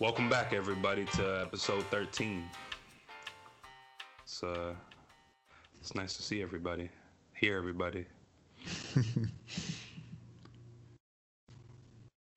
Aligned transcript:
Welcome 0.00 0.28
back, 0.30 0.54
everybody, 0.54 1.04
to 1.16 1.42
episode 1.42 1.84
13. 1.90 2.42
It's 4.22 4.42
uh, 4.42 4.72
it's 5.78 5.94
nice 5.94 6.16
to 6.16 6.22
see 6.22 6.40
everybody, 6.40 6.88
hear 7.34 7.58
everybody. 7.58 8.06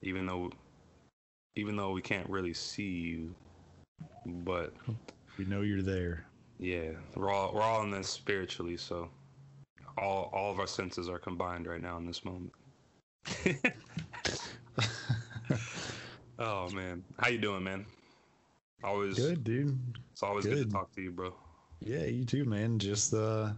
even 0.01 0.25
though, 0.25 0.51
even 1.55 1.77
though 1.77 1.91
we 1.93 2.01
can't 2.01 2.29
really 2.29 2.53
see 2.53 2.83
you, 2.83 3.33
but 4.25 4.73
We 5.37 5.45
know 5.45 5.61
you're 5.61 5.81
there. 5.81 6.25
yeah, 6.59 6.89
we're 7.15 7.31
all 7.31 7.53
we're 7.53 7.61
all 7.61 7.83
in 7.83 7.91
this 7.91 8.09
spiritually, 8.09 8.75
so 8.75 9.07
all 9.97 10.29
all 10.33 10.51
of 10.51 10.59
our 10.59 10.67
senses 10.67 11.07
are 11.07 11.17
combined 11.17 11.65
right 11.65 11.81
now 11.81 11.95
in 11.95 12.05
this 12.05 12.25
moment. 12.25 12.51
oh 16.43 16.69
man, 16.69 17.03
how 17.17 17.29
you 17.29 17.37
doing, 17.37 17.63
man? 17.63 17.85
Always, 18.83 19.17
Good, 19.17 19.43
dude. 19.43 19.79
it's 20.11 20.23
always 20.23 20.45
good 20.45 20.55
good. 20.55 20.69
to 20.69 20.73
talk 20.73 20.91
to 20.93 21.01
you, 21.01 21.11
bro. 21.11 21.33
Yeah, 21.79 22.03
you 22.03 22.25
too, 22.25 22.43
man. 22.45 22.79
Just 22.79 23.13
uh 23.13 23.51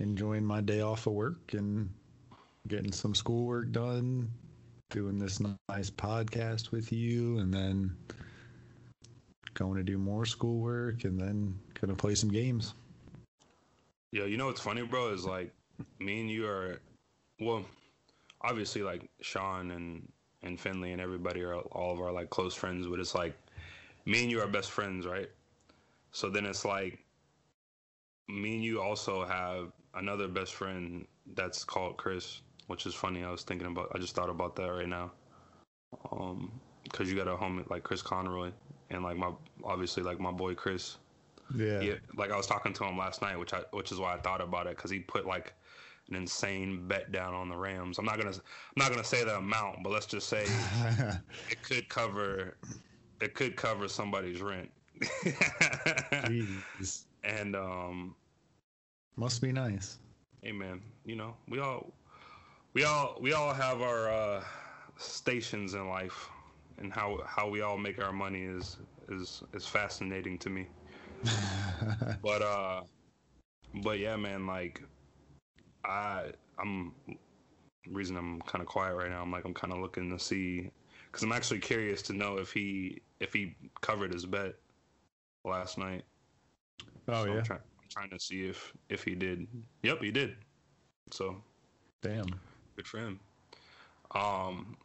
enjoying 0.00 0.44
my 0.44 0.60
day 0.60 0.80
off 0.80 1.06
of 1.06 1.12
work 1.12 1.52
and 1.52 1.90
getting 2.68 2.92
some 2.92 3.14
schoolwork 3.14 3.70
done, 3.70 4.30
doing 4.90 5.18
this 5.18 5.40
nice 5.40 5.90
podcast 5.90 6.70
with 6.72 6.90
you, 6.90 7.38
and 7.38 7.52
then 7.52 7.94
going 9.52 9.76
to 9.76 9.84
do 9.84 9.98
more 9.98 10.24
schoolwork 10.26 11.04
and 11.04 11.20
then 11.20 11.56
gonna 11.80 11.94
play 11.94 12.14
some 12.14 12.30
games. 12.30 12.74
Yeah, 14.10 14.24
you 14.24 14.36
know 14.36 14.46
what's 14.46 14.60
funny, 14.60 14.82
bro? 14.82 15.12
Is 15.12 15.24
like 15.24 15.52
me 15.98 16.20
and 16.20 16.30
you 16.30 16.46
are, 16.46 16.80
well, 17.40 17.64
obviously 18.42 18.82
like 18.82 19.08
Sean 19.20 19.70
and 19.72 20.08
and 20.44 20.60
Finley 20.60 20.92
and 20.92 21.00
everybody 21.00 21.42
are 21.42 21.54
all 21.56 21.92
of 21.92 22.00
our 22.00 22.12
like 22.12 22.30
close 22.30 22.54
friends, 22.54 22.86
but 22.86 23.00
it's 23.00 23.14
like 23.14 23.34
me 24.06 24.22
and 24.22 24.30
you 24.30 24.40
are 24.40 24.46
best 24.46 24.70
friends, 24.70 25.06
right? 25.06 25.30
So 26.12 26.30
then 26.30 26.46
it's 26.46 26.64
like 26.64 26.98
me 28.28 28.54
and 28.54 28.64
you 28.64 28.80
also 28.80 29.24
have 29.24 29.72
another 29.94 30.28
best 30.28 30.54
friend 30.54 31.06
that's 31.34 31.64
called 31.64 31.96
Chris, 31.96 32.40
which 32.66 32.86
is 32.86 32.94
funny. 32.94 33.24
I 33.24 33.30
was 33.30 33.42
thinking 33.42 33.66
about, 33.66 33.90
I 33.94 33.98
just 33.98 34.14
thought 34.14 34.30
about 34.30 34.56
that 34.56 34.68
right 34.68 34.88
now. 34.88 35.10
Um, 36.12 36.60
cause 36.92 37.08
you 37.08 37.16
got 37.16 37.28
a 37.28 37.36
homie 37.36 37.68
like 37.70 37.82
Chris 37.82 38.02
Conroy 38.02 38.50
and 38.90 39.02
like 39.02 39.16
my 39.16 39.30
obviously 39.64 40.02
like 40.02 40.20
my 40.20 40.30
boy 40.32 40.54
Chris 40.54 40.96
Yeah. 41.54 41.80
yeah, 41.80 41.94
like 42.16 42.30
I 42.30 42.36
was 42.36 42.46
talking 42.46 42.72
to 42.72 42.84
him 42.84 42.98
last 42.98 43.22
night, 43.22 43.38
which 43.38 43.52
I 43.52 43.62
which 43.72 43.92
is 43.92 43.98
why 43.98 44.14
I 44.14 44.18
thought 44.18 44.40
about 44.40 44.66
it 44.66 44.76
because 44.76 44.90
he 44.90 45.00
put 45.00 45.26
like 45.26 45.52
an 46.08 46.16
insane 46.16 46.86
bet 46.86 47.12
down 47.12 47.34
on 47.34 47.48
the 47.48 47.56
Rams. 47.56 47.98
I'm 47.98 48.04
not 48.04 48.18
gonna 48.18 48.30
I'm 48.34 48.76
not 48.76 48.90
gonna 48.90 49.04
say 49.04 49.24
the 49.24 49.36
amount, 49.36 49.82
but 49.82 49.92
let's 49.92 50.06
just 50.06 50.28
say 50.28 50.44
it 51.50 51.62
could 51.62 51.88
cover 51.88 52.56
it 53.20 53.34
could 53.34 53.56
cover 53.56 53.88
somebody's 53.88 54.42
rent. 54.42 54.70
Jeez. 55.00 57.04
and 57.24 57.56
um, 57.56 58.14
Must 59.16 59.40
be 59.40 59.52
nice. 59.52 59.98
hey 60.42 60.52
man, 60.52 60.80
you 61.04 61.16
know 61.16 61.34
we 61.48 61.58
all 61.58 61.92
we 62.74 62.84
all 62.84 63.16
we 63.20 63.32
all 63.32 63.52
have 63.52 63.80
our 63.80 64.10
uh, 64.10 64.44
stations 64.96 65.74
in 65.74 65.88
life, 65.88 66.28
and 66.78 66.92
how 66.92 67.20
how 67.26 67.48
we 67.48 67.62
all 67.62 67.78
make 67.78 68.02
our 68.02 68.12
money 68.12 68.42
is 68.44 68.78
is 69.08 69.42
is 69.54 69.66
fascinating 69.66 70.38
to 70.38 70.50
me. 70.50 70.66
but 72.22 72.42
uh 72.42 72.82
but 73.82 73.98
yeah 73.98 74.16
man 74.16 74.46
like 74.46 74.82
i 75.84 76.32
i'm 76.58 76.92
reason 77.90 78.16
i'm 78.16 78.40
kind 78.42 78.62
of 78.62 78.66
quiet 78.68 78.94
right 78.94 79.10
now 79.10 79.20
i'm 79.22 79.30
like 79.30 79.44
i'm 79.44 79.54
kind 79.54 79.72
of 79.72 79.80
looking 79.80 80.10
to 80.10 80.18
see 80.18 80.70
because 81.06 81.22
i'm 81.22 81.32
actually 81.32 81.58
curious 81.58 82.00
to 82.02 82.12
know 82.12 82.38
if 82.38 82.52
he 82.52 83.00
if 83.20 83.32
he 83.32 83.54
covered 83.80 84.12
his 84.12 84.26
bet 84.26 84.54
last 85.44 85.78
night. 85.78 86.04
Oh 87.08 87.24
So 87.24 87.32
yeah. 87.32 87.38
I'm, 87.38 87.44
try- 87.44 87.56
I'm 87.56 87.88
trying 87.90 88.10
to 88.10 88.18
see 88.18 88.46
if 88.46 88.72
if 88.88 89.04
he 89.04 89.14
did. 89.14 89.46
Yep 89.82 90.02
he 90.02 90.10
did. 90.10 90.36
So 91.10 91.42
Damn. 92.02 92.26
good 92.76 92.86
for 92.86 92.98
him. 92.98 93.20
Um 94.14 94.76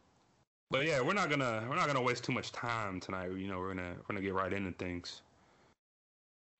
but 0.70 0.86
yeah 0.86 1.00
we're 1.00 1.14
not 1.14 1.30
gonna 1.30 1.66
we're 1.68 1.76
not 1.76 1.86
gonna 1.86 2.02
waste 2.02 2.24
too 2.24 2.32
much 2.32 2.52
time 2.52 3.00
tonight. 3.00 3.30
You 3.36 3.48
know 3.48 3.58
we're 3.58 3.74
gonna 3.74 3.94
we're 3.96 4.14
gonna 4.14 4.20
get 4.20 4.34
right 4.34 4.52
into 4.52 4.72
things. 4.72 5.22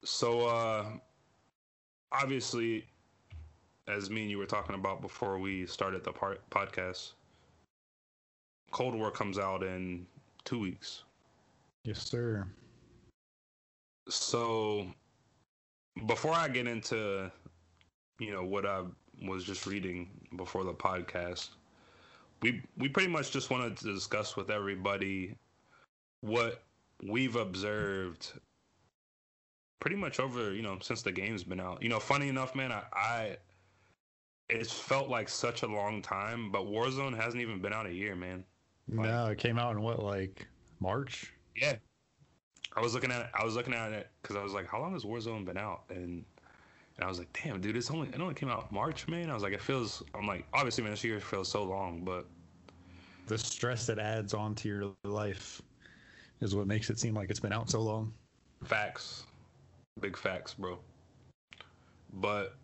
So 0.05 0.47
uh 0.49 0.87
obviously 2.13 2.87
as 3.91 4.09
me 4.11 4.23
and 4.23 4.31
you 4.31 4.39
were 4.39 4.47
talking 4.47 4.75
about 4.75 5.01
before 5.03 5.39
we 5.39 5.67
started 5.67 6.05
the 6.05 6.13
part 6.13 6.41
podcast 6.51 7.13
cold 8.71 8.95
war 8.95 9.11
comes 9.11 9.39
out 9.39 9.63
in 9.63 10.07
two 10.45 10.59
weeks 10.61 11.03
Yes, 11.85 12.03
sir. 12.03 12.47
so 14.09 14.87
before 16.07 16.33
i 16.35 16.49
get 16.49 16.67
into 16.67 17.31
you 18.19 18.33
know 18.33 18.45
what 18.45 18.67
i 18.67 18.83
was 19.27 19.45
just 19.45 19.67
reading 19.67 20.09
before 20.37 20.65
the 20.65 20.73
podcast 20.73 21.49
we 22.43 22.63
we 22.79 22.89
pretty 22.89 23.09
much 23.09 23.31
just 23.31 23.51
wanted 23.51 23.77
to 23.77 23.93
discuss 23.93 24.37
with 24.37 24.51
everybody 24.51 25.35
what 26.23 26.63
we've 27.09 27.37
observed 27.37 28.33
pretty 29.81 29.97
much 29.97 30.21
over 30.21 30.53
you 30.53 30.63
know 30.63 30.79
since 30.81 31.03
the 31.03 31.13
game's 31.13 31.43
been 31.45 31.61
out 31.61 31.83
you 31.83 31.89
know 31.89 31.99
funny 31.99 32.29
enough 32.29 32.55
man 32.55 32.71
i, 32.71 32.83
I 32.93 33.37
it's 34.51 34.73
felt 34.73 35.09
like 35.09 35.29
such 35.29 35.63
a 35.63 35.67
long 35.67 36.03
time 36.03 36.51
but 36.51 36.63
warzone 36.63 37.17
hasn't 37.17 37.41
even 37.43 37.61
been 37.61 37.73
out 37.73 37.87
a 37.87 37.93
year 37.93 38.15
man 38.17 38.45
Like- 38.89 39.09
no, 39.09 39.27
it 39.27 39.39
came 39.39 39.59
out 39.59 39.73
in 39.77 39.83
what, 39.83 40.03
like 40.03 40.47
March? 40.81 41.33
yeah. 41.57 41.77
I 42.77 42.81
was 42.81 42.95
looking 42.95 43.11
at 43.11 43.21
it, 43.23 43.27
I 43.35 43.45
was 43.45 43.57
looking 43.57 43.75
at 43.75 43.93
it 43.93 44.09
because 44.23 44.37
I 44.37 44.43
was 44.45 44.53
like, 44.53 44.67
how 44.69 44.81
long 44.81 44.93
has 44.93 45.03
Warzone 45.03 45.45
been 45.45 45.59
out? 45.59 45.83
And 45.91 46.25
and 46.97 47.05
I 47.05 47.09
was 47.09 47.19
like, 47.19 47.29
damn, 47.33 47.61
dude, 47.61 47.77
it's 47.77 47.91
only 47.91 48.09
it 48.09 48.21
only 48.21 48.35
came 48.35 48.49
out 48.49 48.71
March, 48.71 49.09
man. 49.09 49.29
I 49.29 49.35
was 49.35 49.43
like, 49.43 49.53
it 49.53 49.61
feels. 49.61 50.03
I'm 50.15 50.27
like, 50.27 50.47
obviously, 50.55 50.85
man, 50.85 50.93
this 50.93 51.03
year 51.03 51.19
feels 51.19 51.49
so 51.49 51.65
long, 51.65 52.05
but 52.05 52.27
The 53.27 53.37
stress 53.39 53.87
that 53.87 53.99
adds 53.99 54.35
onto 54.35 54.69
your 54.69 54.93
life 55.05 55.61
is 56.41 56.55
what 56.55 56.67
makes 56.69 56.91
it 56.91 56.99
seem 57.01 57.13
like 57.15 57.29
it's 57.29 57.41
been 57.41 57.53
out 57.53 57.69
so 57.71 57.81
long. 57.81 58.13
facts, 58.65 59.25
big 60.01 60.17
facts, 60.17 60.55
bro. 60.55 60.79
But 62.13 62.55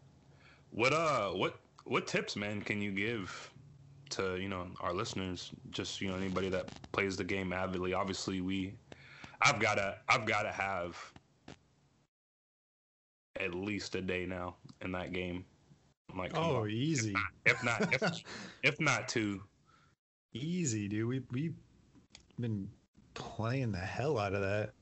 what 0.70 0.92
uh, 0.92 1.30
what 1.30 1.58
what 1.86 2.06
tips, 2.06 2.36
man, 2.36 2.60
can 2.60 2.80
you 2.80 2.90
give 2.92 3.50
to 4.10 4.36
you 4.36 4.48
know 4.48 4.66
our 4.80 4.92
listeners? 4.92 5.50
Just 5.70 6.00
you 6.00 6.08
know 6.08 6.16
anybody 6.16 6.48
that 6.50 6.68
plays 6.92 7.16
the 7.16 7.24
game 7.24 7.52
avidly. 7.52 7.94
Obviously, 7.94 8.40
we, 8.40 8.74
I've 9.40 9.60
gotta 9.60 9.98
I've 10.08 10.26
gotta 10.26 10.50
have 10.52 10.96
at 13.40 13.54
least 13.54 13.94
a 13.94 14.00
day 14.00 14.26
now 14.26 14.56
in 14.82 14.92
that 14.92 15.12
game. 15.12 15.44
I'm 16.12 16.18
like, 16.18 16.32
Oh, 16.34 16.62
on. 16.62 16.70
easy. 16.70 17.14
if 17.44 17.62
not 17.64 17.92
if, 17.94 18.22
if 18.62 18.80
not 18.80 19.08
two. 19.08 19.42
Easy, 20.34 20.88
dude. 20.88 21.06
We 21.08 21.22
we've 21.30 21.54
been 22.38 22.68
playing 23.14 23.72
the 23.72 23.78
hell 23.78 24.18
out 24.18 24.34
of 24.34 24.40
that. 24.42 24.72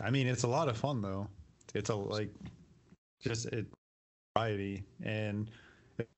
I 0.00 0.10
mean, 0.10 0.26
it's 0.28 0.44
a 0.44 0.48
lot 0.48 0.68
of 0.68 0.76
fun 0.76 1.00
though. 1.02 1.26
It's 1.74 1.90
a 1.90 1.94
like 1.94 2.30
just 3.20 3.46
it 3.46 3.66
variety 4.38 4.84
and 5.02 5.50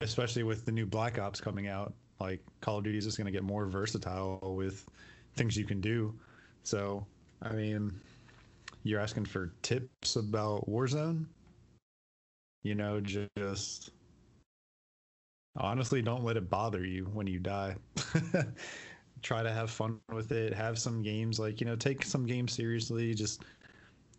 especially 0.01 0.43
with 0.43 0.65
the 0.65 0.73
new 0.73 0.87
Black 0.87 1.19
Ops 1.19 1.41
coming 1.41 1.69
out, 1.69 1.95
like 2.21 2.41
Call 2.61 2.79
of 2.79 2.85
Duty 2.85 2.99
is 2.99 3.05
just 3.05 3.17
going 3.17 3.27
to 3.27 3.33
get 3.33 3.43
more 3.43 3.67
versatile 3.67 4.39
with 4.57 4.87
things 5.37 5.57
you 5.57 5.65
can 5.65 5.81
do. 5.81 6.15
So, 6.63 7.07
I 7.43 7.53
mean, 7.53 7.93
you're 8.83 9.01
asking 9.01 9.25
for 9.25 9.53
tips 9.63 10.17
about 10.17 10.69
Warzone? 10.69 11.25
You 12.63 12.75
know, 12.75 13.01
just 13.01 13.91
honestly 15.57 16.03
don't 16.03 16.25
let 16.25 16.37
it 16.37 16.49
bother 16.49 16.85
you 16.85 17.05
when 17.13 17.27
you 17.27 17.41
die 17.41 17.75
try 19.23 19.43
to 19.43 19.53
have 19.53 19.69
fun 19.69 19.99
with 20.13 20.31
it 20.31 20.55
have 20.55 20.79
some 20.79 21.03
games 21.03 21.41
like 21.41 21.61
you 21.61 21.67
know 21.67 21.75
take 21.75 22.05
some 22.05 22.25
games 22.25 22.53
seriously 22.53 23.13
just 23.13 23.43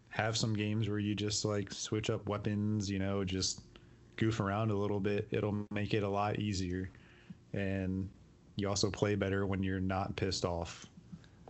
have 0.09 0.35
some 0.35 0.53
games 0.53 0.89
where 0.89 0.99
you 0.99 1.15
just 1.15 1.45
like 1.45 1.71
switch 1.71 2.09
up 2.09 2.27
weapons 2.27 2.89
you 2.89 2.99
know 2.99 3.23
just 3.23 3.61
goof 4.21 4.39
around 4.39 4.71
a 4.71 4.75
little 4.75 5.00
bit 5.00 5.27
it'll 5.31 5.65
make 5.71 5.94
it 5.94 6.03
a 6.03 6.09
lot 6.09 6.39
easier 6.39 6.89
and 7.53 8.09
you 8.56 8.69
also 8.69 8.89
play 8.89 9.15
better 9.15 9.45
when 9.45 9.63
you're 9.63 9.79
not 9.79 10.15
pissed 10.15 10.45
off 10.45 10.85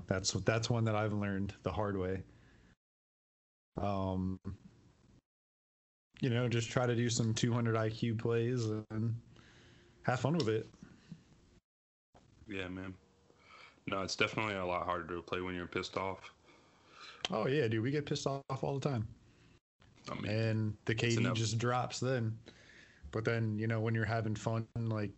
that's 0.07 0.31
that's 0.31 0.69
one 0.69 0.83
that 0.83 0.95
i've 0.95 1.13
learned 1.13 1.53
the 1.63 1.71
hard 1.71 1.97
way 1.97 2.23
um 3.81 4.39
you 6.21 6.29
know 6.29 6.47
just 6.47 6.71
try 6.71 6.85
to 6.85 6.95
do 6.95 7.09
some 7.09 7.33
200 7.33 7.75
iq 7.75 8.17
plays 8.17 8.65
and 8.91 9.13
have 10.03 10.19
fun 10.19 10.37
with 10.37 10.49
it. 10.49 10.67
Yeah, 12.47 12.67
man. 12.67 12.93
No, 13.87 14.01
it's 14.01 14.15
definitely 14.15 14.55
a 14.55 14.65
lot 14.65 14.85
harder 14.85 15.15
to 15.15 15.21
play 15.21 15.41
when 15.41 15.55
you're 15.55 15.67
pissed 15.67 15.97
off. 15.97 16.31
Oh 17.29 17.47
yeah, 17.47 17.67
dude, 17.67 17.83
we 17.83 17.91
get 17.91 18.05
pissed 18.05 18.27
off 18.27 18.63
all 18.63 18.77
the 18.79 18.89
time, 18.89 19.07
I 20.11 20.15
mean, 20.15 20.31
and 20.31 20.77
the 20.85 20.95
KD 20.95 21.33
just 21.33 21.57
drops 21.57 21.99
then. 21.99 22.37
But 23.11 23.25
then 23.25 23.57
you 23.57 23.67
know 23.67 23.79
when 23.79 23.95
you're 23.95 24.05
having 24.05 24.35
fun, 24.35 24.67
like 24.75 25.11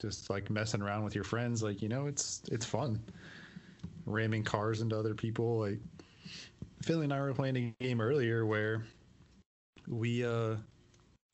just 0.00 0.30
like 0.30 0.50
messing 0.50 0.82
around 0.82 1.04
with 1.04 1.14
your 1.14 1.24
friends, 1.24 1.62
like 1.62 1.82
you 1.82 1.88
know 1.88 2.06
it's 2.06 2.42
it's 2.50 2.66
fun. 2.66 3.00
ramming 4.06 4.44
cars 4.44 4.80
into 4.80 4.98
other 4.98 5.14
people. 5.14 5.58
Like 5.60 5.80
Philly 6.82 7.04
and 7.04 7.12
I 7.12 7.20
were 7.20 7.34
playing 7.34 7.56
a 7.56 7.84
game 7.84 8.00
earlier 8.00 8.46
where 8.46 8.84
we 9.88 10.24
uh 10.24 10.56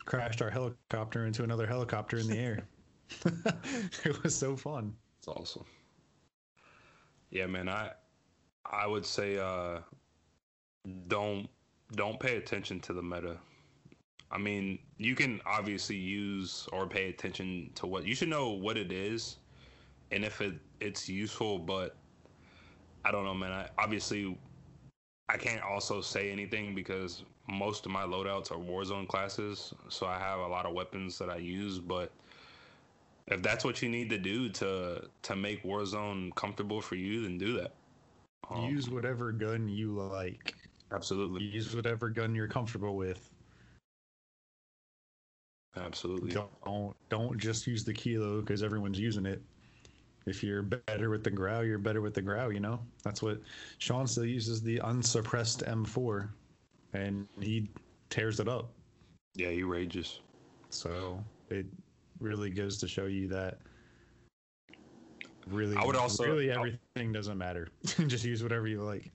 crashed 0.04 0.42
our 0.42 0.50
helicopter 0.50 1.26
into 1.26 1.44
another 1.44 1.66
helicopter 1.66 2.18
in 2.18 2.26
the 2.28 2.38
air. 2.38 2.66
it 4.04 4.22
was 4.22 4.34
so 4.34 4.56
fun. 4.56 4.94
It's 5.18 5.28
awesome. 5.28 5.64
Yeah, 7.30 7.46
man. 7.46 7.68
I 7.68 7.90
I 8.66 8.86
would 8.86 9.06
say 9.06 9.38
uh, 9.38 9.80
don't 11.08 11.48
don't 11.94 12.18
pay 12.18 12.36
attention 12.36 12.80
to 12.80 12.92
the 12.92 13.02
meta. 13.02 13.38
I 14.32 14.38
mean, 14.38 14.79
you 14.96 15.14
can 15.14 15.40
obviously 15.44 15.96
use 15.96 16.67
or 16.73 16.87
pay 16.87 17.11
attention 17.11 17.70
to 17.75 17.87
what 17.87 18.06
you 18.06 18.14
should 18.14 18.29
know 18.29 18.50
what 18.50 18.79
it 18.79 18.90
is, 18.90 19.37
and 20.11 20.25
if 20.25 20.40
it 20.40 20.55
it's 20.81 21.08
useful. 21.08 21.58
But 21.58 21.96
I 23.05 23.12
don't 23.12 23.25
know, 23.25 23.34
man. 23.34 23.52
I 23.52 23.69
obviously 23.79 24.38
I 25.29 25.37
can't 25.37 25.62
also 25.62 26.00
say 26.00 26.31
anything 26.31 26.75
because 26.75 27.25
most 27.49 27.84
of 27.84 27.93
my 27.93 28.05
loadouts 28.05 28.50
are 28.50 28.56
Warzone 28.56 29.06
classes, 29.06 29.75
so 29.88 30.06
I 30.06 30.19
have 30.19 30.40
a 30.40 30.49
lot 30.49 30.64
of 30.64 30.73
weapons 30.73 31.19
that 31.19 31.28
I 31.28 31.37
use. 31.37 31.78
But 31.78 32.11
if 33.26 33.43
that's 33.43 33.64
what 33.64 33.82
you 33.82 33.88
need 33.90 34.08
to 34.11 34.19
do 34.19 34.49
to 34.49 35.08
to 35.23 35.37
make 35.37 35.62
Warzone 35.62 36.35
comfortable 36.37 36.81
for 36.81 36.94
you, 36.94 37.23
then 37.23 37.37
do 37.37 37.52
that. 37.58 37.73
Um, 38.50 38.64
use 38.64 38.88
whatever 38.88 39.31
gun 39.31 39.69
you 39.69 39.93
like. 39.93 40.55
Absolutely. 40.90 41.44
Use 41.44 41.75
whatever 41.75 42.08
gun 42.08 42.35
you're 42.35 42.49
comfortable 42.49 42.96
with. 42.96 43.31
Absolutely. 45.76 46.32
Don't 46.32 46.94
don't 47.08 47.38
just 47.38 47.66
use 47.66 47.84
the 47.84 47.92
kilo 47.92 48.40
because 48.40 48.62
everyone's 48.62 48.98
using 48.98 49.26
it. 49.26 49.42
If 50.26 50.42
you're 50.42 50.62
better 50.62 51.10
with 51.10 51.24
the 51.24 51.30
Grau, 51.30 51.60
you're 51.60 51.78
better 51.78 52.00
with 52.00 52.14
the 52.14 52.22
Grau. 52.22 52.48
You 52.50 52.60
know 52.60 52.80
that's 53.02 53.22
what 53.22 53.40
Sean 53.78 54.06
still 54.06 54.26
uses 54.26 54.62
the 54.62 54.78
unsuppressed 54.84 55.64
M4, 55.64 56.28
and 56.92 57.26
he 57.40 57.70
tears 58.10 58.38
it 58.38 58.48
up. 58.48 58.70
Yeah, 59.34 59.48
he 59.48 59.62
rages. 59.62 60.20
So 60.70 61.22
it 61.48 61.66
really 62.20 62.50
goes 62.50 62.78
to 62.78 62.88
show 62.88 63.06
you 63.06 63.28
that 63.28 63.58
really 65.46 65.76
I 65.76 65.84
would 65.84 65.96
also 65.96 66.25
really 66.25 66.50
everything 66.50 67.12
doesn't 67.12 67.38
matter. 67.38 67.68
Just 68.06 68.25
use 68.25 68.42
whatever 68.42 68.66
you 68.68 68.82
like. 68.82 69.10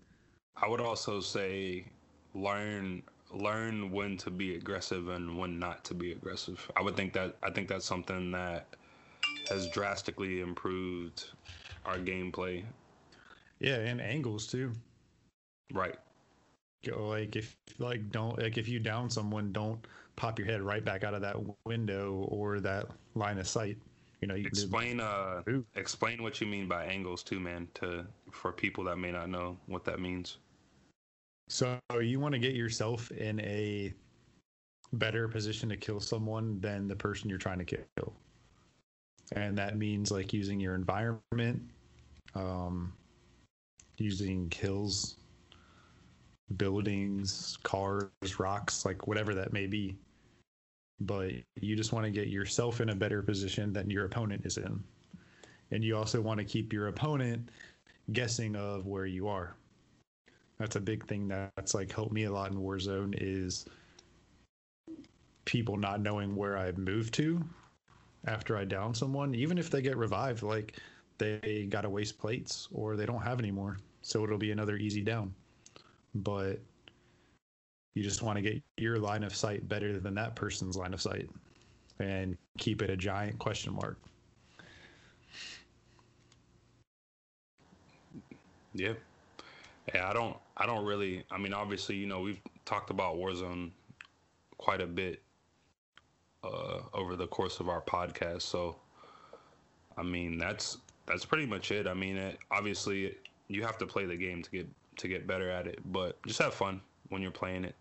I 0.55 0.67
would 0.67 0.81
also 0.81 1.19
say 1.19 1.85
learn 2.33 3.03
learn 3.31 3.91
when 3.91 4.17
to 4.17 4.29
be 4.29 4.55
aggressive 4.55 5.09
and 5.09 5.37
when 5.37 5.59
not 5.59 5.83
to 5.85 5.93
be 5.93 6.11
aggressive. 6.11 6.69
I 6.75 6.81
would 6.81 6.95
think 6.95 7.13
that 7.13 7.35
I 7.43 7.51
think 7.51 7.67
that's 7.67 7.85
something 7.85 8.31
that 8.31 8.67
has 9.49 9.67
drastically 9.69 10.41
improved 10.41 11.25
our 11.85 11.97
gameplay. 11.97 12.63
Yeah, 13.59 13.77
and 13.77 14.01
angles 14.01 14.47
too. 14.47 14.71
Right. 15.73 15.95
Like 16.95 17.35
if 17.35 17.55
like 17.79 18.11
don't 18.11 18.39
like 18.41 18.57
if 18.57 18.67
you 18.67 18.79
down 18.79 19.09
someone, 19.09 19.51
don't 19.51 19.85
pop 20.15 20.39
your 20.39 20.47
head 20.47 20.61
right 20.61 20.83
back 20.83 21.03
out 21.03 21.13
of 21.13 21.21
that 21.21 21.35
window 21.65 22.25
or 22.29 22.59
that 22.61 22.87
line 23.15 23.37
of 23.39 23.47
sight. 23.47 23.77
You 24.21 24.27
know, 24.27 24.35
you 24.35 24.47
explain 24.47 24.99
uh 24.99 25.43
Ooh. 25.49 25.65
explain 25.75 26.23
what 26.23 26.39
you 26.39 26.47
mean 26.47 26.67
by 26.67 26.85
angles 26.85 27.23
too, 27.23 27.39
man, 27.39 27.67
to 27.75 28.05
for 28.31 28.51
people 28.51 28.83
that 28.85 28.97
may 28.97 29.11
not 29.11 29.29
know 29.29 29.57
what 29.65 29.83
that 29.85 29.99
means. 29.99 30.37
So 31.47 31.79
you 32.01 32.19
want 32.19 32.33
to 32.33 32.39
get 32.39 32.55
yourself 32.55 33.11
in 33.11 33.39
a 33.41 33.93
better 34.93 35.27
position 35.27 35.69
to 35.69 35.77
kill 35.77 35.99
someone 35.99 36.59
than 36.59 36.87
the 36.87 36.95
person 36.95 37.29
you're 37.29 37.37
trying 37.37 37.59
to 37.59 37.65
kill. 37.65 38.13
And 39.33 39.57
that 39.57 39.77
means 39.77 40.11
like 40.11 40.33
using 40.33 40.59
your 40.59 40.75
environment, 40.75 41.61
um, 42.35 42.93
using 43.97 44.51
hills, 44.55 45.17
buildings, 46.55 47.57
cars, 47.63 48.39
rocks, 48.39 48.85
like 48.85 49.07
whatever 49.07 49.33
that 49.35 49.51
may 49.51 49.67
be 49.67 49.97
but 50.99 51.31
you 51.55 51.75
just 51.75 51.93
want 51.93 52.05
to 52.05 52.11
get 52.11 52.27
yourself 52.27 52.81
in 52.81 52.89
a 52.89 52.95
better 52.95 53.21
position 53.21 53.71
than 53.71 53.89
your 53.89 54.05
opponent 54.05 54.45
is 54.45 54.57
in. 54.57 54.83
And 55.71 55.83
you 55.83 55.95
also 55.95 56.21
want 56.21 56.39
to 56.39 56.43
keep 56.43 56.73
your 56.73 56.87
opponent 56.87 57.49
guessing 58.13 58.55
of 58.55 58.87
where 58.87 59.05
you 59.05 59.27
are. 59.27 59.55
That's 60.59 60.75
a 60.75 60.81
big 60.81 61.05
thing 61.05 61.27
that's 61.27 61.73
like 61.73 61.91
helped 61.91 62.11
me 62.11 62.23
a 62.23 62.31
lot 62.31 62.51
in 62.51 62.57
Warzone 62.57 63.15
is 63.19 63.65
people 65.45 65.77
not 65.77 66.01
knowing 66.01 66.35
where 66.35 66.57
I've 66.57 66.77
moved 66.77 67.13
to 67.15 67.43
after 68.25 68.57
I 68.57 68.65
down 68.65 68.93
someone, 68.93 69.35
even 69.35 69.57
if 69.57 69.69
they 69.69 69.81
get 69.81 69.97
revived, 69.97 70.43
like 70.43 70.77
they 71.19 71.67
got 71.69 71.81
to 71.81 71.89
waste 71.89 72.17
plates 72.17 72.67
or 72.71 72.95
they 72.95 73.05
don't 73.05 73.21
have 73.21 73.39
any 73.39 73.51
more. 73.51 73.77
So 74.01 74.23
it'll 74.23 74.37
be 74.37 74.51
another 74.51 74.77
easy 74.77 75.01
down. 75.01 75.33
But 76.15 76.59
you 77.95 78.03
just 78.03 78.21
want 78.21 78.37
to 78.37 78.41
get 78.41 78.61
your 78.77 78.99
line 78.99 79.23
of 79.23 79.35
sight 79.35 79.67
better 79.67 79.99
than 79.99 80.15
that 80.15 80.35
person's 80.35 80.75
line 80.77 80.93
of 80.93 81.01
sight 81.01 81.29
and 81.99 82.37
keep 82.57 82.81
it 82.81 82.89
a 82.89 82.97
giant 82.97 83.39
question 83.39 83.73
mark. 83.73 83.97
Yeah. 88.73 88.93
Yeah, 89.93 90.09
I 90.09 90.13
don't 90.13 90.37
I 90.57 90.65
don't 90.65 90.85
really 90.85 91.23
I 91.31 91.37
mean 91.37 91.53
obviously, 91.53 91.95
you 91.95 92.07
know, 92.07 92.21
we've 92.21 92.41
talked 92.65 92.89
about 92.89 93.15
Warzone 93.15 93.71
quite 94.57 94.81
a 94.81 94.87
bit 94.87 95.21
uh 96.43 96.79
over 96.93 97.15
the 97.15 97.27
course 97.27 97.59
of 97.59 97.69
our 97.69 97.81
podcast, 97.81 98.43
so 98.43 98.77
I 99.97 100.03
mean, 100.03 100.37
that's 100.37 100.77
that's 101.05 101.25
pretty 101.25 101.45
much 101.45 101.71
it. 101.71 101.87
I 101.87 101.93
mean, 101.93 102.17
it, 102.17 102.37
obviously 102.51 103.15
you 103.47 103.63
have 103.63 103.77
to 103.79 103.87
play 103.87 104.05
the 104.05 104.15
game 104.15 104.41
to 104.43 104.51
get 104.51 104.67
to 104.97 105.07
get 105.07 105.27
better 105.27 105.49
at 105.49 105.67
it, 105.67 105.79
but 105.85 106.21
just 106.25 106.39
have 106.41 106.53
fun 106.53 106.81
when 107.09 107.21
you're 107.21 107.31
playing 107.31 107.63
it. 107.63 107.75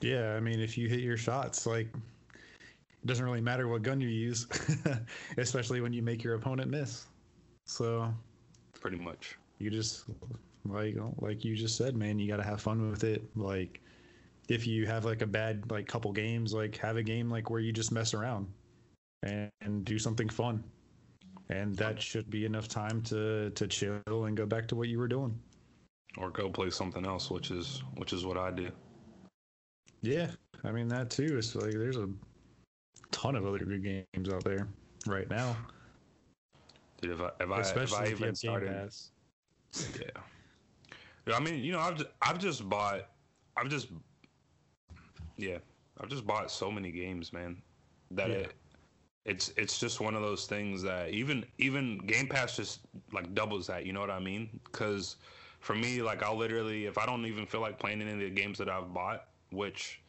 Yeah, 0.00 0.34
I 0.34 0.40
mean, 0.40 0.60
if 0.60 0.78
you 0.78 0.88
hit 0.88 1.00
your 1.00 1.16
shots, 1.16 1.66
like, 1.66 1.88
it 2.32 3.06
doesn't 3.06 3.24
really 3.24 3.40
matter 3.40 3.66
what 3.66 3.82
gun 3.82 4.00
you 4.00 4.08
use, 4.08 4.46
especially 5.38 5.80
when 5.80 5.92
you 5.92 6.02
make 6.02 6.22
your 6.22 6.34
opponent 6.34 6.70
miss. 6.70 7.06
So, 7.64 8.12
pretty 8.80 8.98
much, 8.98 9.36
you 9.58 9.70
just 9.70 10.04
like 10.68 10.96
like 11.18 11.44
you 11.44 11.56
just 11.56 11.76
said, 11.76 11.96
man, 11.96 12.18
you 12.18 12.28
got 12.28 12.36
to 12.38 12.42
have 12.42 12.60
fun 12.60 12.90
with 12.90 13.04
it. 13.04 13.22
Like, 13.36 13.80
if 14.48 14.66
you 14.66 14.86
have 14.86 15.04
like 15.04 15.22
a 15.22 15.26
bad 15.26 15.70
like 15.70 15.86
couple 15.86 16.12
games, 16.12 16.52
like 16.52 16.76
have 16.78 16.96
a 16.96 17.02
game 17.02 17.30
like 17.30 17.50
where 17.50 17.60
you 17.60 17.72
just 17.72 17.92
mess 17.92 18.14
around 18.14 18.46
and, 19.22 19.50
and 19.60 19.84
do 19.84 19.98
something 19.98 20.28
fun, 20.28 20.62
and 21.50 21.76
that 21.76 22.00
should 22.00 22.30
be 22.30 22.44
enough 22.44 22.68
time 22.68 23.02
to 23.02 23.50
to 23.50 23.66
chill 23.66 24.00
and 24.08 24.36
go 24.36 24.46
back 24.46 24.66
to 24.68 24.76
what 24.76 24.88
you 24.88 24.98
were 24.98 25.08
doing, 25.08 25.38
or 26.16 26.30
go 26.30 26.48
play 26.48 26.70
something 26.70 27.06
else, 27.06 27.30
which 27.30 27.50
is 27.50 27.82
which 27.96 28.12
is 28.12 28.24
what 28.24 28.36
I 28.36 28.50
do. 28.50 28.70
Yeah, 30.02 30.30
I 30.64 30.72
mean 30.72 30.88
that 30.88 31.10
too. 31.10 31.36
It's 31.38 31.54
like 31.54 31.72
there's 31.72 31.96
a 31.96 32.08
ton 33.10 33.36
of 33.36 33.46
other 33.46 33.58
good 33.58 33.82
games 33.82 34.28
out 34.32 34.44
there 34.44 34.68
right 35.06 35.28
now. 35.28 35.56
Dude, 37.00 37.12
if 37.12 37.20
I 37.20 37.30
if 37.40 37.50
I, 37.50 37.60
Especially 37.60 37.98
if 37.98 38.08
I 38.08 38.10
even 38.10 38.34
started, 38.34 38.92
yeah. 39.74 39.86
yeah. 40.00 40.22
I 41.34 41.40
mean, 41.40 41.62
you 41.62 41.72
know, 41.72 41.80
I've 41.80 41.96
just, 41.96 42.10
I've 42.22 42.38
just 42.38 42.68
bought, 42.68 43.08
I've 43.56 43.68
just, 43.68 43.88
yeah, 45.36 45.58
I've 46.00 46.08
just 46.08 46.26
bought 46.26 46.50
so 46.50 46.70
many 46.70 46.90
games, 46.90 47.32
man. 47.32 47.56
That 48.10 48.30
yeah. 48.30 48.36
it, 48.36 48.54
it's 49.24 49.52
it's 49.56 49.78
just 49.78 50.00
one 50.00 50.14
of 50.14 50.22
those 50.22 50.46
things 50.46 50.82
that 50.82 51.10
even 51.10 51.44
even 51.58 51.98
Game 51.98 52.26
Pass 52.26 52.56
just 52.56 52.80
like 53.12 53.34
doubles 53.34 53.66
that. 53.66 53.84
You 53.84 53.92
know 53.92 54.00
what 54.00 54.10
I 54.10 54.18
mean? 54.18 54.60
Because 54.64 55.16
for 55.60 55.74
me, 55.74 56.02
like 56.02 56.22
I'll 56.22 56.36
literally, 56.36 56.86
if 56.86 56.98
I 56.98 57.06
don't 57.06 57.26
even 57.26 57.46
feel 57.46 57.60
like 57.60 57.78
playing 57.78 58.00
any 58.00 58.12
of 58.12 58.18
the 58.18 58.30
games 58.30 58.58
that 58.58 58.68
I've 58.68 58.94
bought, 58.94 59.28
which 59.50 60.00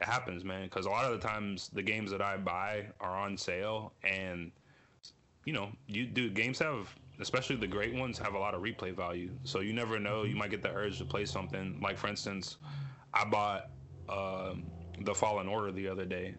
it 0.00 0.06
happens, 0.06 0.44
man. 0.44 0.64
Because 0.64 0.86
a 0.86 0.90
lot 0.90 1.04
of 1.04 1.12
the 1.12 1.26
times 1.26 1.70
the 1.72 1.82
games 1.82 2.10
that 2.10 2.22
I 2.22 2.36
buy 2.36 2.86
are 3.00 3.16
on 3.16 3.36
sale, 3.36 3.92
and 4.04 4.50
you 5.44 5.52
know, 5.52 5.70
you 5.86 6.06
do 6.06 6.30
games 6.30 6.58
have, 6.60 6.94
especially 7.20 7.56
the 7.56 7.66
great 7.66 7.94
ones, 7.94 8.18
have 8.18 8.34
a 8.34 8.38
lot 8.38 8.54
of 8.54 8.62
replay 8.62 8.94
value. 8.94 9.30
So 9.44 9.60
you 9.60 9.72
never 9.72 9.98
know, 9.98 10.24
you 10.24 10.36
might 10.36 10.50
get 10.50 10.62
the 10.62 10.70
urge 10.72 10.98
to 10.98 11.04
play 11.04 11.24
something. 11.24 11.78
Like 11.80 11.96
for 11.98 12.08
instance, 12.08 12.56
I 13.14 13.24
bought 13.24 13.70
uh, 14.08 14.54
the 15.00 15.14
Fallen 15.14 15.48
Order 15.48 15.72
the 15.72 15.88
other 15.88 16.04
day, 16.04 16.34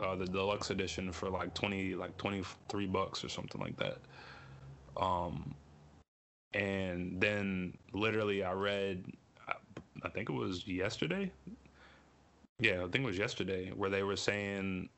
uh, 0.00 0.16
the 0.16 0.26
deluxe 0.26 0.70
edition 0.70 1.12
for 1.12 1.28
like 1.28 1.54
twenty, 1.54 1.94
like 1.94 2.16
twenty 2.16 2.42
three 2.68 2.86
bucks 2.86 3.24
or 3.24 3.28
something 3.28 3.60
like 3.60 3.76
that. 3.78 3.98
Um, 4.96 5.54
and 6.54 7.20
then 7.20 7.76
literally 7.92 8.44
I 8.44 8.52
read, 8.52 9.04
I 10.02 10.08
think 10.10 10.28
it 10.28 10.32
was 10.32 10.66
yesterday, 10.66 11.32
yeah, 12.58 12.84
I 12.84 12.88
think 12.88 12.96
it 12.96 13.06
was 13.06 13.18
yesterday 13.18 13.70
where 13.74 13.90
they 13.90 14.02
were 14.02 14.16
saying 14.16 14.88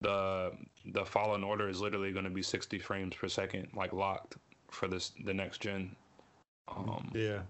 the 0.00 0.52
the 0.86 1.04
Fallen 1.04 1.42
Order 1.44 1.68
is 1.68 1.80
literally 1.80 2.12
going 2.12 2.24
to 2.24 2.30
be 2.30 2.42
60 2.42 2.78
frames 2.78 3.14
per 3.14 3.28
second, 3.28 3.68
like 3.74 3.92
locked 3.92 4.36
for 4.70 4.88
this 4.88 5.12
the 5.24 5.34
next 5.34 5.60
gen. 5.60 5.94
Um, 6.68 7.10
yeah. 7.14 7.40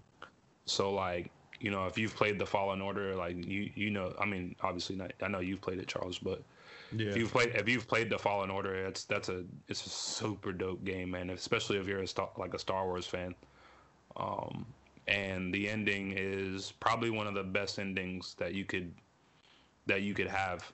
So 0.65 0.91
like 0.93 1.31
you 1.59 1.71
know, 1.71 1.85
if 1.85 1.97
you've 1.97 2.15
played 2.15 2.37
the 2.37 2.45
Fallen 2.45 2.81
Order, 2.81 3.15
like 3.15 3.35
you 3.45 3.71
you 3.75 3.89
know, 3.89 4.13
I 4.19 4.25
mean, 4.25 4.55
obviously 4.61 4.95
not. 4.95 5.13
I 5.21 5.27
know 5.27 5.39
you've 5.39 5.61
played 5.61 5.79
it, 5.79 5.87
Charles, 5.87 6.19
but 6.19 6.41
yeah. 6.95 7.09
if 7.09 7.17
you've 7.17 7.31
played 7.31 7.51
if 7.55 7.67
you've 7.67 7.87
played 7.87 8.09
the 8.09 8.17
Fallen 8.17 8.49
Order, 8.49 8.75
it's 8.75 9.03
that's 9.05 9.29
a 9.29 9.43
it's 9.67 9.85
a 9.85 9.89
super 9.89 10.51
dope 10.51 10.83
game, 10.83 11.11
man. 11.11 11.29
Especially 11.29 11.77
if 11.77 11.87
you're 11.87 12.01
a 12.01 12.07
star, 12.07 12.29
like 12.37 12.53
a 12.53 12.59
Star 12.59 12.85
Wars 12.85 13.05
fan. 13.05 13.35
Um, 14.17 14.65
and 15.07 15.53
the 15.53 15.69
ending 15.69 16.13
is 16.15 16.73
probably 16.79 17.09
one 17.09 17.27
of 17.27 17.35
the 17.35 17.43
best 17.43 17.79
endings 17.79 18.35
that 18.39 18.53
you 18.53 18.65
could 18.65 18.91
that 19.87 20.01
you 20.01 20.13
could 20.13 20.27
have 20.27 20.71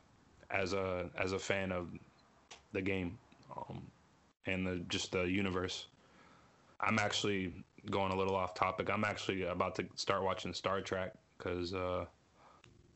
as 0.52 0.74
a 0.74 1.10
as 1.18 1.32
a 1.32 1.40
fan 1.40 1.72
of 1.72 1.90
the 2.74 2.82
game 2.82 3.18
um, 3.56 3.82
and 4.46 4.66
the 4.66 4.78
just 4.90 5.12
the 5.12 5.24
universe. 5.24 5.88
I'm 6.80 7.00
actually 7.00 7.54
going 7.90 8.12
a 8.12 8.16
little 8.16 8.36
off 8.36 8.54
topic. 8.54 8.90
I'm 8.90 9.04
actually 9.04 9.44
about 9.44 9.76
to 9.76 9.86
start 9.96 10.24
watching 10.24 10.54
Star 10.54 10.82
Trek 10.82 11.14
because 11.38 11.74
uh, 11.74 12.06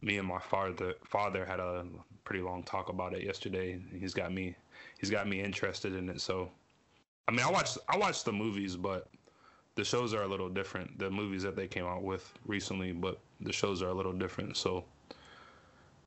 me 0.02 0.18
and 0.18 0.28
my 0.28 0.40
father 0.40 0.94
father 1.04 1.46
had 1.46 1.60
a 1.60 1.86
pretty 2.24 2.42
long 2.42 2.64
talk 2.64 2.90
about 2.90 3.14
it 3.14 3.24
yesterday. 3.24 3.80
He's 4.00 4.14
got 4.14 4.34
me 4.34 4.56
he's 5.00 5.10
got 5.10 5.28
me 5.28 5.42
interested 5.42 5.96
in 5.96 6.10
it. 6.10 6.22
So, 6.22 6.50
I 7.28 7.32
mean, 7.32 7.46
I 7.46 7.52
watched 7.52 7.78
I 7.90 7.98
watched 7.98 8.26
the 8.26 8.34
movies, 8.34 8.76
but 8.76 9.08
the 9.76 9.84
shows 9.84 10.14
are 10.14 10.24
a 10.24 10.28
little 10.28 10.50
different. 10.50 10.98
The 11.00 11.10
movies 11.10 11.44
that 11.44 11.56
they 11.56 11.68
came 11.68 11.86
out 11.86 12.04
with 12.04 12.34
recently, 12.46 12.92
but 12.92 13.20
the 13.42 13.54
shows 13.54 13.82
are 13.82 13.90
a 13.90 13.94
little 13.94 14.14
different. 14.14 14.58
So, 14.58 14.86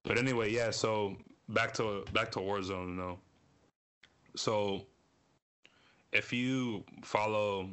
but 0.04 0.18
anyway, 0.18 0.52
yeah. 0.52 0.70
So 0.70 1.16
back 1.48 1.72
to 1.74 2.04
back 2.12 2.30
to 2.32 2.38
Warzone 2.40 2.96
though. 2.96 3.18
So, 4.36 4.86
if 6.12 6.32
you 6.32 6.84
follow 7.02 7.70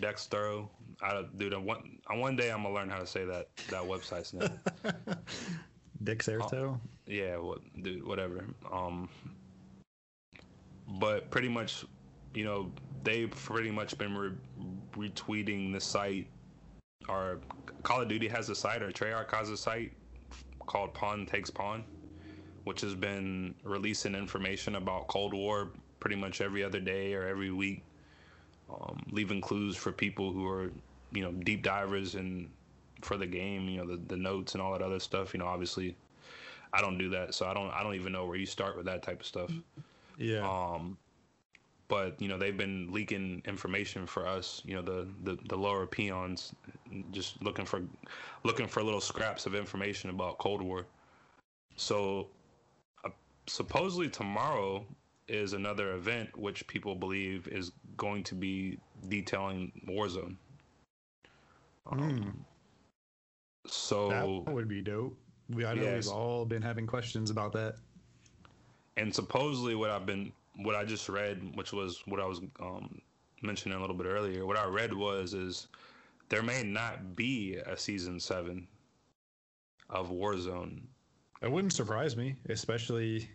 Dextero, 0.00 0.68
I 1.02 1.24
dude, 1.36 1.56
one 1.56 1.98
on 2.08 2.20
one 2.20 2.36
day 2.36 2.50
I'm 2.50 2.62
gonna 2.62 2.74
learn 2.74 2.90
how 2.90 2.98
to 2.98 3.06
say 3.06 3.24
that 3.24 3.48
that 3.70 3.82
website's 3.82 4.32
name. 4.32 4.50
Dexerto. 6.04 6.74
Uh, 6.74 6.78
yeah, 7.06 7.36
what, 7.36 7.60
dude, 7.82 8.04
whatever. 8.04 8.44
Um, 8.72 9.08
but 11.00 11.30
pretty 11.30 11.48
much, 11.48 11.84
you 12.34 12.44
know, 12.44 12.72
they've 13.04 13.30
pretty 13.30 13.70
much 13.70 13.96
been 13.98 14.16
re- 14.16 14.32
retweeting 14.96 15.72
the 15.72 15.80
site. 15.80 16.26
Or 17.08 17.38
Call 17.82 18.00
of 18.00 18.08
Duty 18.08 18.28
has 18.28 18.48
a 18.48 18.54
site, 18.54 18.82
or 18.82 18.90
Treyarch 18.90 19.32
has 19.32 19.50
a 19.50 19.56
site 19.56 19.92
called 20.72 20.94
Pawn 20.94 21.26
Takes 21.26 21.50
Pawn, 21.50 21.84
which 22.64 22.80
has 22.80 22.94
been 22.94 23.54
releasing 23.62 24.14
information 24.14 24.76
about 24.76 25.06
Cold 25.06 25.34
War 25.34 25.68
pretty 26.00 26.16
much 26.16 26.40
every 26.40 26.64
other 26.64 26.80
day 26.80 27.12
or 27.12 27.28
every 27.28 27.50
week, 27.50 27.84
um, 28.70 29.04
leaving 29.10 29.42
clues 29.42 29.76
for 29.76 29.92
people 29.92 30.32
who 30.32 30.48
are, 30.48 30.72
you 31.12 31.22
know, 31.22 31.30
deep 31.30 31.62
divers 31.62 32.14
and 32.14 32.48
for 33.02 33.18
the 33.18 33.26
game, 33.26 33.68
you 33.68 33.76
know, 33.76 33.86
the, 33.86 34.00
the 34.08 34.16
notes 34.16 34.54
and 34.54 34.62
all 34.62 34.72
that 34.72 34.80
other 34.80 34.98
stuff. 34.98 35.34
You 35.34 35.40
know, 35.40 35.46
obviously, 35.46 35.94
I 36.72 36.80
don't 36.80 36.96
do 36.96 37.10
that, 37.10 37.34
so 37.34 37.46
I 37.46 37.52
don't 37.52 37.70
I 37.70 37.82
don't 37.82 37.94
even 37.94 38.12
know 38.12 38.24
where 38.24 38.36
you 38.36 38.46
start 38.46 38.74
with 38.74 38.86
that 38.86 39.02
type 39.02 39.20
of 39.20 39.26
stuff. 39.26 39.50
Yeah. 40.16 40.40
Um, 40.40 40.96
but 41.92 42.18
you 42.22 42.26
know 42.26 42.38
they've 42.38 42.56
been 42.56 42.90
leaking 42.90 43.42
information 43.44 44.06
for 44.06 44.26
us. 44.26 44.62
You 44.64 44.76
know 44.76 44.80
the, 44.80 45.06
the 45.24 45.36
the 45.50 45.56
lower 45.56 45.86
peons, 45.86 46.54
just 47.10 47.42
looking 47.42 47.66
for 47.66 47.82
looking 48.44 48.66
for 48.66 48.82
little 48.82 48.98
scraps 48.98 49.44
of 49.44 49.54
information 49.54 50.08
about 50.08 50.38
Cold 50.38 50.62
War. 50.62 50.86
So 51.76 52.28
uh, 53.04 53.10
supposedly 53.46 54.08
tomorrow 54.08 54.86
is 55.28 55.52
another 55.52 55.92
event 55.92 56.34
which 56.34 56.66
people 56.66 56.94
believe 56.94 57.46
is 57.48 57.72
going 57.98 58.24
to 58.24 58.34
be 58.34 58.78
detailing 59.10 59.70
Warzone. 59.86 60.36
Um, 61.90 62.00
mm. 62.00 62.32
So 63.66 64.08
that 64.08 64.50
would 64.50 64.66
be 64.66 64.80
dope. 64.80 65.14
We 65.50 65.66
I 65.66 65.74
know 65.74 65.82
yes. 65.82 66.06
we've 66.06 66.14
all 66.14 66.46
been 66.46 66.62
having 66.62 66.86
questions 66.86 67.28
about 67.28 67.52
that. 67.52 67.74
And 68.96 69.14
supposedly, 69.14 69.74
what 69.74 69.90
I've 69.90 70.06
been, 70.06 70.32
what 70.56 70.74
I 70.74 70.84
just 70.84 71.08
read, 71.08 71.56
which 71.56 71.72
was 71.72 72.02
what 72.06 72.20
I 72.20 72.26
was 72.26 72.40
um, 72.60 73.00
mentioning 73.42 73.76
a 73.76 73.80
little 73.80 73.96
bit 73.96 74.06
earlier, 74.06 74.46
what 74.46 74.56
I 74.56 74.66
read 74.66 74.92
was 74.92 75.34
is 75.34 75.68
there 76.28 76.42
may 76.42 76.62
not 76.62 77.16
be 77.16 77.56
a 77.56 77.76
season 77.76 78.18
seven 78.20 78.66
of 79.90 80.10
Warzone. 80.10 80.82
It 81.42 81.50
wouldn't 81.50 81.72
surprise 81.72 82.16
me, 82.16 82.36
especially 82.48 83.28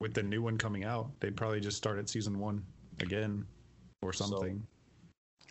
with 0.00 0.14
the 0.14 0.22
new 0.22 0.42
one 0.42 0.58
coming 0.58 0.84
out. 0.84 1.10
They'd 1.20 1.36
probably 1.36 1.60
just 1.60 1.76
start 1.76 1.98
at 1.98 2.08
season 2.08 2.38
one 2.38 2.64
again 3.00 3.46
or 4.02 4.12
something. 4.12 4.66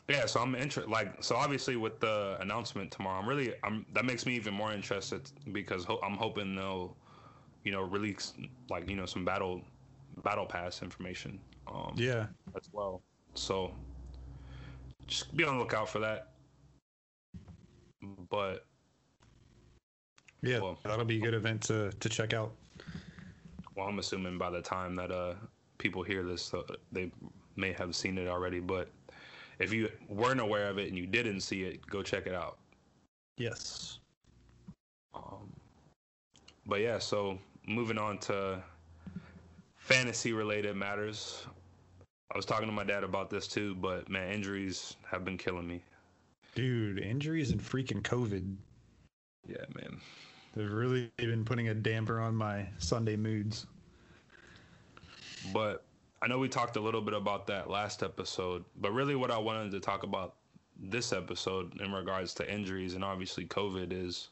So, 0.07 0.13
yeah, 0.13 0.25
so 0.25 0.39
I'm 0.39 0.55
interested. 0.55 0.89
Like, 0.89 1.21
so 1.23 1.35
obviously 1.35 1.75
with 1.75 1.99
the 1.99 2.37
announcement 2.39 2.91
tomorrow, 2.91 3.19
I'm 3.19 3.27
really, 3.27 3.53
I'm 3.63 3.85
that 3.93 4.05
makes 4.05 4.25
me 4.25 4.35
even 4.35 4.53
more 4.53 4.71
interested 4.71 5.29
because 5.51 5.83
ho- 5.83 5.99
I'm 6.03 6.15
hoping 6.15 6.55
they'll, 6.55 6.95
you 7.63 7.71
know, 7.71 7.81
release 7.81 8.33
like 8.69 8.89
you 8.89 8.95
know 8.95 9.05
some 9.05 9.25
battle, 9.25 9.61
battle 10.23 10.45
pass 10.45 10.81
information. 10.81 11.39
Um, 11.67 11.93
yeah, 11.95 12.27
as 12.55 12.69
well. 12.71 13.01
So 13.33 13.71
just 15.05 15.35
be 15.35 15.43
on 15.43 15.55
the 15.55 15.59
lookout 15.63 15.89
for 15.89 15.99
that. 15.99 16.29
But 18.29 18.65
yeah, 20.41 20.59
well, 20.59 20.77
that'll 20.83 21.05
be 21.05 21.17
a 21.17 21.21
good 21.21 21.33
event 21.33 21.61
to 21.63 21.91
to 21.91 22.09
check 22.09 22.33
out. 22.33 22.53
Well, 23.75 23.87
I'm 23.87 23.99
assuming 23.99 24.37
by 24.37 24.49
the 24.49 24.61
time 24.61 24.95
that 24.95 25.11
uh 25.11 25.35
people 25.77 26.03
hear 26.03 26.23
this, 26.23 26.53
uh, 26.53 26.63
they 26.91 27.11
may 27.55 27.71
have 27.73 27.95
seen 27.95 28.17
it 28.17 28.27
already, 28.27 28.59
but 28.59 28.89
if 29.59 29.73
you 29.73 29.89
weren't 30.07 30.39
aware 30.39 30.69
of 30.69 30.77
it 30.77 30.87
and 30.87 30.97
you 30.97 31.05
didn't 31.07 31.41
see 31.41 31.63
it, 31.63 31.85
go 31.87 32.01
check 32.01 32.27
it 32.27 32.33
out. 32.33 32.57
Yes. 33.37 33.99
Um, 35.13 35.51
but 36.65 36.81
yeah, 36.81 36.99
so 36.99 37.39
moving 37.67 37.97
on 37.97 38.17
to 38.19 38.63
fantasy 39.87 40.33
related 40.33 40.75
matters. 40.75 41.45
I 42.33 42.35
was 42.35 42.45
talking 42.45 42.65
to 42.65 42.73
my 42.73 42.83
dad 42.83 43.05
about 43.05 43.29
this 43.29 43.47
too, 43.47 43.73
but 43.75 44.09
man, 44.09 44.33
injuries 44.33 44.97
have 45.09 45.23
been 45.23 45.37
killing 45.37 45.65
me. 45.65 45.81
Dude, 46.55 46.99
injuries 46.99 47.51
and 47.51 47.61
freaking 47.61 48.01
COVID. 48.01 48.53
Yeah, 49.47 49.63
man. 49.75 50.01
They've 50.53 50.69
really 50.69 51.09
been 51.15 51.45
putting 51.45 51.69
a 51.69 51.73
damper 51.73 52.19
on 52.19 52.35
my 52.35 52.67
Sunday 52.79 53.15
moods. 53.15 53.65
But 55.53 55.85
I 56.21 56.27
know 56.27 56.37
we 56.37 56.49
talked 56.49 56.75
a 56.75 56.81
little 56.81 57.01
bit 57.01 57.13
about 57.13 57.47
that 57.47 57.69
last 57.69 58.03
episode, 58.03 58.65
but 58.81 58.91
really 58.91 59.15
what 59.15 59.31
I 59.31 59.37
wanted 59.37 59.71
to 59.71 59.79
talk 59.79 60.03
about 60.03 60.35
this 60.77 61.13
episode 61.13 61.79
in 61.79 61.93
regards 61.93 62.33
to 62.33 62.53
injuries 62.53 62.93
and 62.95 63.05
obviously 63.05 63.45
COVID 63.45 63.93
is, 63.93 64.31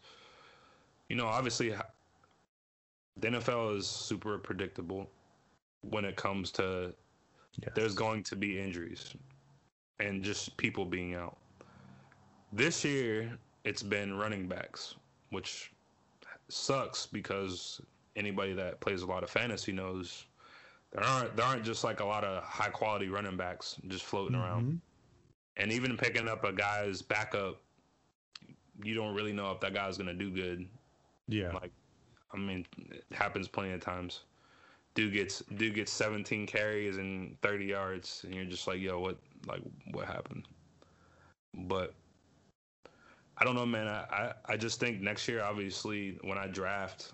you 1.08 1.16
know, 1.16 1.28
obviously 1.28 1.74
the 3.16 3.28
NFL 3.30 3.78
is 3.78 3.88
super 3.88 4.38
predictable 4.38 5.10
when 5.90 6.06
it 6.06 6.16
comes 6.16 6.52
to 6.52 6.94
yes. 7.62 7.72
there's 7.76 7.94
going 7.94 8.24
to 8.24 8.36
be 8.36 8.60
injuries 8.60 9.14
and 10.00 10.24
just 10.24 10.56
people 10.58 10.86
being 10.86 11.16
out. 11.16 11.38
This 12.52 12.84
year, 12.84 13.38
it's 13.64 13.84
been 13.84 14.18
running 14.18 14.48
backs, 14.48 14.96
which 15.30 15.72
sucks 16.50 17.06
because 17.06 17.82
anybody 18.16 18.54
that 18.54 18.80
plays 18.80 19.02
a 19.02 19.06
lot 19.06 19.24
of 19.24 19.30
fantasy 19.30 19.72
knows 19.72 20.26
there 20.96 21.04
aren't 21.04 21.36
there 21.36 21.46
aren't 21.46 21.64
just 21.64 21.84
like 21.84 22.00
a 22.00 22.06
lot 22.06 22.24
of 22.24 22.44
high 22.44 22.70
quality 22.70 23.10
running 23.10 23.36
backs 23.36 23.76
just 23.88 24.06
floating 24.06 24.36
mm-hmm. 24.36 24.46
around. 24.46 24.82
And 25.58 25.72
even 25.72 25.98
picking 25.98 26.28
up 26.28 26.44
a 26.44 26.52
guy's 26.52 27.02
backup, 27.02 27.62
you 28.84 28.94
don't 28.94 29.16
really 29.16 29.34
know 29.34 29.52
if 29.52 29.60
that 29.62 29.74
guy's 29.74 29.98
gonna 29.98 30.14
do 30.14 30.30
good. 30.30 30.68
Yeah. 31.28 31.52
Like, 31.52 31.72
I 32.34 32.38
mean, 32.38 32.66
it 32.78 33.04
happens 33.12 33.48
plenty 33.48 33.72
of 33.72 33.82
times. 33.82 34.22
Dude 34.96 35.14
gets 35.14 35.44
dude 35.56 35.76
gets 35.76 35.92
17 35.92 36.48
carries 36.48 36.98
and 36.98 37.40
30 37.42 37.66
yards, 37.66 38.22
and 38.24 38.34
you're 38.34 38.46
just 38.46 38.68
like, 38.68 38.80
yo, 38.80 39.00
what 39.00 39.18
like 39.46 39.62
what 39.92 40.08
happened? 40.08 40.48
But 41.54 41.94
I 43.38 43.44
don't 43.44 43.56
know, 43.56 43.66
man. 43.66 43.88
I, 43.88 44.06
I, 44.10 44.34
I 44.54 44.58
just 44.58 44.80
think 44.80 45.02
next 45.02 45.28
year, 45.28 45.44
obviously, 45.44 46.18
when 46.22 46.38
I 46.38 46.48
draft, 46.48 47.12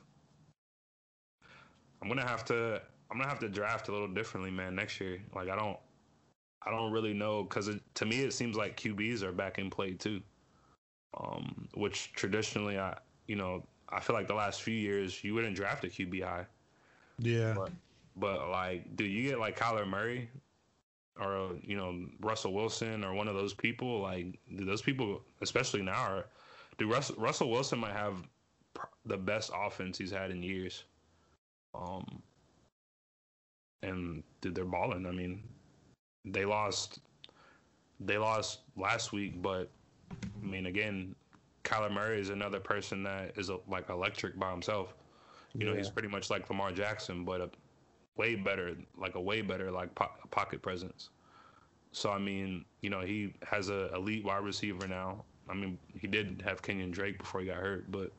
I'm 2.02 2.08
gonna 2.08 2.28
have 2.28 2.46
to 2.46 2.82
I'm 3.10 3.18
gonna 3.18 3.30
have 3.30 3.40
to 3.40 3.50
draft 3.50 3.90
a 3.90 3.92
little 3.92 4.08
differently, 4.08 4.52
man, 4.52 4.76
next 4.76 5.02
year. 5.02 5.22
Like 5.36 5.50
I 5.50 5.56
don't, 5.56 5.78
I 6.66 6.72
don't 6.72 6.92
really 6.92 7.14
know 7.14 7.44
because 7.44 7.70
to 7.96 8.06
me 8.06 8.22
it 8.22 8.34
seems 8.34 8.56
like 8.56 8.78
QBs 8.78 9.24
are 9.24 9.32
back 9.32 9.58
in 9.58 9.70
play 9.70 9.94
too. 9.94 10.22
Um, 11.20 11.68
which 11.74 12.14
traditionally 12.14 12.80
I, 12.80 12.98
you 13.28 13.36
know, 13.36 13.66
I 13.90 14.00
feel 14.00 14.16
like 14.16 14.28
the 14.28 14.34
last 14.34 14.62
few 14.62 14.74
years 14.74 15.24
you 15.24 15.34
wouldn't 15.34 15.56
draft 15.56 15.84
a 15.84 15.88
QB 15.88 16.24
high. 16.24 16.46
Yeah. 17.20 17.54
But, 17.56 17.72
but 18.16 18.50
like, 18.50 18.96
do 18.96 19.04
you 19.04 19.30
get 19.30 19.40
like 19.40 19.58
Kyler 19.58 19.88
Murray 19.88 20.30
or 21.20 21.52
you 21.62 21.76
know 21.76 22.06
Russell 22.20 22.54
Wilson 22.54 23.04
or 23.04 23.14
one 23.14 23.28
of 23.28 23.36
those 23.36 23.54
people? 23.54 24.02
Like, 24.02 24.40
do 24.56 24.66
those 24.66 24.82
people, 24.82 25.22
especially 25.42 25.82
now, 25.82 26.04
are 26.04 26.26
do 26.78 26.92
Russell 26.92 27.16
Russell 27.18 27.50
Wilson 27.50 27.80
might 27.80 27.94
have 27.94 28.24
the 29.06 29.18
best 29.18 29.52
offense 29.56 29.98
he's 29.98 30.12
had 30.12 30.32
in 30.32 30.44
years. 30.44 30.84
Um, 31.74 32.22
and 33.84 34.24
dude, 34.42 34.56
they're 34.56 34.66
balling. 34.66 35.06
I 35.06 35.12
mean, 35.12 35.44
they 36.26 36.46
lost, 36.46 37.00
they 38.00 38.18
lost 38.18 38.60
last 38.78 39.12
week, 39.12 39.42
but 39.42 39.70
I 40.12 40.46
mean, 40.46 40.68
again, 40.68 41.16
Kyler 41.64 41.92
Murray 41.92 42.20
is 42.20 42.30
another 42.30 42.60
person 42.60 43.04
that 43.04 43.34
is 43.38 43.50
like 43.68 43.90
electric 43.90 44.38
by 44.38 44.52
himself. 44.52 44.94
You 45.60 45.66
yeah. 45.66 45.72
know, 45.72 45.76
he's 45.76 45.90
pretty 45.90 46.08
much 46.08 46.30
like 46.30 46.50
Lamar 46.50 46.72
Jackson, 46.72 47.24
but 47.26 47.42
a 47.42 47.50
way 48.18 48.36
better, 48.36 48.76
like 48.98 49.16
a 49.16 49.22
way 49.22 49.42
better 49.42 49.72
like 49.72 49.94
po- 49.96 50.12
pocket 50.32 50.62
presence. 50.62 51.10
So 51.92 52.12
I 52.12 52.20
mean, 52.20 52.66
you 52.82 52.90
know, 52.90 53.02
he 53.02 53.34
has 53.44 53.70
a 53.70 53.94
elite 53.94 54.24
wide 54.26 54.44
receiver 54.44 54.88
now. 54.88 55.24
I 55.50 55.54
mean, 55.54 55.78
he 56.00 56.08
did 56.08 56.42
have 56.46 56.62
Kenyan 56.62 56.92
Drake 56.92 57.18
before 57.20 57.42
he 57.42 57.48
got 57.48 57.58
hurt, 57.58 57.92
but 57.92 58.12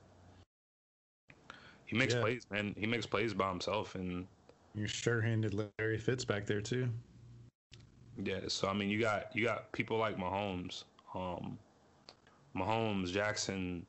he 1.87 1.97
makes 1.97 2.15
Yeah. 2.15 2.21
plays, 2.21 2.47
man. 2.51 2.75
He 2.77 2.87
makes 2.87 3.07
plays 3.07 3.33
by 3.35 3.49
himself, 3.49 3.95
and 3.95 4.27
You're 4.75 4.89
sure-handed 4.89 5.55
Larry 5.79 5.99
Fitz 5.99 6.25
back 6.25 6.47
there 6.47 6.61
too. 6.61 6.89
yeah. 8.23 8.41
So 8.49 8.69
I 8.69 8.73
mean, 8.73 8.89
you 8.91 9.01
got 9.01 9.35
you 9.35 9.45
got 9.45 9.73
people 9.73 9.99
like 9.99 10.17
Mahomes, 10.17 10.85
um, 11.15 11.59
Mahomes, 12.57 13.13
Jackson. 13.13 13.87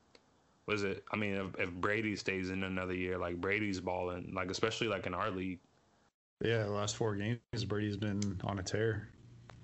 Was 0.66 0.82
it? 0.82 1.04
I 1.12 1.16
mean, 1.16 1.34
if, 1.34 1.60
if 1.60 1.72
Brady 1.72 2.16
stays 2.16 2.50
in 2.50 2.62
another 2.62 2.94
year, 2.94 3.18
like 3.18 3.40
Brady's 3.40 3.80
balling, 3.80 4.32
like 4.34 4.50
especially 4.50 4.88
like 4.88 5.06
in 5.06 5.14
our 5.14 5.30
league. 5.30 5.60
Yeah, 6.42 6.64
the 6.64 6.70
last 6.70 6.96
four 6.96 7.14
games, 7.16 7.38
Brady's 7.66 7.96
been 7.96 8.40
on 8.44 8.58
a 8.58 8.62
tear. 8.62 9.08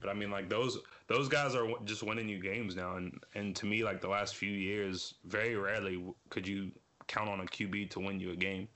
But 0.01 0.11
I 0.11 0.15
mean, 0.15 0.31
like 0.31 0.49
those 0.49 0.79
those 1.09 1.29
guys 1.29 1.55
are 1.55 1.67
just 1.85 2.03
winning 2.03 2.29
you 2.29 2.39
games 2.39 2.77
now, 2.77 2.97
and 2.97 3.19
and 3.35 3.57
to 3.57 3.67
me, 3.67 3.83
like 3.83 4.01
the 4.01 4.09
last 4.09 4.37
few 4.37 4.51
years, 4.51 5.15
very 5.25 5.57
rarely 5.57 6.03
could 6.29 6.47
you 6.47 6.71
count 7.07 7.29
on 7.29 7.41
a 7.41 7.45
QB 7.45 7.91
to 7.91 8.01
win 8.01 8.21
you 8.21 8.31
a 8.31 8.37
game. 8.37 8.69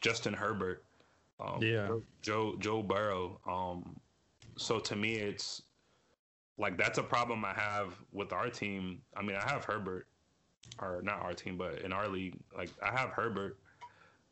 Justin 0.00 0.34
Herbert, 0.34 0.84
um, 1.40 1.62
Yeah. 1.62 1.98
Joe 2.22 2.56
Joe 2.58 2.82
Burrow. 2.82 3.40
Um, 3.46 4.00
so 4.56 4.78
to 4.80 4.96
me, 4.96 5.14
it's 5.16 5.62
like 6.58 6.76
that's 6.76 6.98
a 6.98 7.02
problem 7.02 7.44
I 7.44 7.52
have 7.52 7.94
with 8.12 8.32
our 8.32 8.48
team. 8.48 9.02
I 9.16 9.22
mean, 9.22 9.36
I 9.36 9.48
have 9.48 9.64
Herbert, 9.64 10.06
or 10.80 11.00
not 11.02 11.20
our 11.20 11.32
team, 11.32 11.56
but 11.56 11.80
in 11.82 11.92
our 11.92 12.08
league, 12.08 12.36
like 12.56 12.70
I 12.82 12.90
have 12.90 13.10
Herbert. 13.10 13.58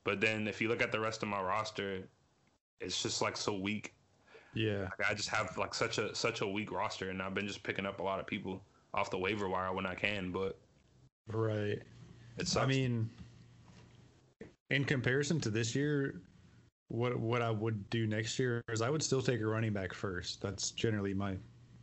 But 0.04 0.20
then 0.20 0.48
if 0.48 0.60
you 0.60 0.68
look 0.68 0.82
at 0.82 0.92
the 0.92 1.00
rest 1.00 1.22
of 1.22 1.28
my 1.28 1.40
roster, 1.40 2.02
it's 2.80 3.02
just 3.02 3.22
like 3.22 3.36
so 3.36 3.54
weak. 3.54 3.94
Yeah, 4.54 4.88
Like, 4.98 5.10
I 5.10 5.14
just 5.14 5.30
have 5.30 5.56
like 5.56 5.74
such 5.74 5.98
a 5.98 6.14
such 6.14 6.42
a 6.42 6.46
weak 6.46 6.70
roster, 6.72 7.08
and 7.10 7.22
I've 7.22 7.34
been 7.34 7.46
just 7.46 7.62
picking 7.62 7.86
up 7.86 8.00
a 8.00 8.02
lot 8.02 8.20
of 8.20 8.26
people 8.26 8.62
off 8.92 9.10
the 9.10 9.18
waiver 9.18 9.48
wire 9.48 9.72
when 9.72 9.86
I 9.86 9.94
can. 9.94 10.30
But 10.30 10.58
right. 11.28 11.78
It's. 12.36 12.56
I 12.56 12.66
mean, 12.66 13.08
in 14.70 14.84
comparison 14.84 15.40
to 15.40 15.50
this 15.50 15.74
year, 15.74 16.20
what 16.88 17.18
what 17.18 17.40
I 17.40 17.50
would 17.50 17.88
do 17.88 18.06
next 18.06 18.38
year 18.38 18.62
is 18.68 18.82
I 18.82 18.90
would 18.90 19.02
still 19.02 19.22
take 19.22 19.40
a 19.40 19.46
running 19.46 19.72
back 19.72 19.94
first. 19.94 20.42
That's 20.42 20.70
generally 20.72 21.14
my 21.14 21.36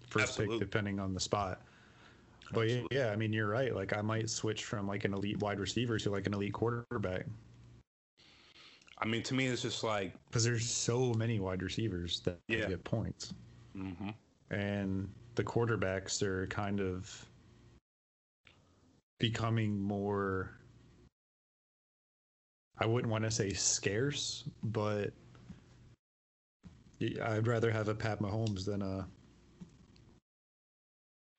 first 0.07 0.29
Absolutely. 0.29 0.59
pick, 0.59 0.69
depending 0.69 0.99
on 0.99 1.13
the 1.13 1.19
spot. 1.19 1.61
But 2.51 2.69
yeah, 2.69 2.81
yeah, 2.91 3.11
I 3.11 3.15
mean, 3.15 3.31
you're 3.31 3.47
right. 3.47 3.75
Like 3.75 3.95
I 3.95 4.01
might 4.01 4.29
switch 4.29 4.65
from 4.65 4.87
like 4.87 5.05
an 5.05 5.13
elite 5.13 5.39
wide 5.39 5.59
receiver 5.59 5.99
to 5.99 6.09
like 6.09 6.27
an 6.27 6.33
elite 6.33 6.53
quarterback 6.53 7.25
I 9.01 9.05
mean, 9.05 9.23
to 9.23 9.33
me, 9.33 9.45
it's 9.47 9.61
just 9.61 9.83
like, 9.83 10.13
because 10.27 10.43
there's 10.43 10.69
so 10.69 11.13
many 11.13 11.39
wide 11.39 11.63
receivers 11.63 12.19
that 12.21 12.39
Yeah. 12.47 12.67
get 12.67 12.83
points, 12.83 13.33
hmm 13.73 14.09
and 14.51 15.07
the 15.35 15.43
quarterbacks 15.43 16.23
are 16.23 16.47
kind 16.47 16.81
of 16.81 17.29
becoming 19.19 19.79
more. 19.79 20.57
I 22.79 22.87
wouldn't 22.87 23.11
want 23.11 23.25
to 23.25 23.31
say 23.31 23.53
scarce, 23.53 24.43
but 24.63 25.13
I'd 27.21 27.47
rather 27.47 27.71
have 27.71 27.89
a 27.89 27.95
Pat 27.95 28.19
Mahomes 28.19 28.65
than 28.65 28.81
a. 28.81 29.07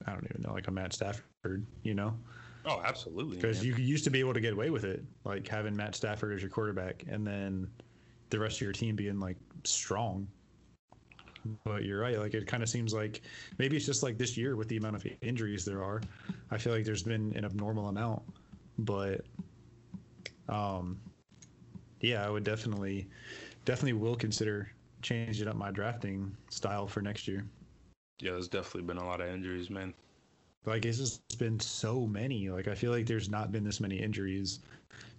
I 0.06 0.12
don't 0.12 0.24
even 0.30 0.42
know, 0.42 0.52
like 0.52 0.68
a 0.68 0.70
Matt 0.70 0.92
Stafford, 0.92 1.66
you 1.82 1.94
know, 1.94 2.14
oh, 2.64 2.80
absolutely. 2.84 3.36
because 3.36 3.64
you 3.64 3.74
used 3.74 4.04
to 4.04 4.10
be 4.10 4.20
able 4.20 4.34
to 4.34 4.40
get 4.40 4.52
away 4.52 4.70
with 4.70 4.84
it, 4.84 5.04
like 5.24 5.46
having 5.46 5.76
Matt 5.76 5.94
Stafford 5.94 6.34
as 6.34 6.40
your 6.40 6.50
quarterback, 6.50 7.04
and 7.08 7.26
then 7.26 7.68
the 8.30 8.38
rest 8.38 8.56
of 8.56 8.62
your 8.62 8.72
team 8.72 8.96
being 8.96 9.20
like 9.20 9.36
strong. 9.64 10.26
But 11.64 11.84
you're 11.84 12.00
right. 12.00 12.18
Like 12.18 12.34
it 12.34 12.46
kind 12.46 12.62
of 12.62 12.68
seems 12.68 12.92
like 12.92 13.22
maybe 13.58 13.76
it's 13.76 13.86
just 13.86 14.02
like 14.02 14.18
this 14.18 14.36
year 14.36 14.56
with 14.56 14.68
the 14.68 14.76
amount 14.76 14.96
of 14.96 15.06
injuries 15.22 15.64
there 15.64 15.82
are. 15.82 16.02
I 16.50 16.58
feel 16.58 16.72
like 16.72 16.84
there's 16.84 17.02
been 17.02 17.32
an 17.34 17.44
abnormal 17.44 17.88
amount, 17.88 18.22
but 18.78 19.22
um, 20.48 21.00
yeah, 22.00 22.26
I 22.26 22.30
would 22.30 22.44
definitely, 22.44 23.06
definitely 23.64 23.94
will 23.94 24.16
consider 24.16 24.70
changing 25.02 25.48
up 25.48 25.56
my 25.56 25.70
drafting 25.70 26.36
style 26.50 26.86
for 26.86 27.00
next 27.00 27.26
year. 27.26 27.46
Yeah, 28.20 28.32
there's 28.32 28.48
definitely 28.48 28.82
been 28.82 28.98
a 28.98 29.06
lot 29.06 29.20
of 29.20 29.28
injuries, 29.28 29.70
man. 29.70 29.94
Like 30.66 30.84
it's 30.84 30.98
just 30.98 31.38
been 31.38 31.58
so 31.58 32.06
many. 32.06 32.50
Like 32.50 32.68
I 32.68 32.74
feel 32.74 32.92
like 32.92 33.06
there's 33.06 33.28
not 33.30 33.50
been 33.50 33.64
this 33.64 33.80
many 33.80 33.96
injuries 33.96 34.60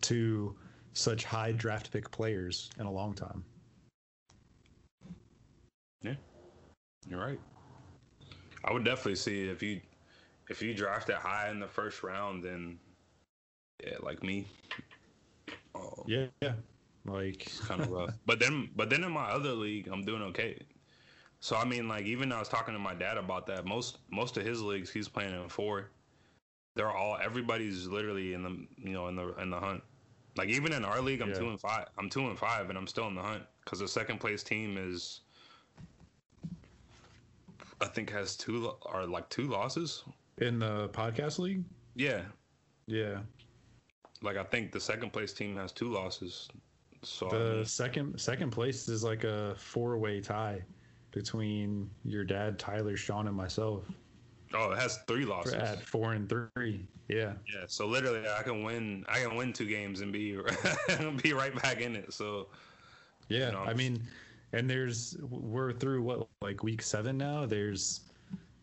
to 0.02 0.56
such 0.94 1.24
high 1.24 1.52
draft 1.52 1.92
pick 1.92 2.10
players 2.12 2.70
in 2.80 2.86
a 2.86 2.92
long 2.92 3.14
time. 3.14 3.44
Yeah, 6.04 6.16
you're 7.08 7.20
right. 7.20 7.40
I 8.64 8.72
would 8.74 8.86
definitely 8.86 9.16
see 9.16 9.48
if 9.50 9.64
you 9.64 9.82
if 10.50 10.62
you 10.62 10.74
draft 10.74 11.10
it 11.10 11.16
high 11.16 11.50
in 11.50 11.60
the 11.60 11.68
first 11.68 12.04
round, 12.04 12.44
then 12.44 12.78
yeah, 13.84 13.98
like 14.02 14.22
me. 14.22 14.46
Oh, 15.74 16.04
Yeah, 16.06 16.28
yeah. 16.42 16.54
Like 17.06 17.48
it's 17.48 17.60
kind 17.62 17.82
of 17.82 17.90
rough. 17.92 18.14
but 18.26 18.40
then, 18.40 18.70
but 18.76 18.90
then 18.90 19.04
in 19.04 19.12
my 19.12 19.30
other 19.30 19.54
league, 19.54 19.88
I'm 19.88 20.04
doing 20.04 20.22
okay. 20.24 20.60
So 21.41 21.56
I 21.56 21.65
mean, 21.65 21.88
like 21.88 22.06
even 22.06 22.32
I 22.32 22.39
was 22.39 22.47
talking 22.47 22.73
to 22.75 22.80
my 22.80 22.93
dad 22.93 23.17
about 23.17 23.47
that. 23.47 23.65
Most 23.65 23.97
most 24.12 24.38
of 24.38 24.45
his 24.45 24.62
leagues, 24.62 24.91
he's 24.91 25.08
playing 25.10 25.34
in 25.34 25.49
four. 25.49 25.89
They're 26.75 26.91
all 26.91 27.17
everybody's 27.21 27.88
literally 27.88 28.34
in 28.34 28.43
the 28.43 28.67
you 28.77 28.93
know 28.93 29.08
in 29.08 29.15
the 29.15 29.34
in 29.41 29.49
the 29.49 29.60
hunt. 29.60 29.84
Like 30.38 30.49
even 30.49 30.71
in 30.71 30.86
our 30.86 31.01
league, 31.01 31.19
I'm 31.21 31.30
Yeah. 31.30 31.39
two 31.39 31.49
and 31.49 31.60
five. 31.60 31.88
I'm 31.97 32.10
two 32.10 32.27
and 32.27 32.38
five, 32.38 32.69
and 32.69 32.77
I'm 32.77 32.88
still 32.88 33.08
in 33.08 33.15
the 33.15 33.21
hunt 33.23 33.43
because 33.65 33.80
the 33.80 33.88
second 33.88 34.19
place 34.19 34.43
team 34.43 34.77
is, 34.77 35.21
I 37.82 37.88
think, 37.88 38.12
has 38.12 38.38
two 38.38 38.71
or 38.84 39.06
like 39.08 39.27
two 39.30 39.47
losses. 39.47 40.04
in 40.38 40.60
the 40.60 40.89
podcast 40.89 41.39
league. 41.39 41.63
Yeah, 41.95 42.21
Yeah, 42.88 43.19
like 44.21 44.38
I 44.38 44.43
think 44.43 44.71
the 44.71 44.80
second 44.80 45.12
place 45.12 45.34
team 45.34 45.56
has 45.58 45.71
two 45.71 45.89
losses. 45.91 46.49
So 47.04 47.27
I 47.27 47.30
the 47.38 47.56
mean, 47.56 47.65
second 47.65 48.19
second 48.21 48.51
place 48.51 48.88
is 48.88 49.04
like 49.04 49.23
a 49.23 49.56
four 49.58 49.97
way 49.97 50.21
tie 50.21 50.62
between 51.12 51.89
your 52.04 52.24
dad, 52.24 52.58
Tyler, 52.60 52.97
Sean, 52.97 53.28
and 53.28 53.36
myself. 53.36 53.84
oh, 54.54 54.71
it 54.71 54.80
has 54.80 55.00
three 55.08 55.26
losses. 55.26 55.54
at 55.54 55.82
four 55.82 56.13
and 56.13 56.28
three. 56.30 56.86
Yeah, 57.08 57.34
Yeah, 57.54 57.65
so 57.67 57.88
literally, 57.88 58.24
I 58.28 58.43
can 58.43 58.63
win. 58.63 59.06
I 59.10 59.19
can 59.19 59.36
win 59.36 59.54
two 59.54 59.67
games 59.67 60.02
and 60.02 60.13
be 60.13 60.38
be 61.24 61.34
right 61.34 61.54
back 61.62 61.82
in 61.82 61.95
it. 61.95 62.13
So 62.13 62.47
yeah. 63.28 63.47
You 63.47 63.52
know, 63.54 63.63
I 63.63 63.74
mean, 63.74 64.02
and 64.54 64.69
there's 64.69 65.17
we're 65.30 65.74
through 65.74 66.04
what 66.04 66.28
like 66.41 66.63
week 66.63 66.82
seven 66.82 67.17
now. 67.17 67.45
There's 67.45 68.02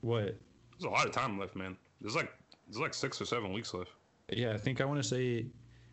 what 0.00 0.37
there's 0.78 0.84
a 0.84 0.88
lot 0.88 1.06
of 1.06 1.12
time 1.12 1.38
left, 1.38 1.56
man. 1.56 1.76
There's 2.00 2.14
like 2.14 2.32
there's 2.66 2.80
like 2.80 2.94
six 2.94 3.20
or 3.20 3.24
seven 3.24 3.52
weeks 3.52 3.74
left. 3.74 3.90
Yeah, 4.30 4.52
I 4.52 4.58
think 4.58 4.80
I 4.80 4.84
want 4.84 5.02
to 5.02 5.08
say 5.08 5.46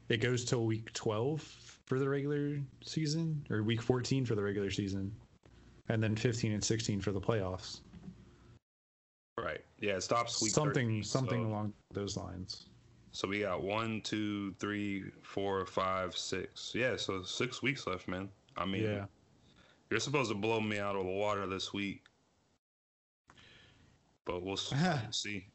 it 0.09 0.17
goes 0.17 0.43
till 0.43 0.65
week 0.65 0.91
12 0.93 1.41
for 1.85 1.99
the 1.99 2.07
regular 2.07 2.59
season, 2.83 3.45
or 3.49 3.63
week 3.63 3.81
14 3.81 4.25
for 4.25 4.35
the 4.35 4.43
regular 4.43 4.69
season, 4.69 5.11
and 5.89 6.01
then 6.01 6.15
15 6.15 6.51
and 6.51 6.63
16 6.63 7.01
for 7.01 7.11
the 7.11 7.21
playoffs. 7.21 7.81
Right. 9.37 9.61
Yeah, 9.79 9.93
it 9.93 10.03
stops 10.03 10.41
week 10.41 10.51
something 10.51 10.87
13, 10.87 11.03
something 11.03 11.43
so, 11.43 11.47
along 11.47 11.73
those 11.93 12.15
lines. 12.17 12.65
So 13.11 13.27
we 13.27 13.41
got 13.41 13.63
one, 13.63 14.01
two, 14.01 14.53
three, 14.59 15.05
four, 15.21 15.65
five, 15.65 16.17
six. 16.17 16.71
Yeah, 16.75 16.95
so 16.97 17.23
six 17.23 17.61
weeks 17.61 17.87
left, 17.87 18.07
man. 18.07 18.29
I 18.57 18.65
mean, 18.65 18.83
Yeah, 18.83 19.05
you're 19.89 19.99
supposed 19.99 20.29
to 20.31 20.35
blow 20.35 20.59
me 20.59 20.79
out 20.79 20.95
of 20.95 21.05
the 21.05 21.11
water 21.11 21.45
this 21.47 21.73
week, 21.73 22.03
but 24.25 24.43
we'll 24.43 24.57
see. 25.11 25.47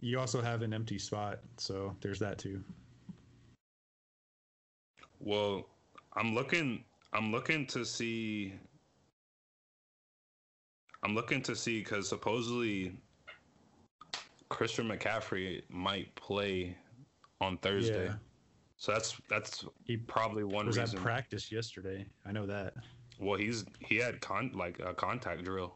you 0.00 0.18
also 0.18 0.42
have 0.42 0.62
an 0.62 0.72
empty 0.72 0.98
spot, 0.98 1.40
so 1.56 1.94
there's 2.00 2.18
that 2.18 2.38
too. 2.38 2.62
Well, 5.20 5.66
I'm 6.14 6.34
looking. 6.34 6.84
I'm 7.12 7.32
looking 7.32 7.66
to 7.68 7.84
see. 7.84 8.54
I'm 11.06 11.14
looking 11.14 11.40
to 11.42 11.54
see 11.54 11.78
because 11.78 12.08
supposedly 12.08 12.96
Christian 14.48 14.88
McCaffrey 14.88 15.62
might 15.68 16.12
play 16.16 16.76
on 17.40 17.58
Thursday. 17.58 18.06
Yeah. 18.06 18.14
So 18.76 18.90
that's 18.90 19.16
that's 19.30 19.64
He 19.84 19.96
probably 19.96 20.42
one 20.42 20.66
was 20.66 20.78
at 20.78 20.92
practice 20.96 21.52
yesterday. 21.52 22.04
I 22.26 22.32
know 22.32 22.44
that. 22.46 22.74
well, 23.20 23.38
he's 23.38 23.64
he 23.78 23.98
had 23.98 24.20
con 24.20 24.50
like 24.52 24.80
a 24.80 24.92
contact 24.94 25.44
drill. 25.44 25.74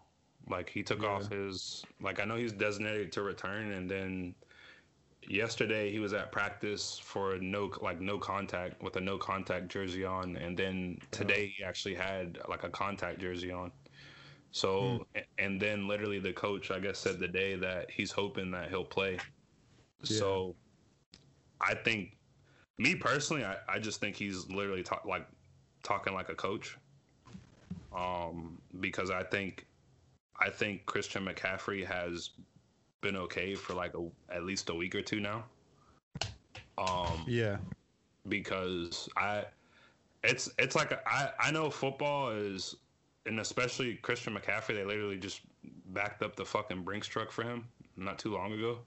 Like 0.49 0.69
he 0.69 0.83
took 0.83 1.05
off 1.05 1.31
his 1.31 1.85
like 2.03 2.19
I 2.19 2.25
know 2.25 2.35
he's 2.35 2.53
designated 2.53 3.12
to 3.12 3.23
return, 3.23 3.71
and 3.71 3.88
then 3.88 4.35
yesterday 5.29 5.93
he 5.93 6.01
was 6.01 6.12
at 6.12 6.33
practice 6.33 7.01
for 7.01 7.38
no 7.38 7.71
like 7.81 8.01
no 8.01 8.19
contact 8.19 8.83
with 8.83 8.97
a 8.97 9.01
no 9.01 9.16
contact 9.16 9.69
jersey 9.69 10.05
on, 10.05 10.35
and 10.38 10.57
then 10.57 10.99
today 11.12 11.55
he 11.57 11.62
actually 11.62 11.95
had 11.95 12.40
like 12.49 12.64
a 12.64 12.69
contact 12.69 13.21
jersey 13.21 13.53
on. 13.53 13.71
So 14.53 15.07
a- 15.15 15.27
and 15.39 15.61
then 15.63 15.89
literally 15.89 16.19
the 16.21 16.33
coach 16.33 16.71
I 16.71 16.81
guess 16.81 16.99
said 16.99 17.19
the 17.21 17.29
day 17.29 17.57
that 17.57 17.91
he's 17.91 18.13
hoping 18.13 18.51
that 18.53 18.71
he'll 18.71 18.85
play. 18.87 19.25
So 20.05 20.59
I 21.61 21.75
think 21.75 22.19
me 22.79 22.97
personally, 22.97 23.45
I, 23.45 23.61
I 23.69 23.79
just 23.79 24.01
think 24.01 24.17
he's 24.17 24.49
literally 24.49 24.83
talk, 24.83 25.05
like 25.05 25.29
talking 25.83 26.15
like 26.15 26.29
a 26.29 26.37
coach. 26.37 26.79
Um, 27.93 28.63
because 28.79 29.11
I 29.11 29.25
think 29.25 29.69
I 30.37 30.51
think 30.51 30.87
Christian 30.87 31.25
McCaffrey 31.25 31.87
has 31.87 32.31
been 33.03 33.17
okay 33.17 33.57
for 33.57 33.75
like 33.75 33.95
a, 33.95 34.11
at 34.29 34.45
least 34.45 34.71
a 34.71 34.75
week 34.75 34.95
or 34.95 35.03
two 35.03 35.21
now. 35.21 35.51
Um, 36.79 37.27
Yeah. 37.27 37.63
because 38.29 39.09
I, 39.17 39.53
it's 40.25 40.51
it's 40.59 40.77
like 40.77 40.93
a, 40.93 41.03
I 41.09 41.35
I 41.39 41.51
know 41.53 41.71
football 41.71 42.31
is, 42.31 42.77
and 43.26 43.40
especially 43.40 43.94
Christian 43.96 44.35
McCaffrey, 44.35 44.74
they 44.74 44.85
literally 44.85 45.18
just 45.18 45.40
backed 45.87 46.22
up 46.22 46.37
the 46.37 46.44
fucking 46.44 46.83
Brinks 46.83 47.06
truck 47.06 47.30
for 47.30 47.42
him 47.42 47.66
not 47.96 48.18
too 48.18 48.35
long 48.35 48.52
ago. 48.52 48.78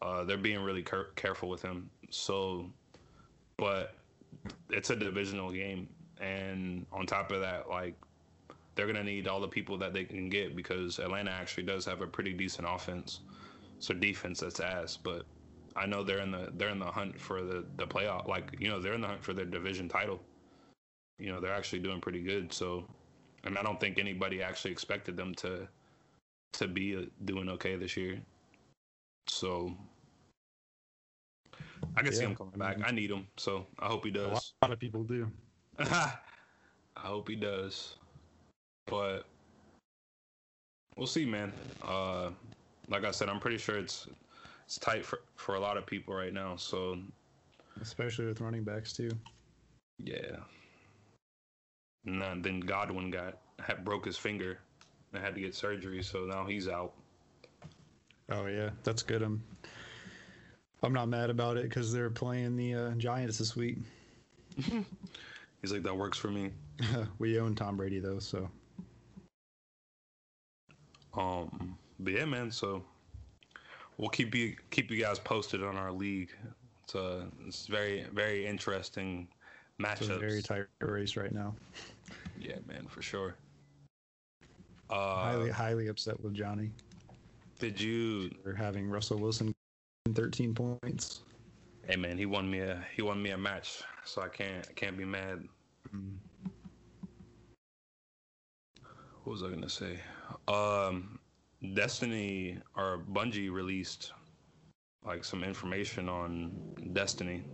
Uh, 0.00 0.24
they're 0.24 0.36
being 0.36 0.60
really 0.60 0.82
care- 0.82 1.10
careful 1.16 1.48
with 1.48 1.62
him. 1.62 1.90
So, 2.10 2.70
but 3.56 3.94
it's 4.70 4.90
a 4.90 4.96
divisional 4.96 5.50
game, 5.50 5.88
and 6.20 6.86
on 6.92 7.06
top 7.06 7.32
of 7.32 7.40
that, 7.40 7.68
like 7.68 7.94
they're 8.74 8.86
gonna 8.86 9.02
need 9.02 9.26
all 9.26 9.40
the 9.40 9.48
people 9.48 9.76
that 9.78 9.92
they 9.92 10.04
can 10.04 10.28
get 10.28 10.54
because 10.54 11.00
Atlanta 11.00 11.32
actually 11.32 11.64
does 11.64 11.84
have 11.84 12.00
a 12.00 12.06
pretty 12.06 12.32
decent 12.32 12.66
offense. 12.68 13.20
So 13.80 13.94
defense 13.94 14.40
that's 14.40 14.60
ass, 14.60 14.96
but 14.96 15.24
I 15.74 15.86
know 15.86 16.02
they're 16.02 16.20
in 16.20 16.30
the 16.30 16.52
they're 16.56 16.68
in 16.68 16.78
the 16.78 16.86
hunt 16.90 17.20
for 17.20 17.42
the 17.42 17.64
the 17.76 17.86
playoff. 17.86 18.28
Like 18.28 18.54
you 18.58 18.68
know 18.68 18.80
they're 18.80 18.94
in 18.94 19.00
the 19.00 19.08
hunt 19.08 19.22
for 19.22 19.32
their 19.32 19.44
division 19.44 19.88
title. 19.88 20.20
You 21.18 21.32
know 21.32 21.40
they're 21.40 21.54
actually 21.54 21.80
doing 21.80 22.00
pretty 22.00 22.22
good. 22.22 22.52
So, 22.52 22.84
and 23.44 23.58
I 23.58 23.62
don't 23.62 23.80
think 23.80 23.98
anybody 23.98 24.42
actually 24.42 24.72
expected 24.72 25.16
them 25.16 25.34
to 25.36 25.68
to 26.54 26.68
be 26.68 26.96
uh, 26.96 27.02
doing 27.24 27.48
okay 27.50 27.76
this 27.76 27.96
year. 27.96 28.20
So, 29.28 29.74
I 31.96 32.02
can 32.02 32.12
see 32.12 32.24
him 32.24 32.34
coming 32.34 32.58
back. 32.58 32.78
I 32.82 32.90
need 32.90 33.10
him, 33.10 33.26
so 33.36 33.66
I 33.78 33.86
hope 33.86 34.04
he 34.04 34.10
does. 34.10 34.30
A 34.30 34.34
lot, 34.34 34.52
lot 34.62 34.72
of 34.72 34.78
people 34.78 35.04
do. 35.04 35.30
I 35.78 36.16
hope 36.96 37.28
he 37.28 37.36
does. 37.36 37.96
But 38.86 39.26
we'll 40.96 41.06
see, 41.06 41.26
man. 41.26 41.52
Uh, 41.82 42.30
like 42.88 43.04
I 43.04 43.10
said, 43.10 43.28
I'm 43.28 43.38
pretty 43.38 43.58
sure 43.58 43.76
it's 43.76 44.06
it's 44.64 44.78
tight 44.78 45.04
for 45.04 45.20
for 45.36 45.54
a 45.54 45.60
lot 45.60 45.76
of 45.76 45.86
people 45.86 46.14
right 46.14 46.32
now. 46.32 46.56
So 46.56 46.98
Especially 47.80 48.26
with 48.26 48.40
running 48.40 48.64
backs 48.64 48.92
too. 48.92 49.10
yeah. 50.02 50.36
And 52.06 52.44
then, 52.44 52.60
Godwin 52.60 53.10
got 53.10 53.38
had, 53.58 53.84
broke 53.84 54.06
his 54.06 54.16
finger 54.16 54.58
and 55.12 55.22
had 55.22 55.34
to 55.34 55.40
get 55.40 55.54
surgery, 55.54 56.02
so 56.02 56.24
now 56.24 56.46
he's 56.46 56.68
out. 56.68 56.92
Oh 58.30 58.46
yeah, 58.46 58.70
that's 58.82 59.02
good. 59.02 59.22
I'm 59.22 59.42
I'm 60.82 60.92
not 60.92 61.08
mad 61.08 61.30
about 61.30 61.56
it 61.56 61.64
because 61.64 61.92
they're 61.92 62.10
playing 62.10 62.56
the 62.56 62.74
uh, 62.74 62.90
Giants 62.92 63.38
this 63.38 63.56
week. 63.56 63.78
He's 65.60 65.72
like, 65.72 65.82
that 65.82 65.96
works 65.96 66.18
for 66.18 66.28
me. 66.28 66.52
we 67.18 67.40
own 67.40 67.54
Tom 67.54 67.76
Brady 67.76 67.98
though, 67.98 68.20
so 68.20 68.48
Um, 71.14 71.76
but 71.98 72.12
yeah, 72.12 72.24
man. 72.24 72.50
So 72.50 72.84
we'll 73.96 74.10
keep 74.10 74.34
you 74.34 74.56
keep 74.70 74.90
you 74.90 75.00
guys 75.02 75.18
posted 75.18 75.62
on 75.62 75.76
our 75.76 75.90
league. 75.90 76.30
It's 76.84 76.94
uh, 76.94 77.24
it's 77.46 77.66
very 77.66 78.06
very 78.12 78.46
interesting 78.46 79.28
it's 79.80 80.08
a 80.08 80.18
very 80.18 80.42
tight 80.42 80.64
race 80.80 81.16
right 81.16 81.32
now. 81.32 81.54
Yeah, 82.38 82.56
man, 82.66 82.86
for 82.88 83.02
sure. 83.02 83.34
Uh, 84.90 85.22
highly 85.22 85.50
highly 85.50 85.88
upset 85.88 86.18
with 86.18 86.32
Johnny 86.32 86.70
did 87.58 87.80
you? 87.80 88.30
for 88.42 88.54
having 88.54 88.88
Russell 88.88 89.18
Wilson 89.18 89.54
13 90.14 90.54
points. 90.54 91.20
Hey, 91.86 91.96
man, 91.96 92.18
he 92.18 92.26
won 92.26 92.50
me 92.50 92.60
a 92.60 92.84
he 92.94 93.02
won 93.02 93.22
me 93.22 93.30
a 93.30 93.38
match, 93.38 93.82
so 94.04 94.22
I 94.22 94.28
can't 94.28 94.66
I 94.68 94.72
can't 94.72 94.96
be 94.96 95.04
mad. 95.04 95.44
Mm. 95.94 96.16
What 99.24 99.32
was 99.32 99.42
I 99.42 99.48
gonna 99.48 99.68
say? 99.68 99.98
Um, 100.46 101.18
Destiny 101.74 102.58
or 102.76 103.02
Bungie 103.12 103.50
released 103.50 104.12
like 105.04 105.24
some 105.24 105.42
information 105.42 106.08
on 106.08 106.52
Destiny. 106.92 107.44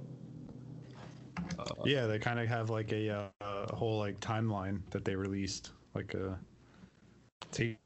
Uh, 1.59 1.65
Yeah, 1.85 2.07
they 2.07 2.19
kind 2.19 2.39
of 2.41 2.49
have 2.49 2.71
like 2.71 2.93
a, 2.93 3.11
uh, 3.11 3.29
a 3.43 3.75
whole 3.75 3.99
like 3.99 4.21
timeline 4.21 4.81
that 4.91 5.05
they 5.05 5.17
released. 5.17 5.73
Like 5.95 6.15
a, 6.15 6.39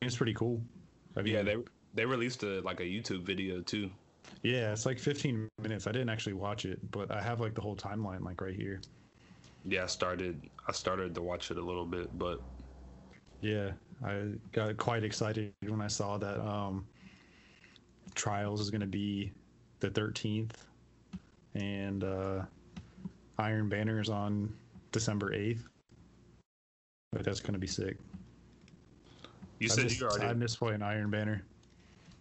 it's 0.01 0.17
pretty 0.17 0.35
cool. 0.35 0.63
I 1.17 1.23
mean, 1.23 1.35
yeah, 1.35 1.43
they 1.43 1.57
they 1.95 2.05
released 2.07 2.43
a 2.43 2.61
like 2.61 2.81
a 2.81 2.85
YouTube 2.85 3.23
video 3.23 3.61
too. 3.61 3.91
yeah, 4.43 4.73
it's 4.73 4.87
like 4.87 4.99
15 4.99 5.49
minutes. 5.63 5.87
I 5.87 5.93
didn't 5.93 6.11
actually 6.11 6.35
watch 6.35 6.65
it, 6.65 6.79
but 6.91 7.11
I 7.11 7.21
have 7.23 7.41
like 7.41 7.55
the 7.55 7.61
whole 7.61 7.77
timeline 7.77 8.23
like 8.25 8.41
right 8.41 8.55
here. 8.55 8.81
Yeah, 9.65 9.85
I 9.85 9.87
started 9.87 10.41
I 10.69 10.73
started 10.73 11.15
to 11.15 11.23
watch 11.23 11.51
it 11.51 11.57
a 11.59 11.63
little 11.63 11.87
bit, 11.87 12.17
but 12.19 12.41
Yeah, 13.41 13.73
I 14.05 14.33
got 14.53 14.77
quite 14.77 15.05
excited 15.05 15.53
when 15.67 15.81
I 15.81 15.87
saw 15.89 16.19
that 16.19 16.41
um, 16.41 16.87
Trials 18.15 18.61
is 18.61 18.71
going 18.71 18.81
to 18.81 18.87
be 18.87 19.33
the 19.81 19.91
13th, 19.91 20.53
and 21.55 22.03
uh, 22.05 22.43
Iron 23.39 23.69
Banners 23.69 24.09
on 24.09 24.53
December 24.93 25.31
8th. 25.33 25.63
But 27.13 27.25
that's 27.25 27.41
going 27.41 27.55
to 27.55 27.59
be 27.59 27.67
sick. 27.67 27.97
you 29.59 29.69
I 29.71 29.75
said 29.75 29.91
you 29.91 30.07
already. 30.07 30.21
I 30.23 30.25
already 30.27 30.41
miss 30.41 30.57
playing 30.57 30.83
Iron 30.83 31.11
Banner. 31.11 31.43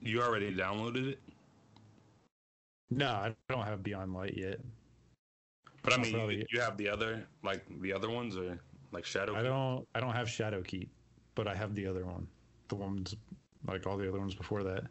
you 0.01 0.21
already 0.21 0.53
downloaded 0.55 1.09
it, 1.11 1.19
No, 2.89 3.07
I 3.09 3.35
don't 3.49 3.65
have 3.65 3.83
Beyond 3.83 4.13
Light 4.13 4.35
yet. 4.37 4.59
but 5.81 5.93
I 5.93 5.97
mean 5.97 6.05
you, 6.11 6.17
probably- 6.17 6.45
you 6.51 6.61
have 6.61 6.77
the 6.77 6.87
other 6.89 7.25
like 7.43 7.63
the 7.81 7.91
other 7.91 8.09
ones 8.09 8.37
or 8.37 8.59
like 8.91 9.05
Shadow. 9.05 9.35
I 9.35 9.41
don't. 9.43 9.85
I 9.95 9.99
don't 9.99 10.13
have 10.13 10.27
Shadowkeep, 10.27 10.87
but 11.35 11.47
I 11.47 11.55
have 11.55 11.75
the 11.75 11.85
other 11.85 12.05
one. 12.05 12.25
The 12.69 12.75
ones 12.75 13.15
like 13.67 13.85
all 13.85 13.97
the 13.97 14.07
other 14.07 14.19
ones 14.19 14.33
before 14.35 14.63
that. 14.63 14.85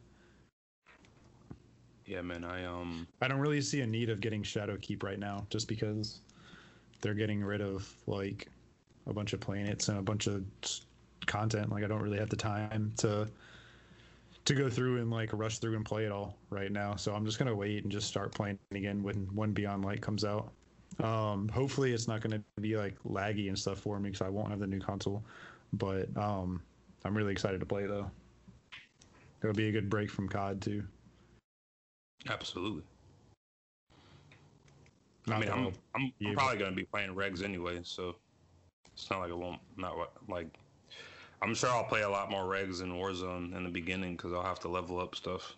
Yeah, 2.07 2.23
man, 2.23 2.45
I 2.45 2.65
um 2.65 3.07
I 3.21 3.29
don't 3.29 3.41
really 3.41 3.61
see 3.61 3.81
a 3.81 3.87
need 3.87 4.11
of 4.11 4.21
getting 4.21 4.43
Shadowkeep 4.43 5.03
right 5.03 5.19
now, 5.19 5.47
just 5.51 5.67
because 5.67 6.21
they're 7.01 7.15
getting 7.15 7.43
rid 7.43 7.61
of 7.61 7.93
like 8.07 8.49
a 9.07 9.13
bunch 9.13 9.33
of 9.33 9.41
planets 9.41 9.89
and 9.89 9.99
a 9.99 10.03
bunch 10.03 10.29
of 10.29 10.45
content. 11.27 11.71
Like 11.71 11.85
I 11.85 11.89
don't 11.89 12.03
really 12.03 12.19
have 12.19 12.31
the 12.31 12.37
time 12.37 12.93
to 12.99 13.29
to 14.45 14.55
go 14.55 14.71
through 14.71 15.01
and 15.01 15.11
like 15.11 15.31
rush 15.33 15.59
through 15.59 15.75
and 15.75 15.85
play 15.85 16.05
it 16.05 16.13
all 16.13 16.37
right 16.51 16.71
now. 16.71 16.95
So 16.95 17.13
I'm 17.13 17.25
just 17.25 17.39
gonna 17.39 17.55
wait 17.55 17.83
and 17.83 17.91
just 17.91 18.07
start 18.07 18.33
playing 18.33 18.59
again 18.71 19.03
when 19.03 19.27
when 19.35 19.53
Beyond 19.53 19.85
Light 19.85 20.01
comes 20.01 20.25
out. 20.25 20.53
Um, 21.03 21.49
hopefully 21.49 21.93
it's 21.93 22.07
not 22.07 22.21
gonna 22.21 22.43
be 22.61 22.77
like 22.77 22.95
laggy 23.03 23.49
and 23.49 23.59
stuff 23.59 23.81
for 23.81 23.99
me 23.99 24.11
because 24.11 24.25
I 24.25 24.29
won't 24.29 24.51
have 24.51 24.61
the 24.61 24.67
new 24.69 24.81
console. 24.81 25.25
But 25.73 26.17
um, 26.17 26.63
I'm 27.05 27.17
really 27.17 27.33
excited 27.33 27.59
to 27.59 27.67
play 27.67 27.87
though. 27.87 28.09
It'll 29.43 29.55
be 29.55 29.69
a 29.69 29.73
good 29.73 29.91
break 29.91 30.09
from 30.11 30.29
COD 30.29 30.63
too. 30.63 30.85
Absolutely. 32.29 32.83
I 35.29 35.39
mean, 35.39 35.49
I'm 35.49 35.73
I'm, 35.95 36.13
I'm 36.25 36.35
probably 36.35 36.59
gonna 36.59 36.77
be 36.77 36.85
playing 36.85 37.15
regs 37.15 37.43
anyway, 37.43 37.81
so 37.83 38.17
it's 38.93 39.11
not 39.11 39.21
like 39.21 39.31
it 39.31 39.37
won't 39.37 39.61
not 39.77 39.97
like. 40.29 40.47
I'm 41.43 41.55
sure 41.55 41.69
I'll 41.69 41.85
play 41.85 42.03
a 42.03 42.09
lot 42.09 42.31
more 42.31 42.45
regs 42.45 42.83
in 42.83 42.93
Warzone 42.93 43.55
in 43.55 43.65
the 43.65 43.71
beginning 43.71 44.17
because 44.17 44.33
I'll 44.33 44.43
have 44.43 44.61
to 44.61 44.69
level 44.69 44.99
up 44.99 45.15
stuff. 45.15 45.57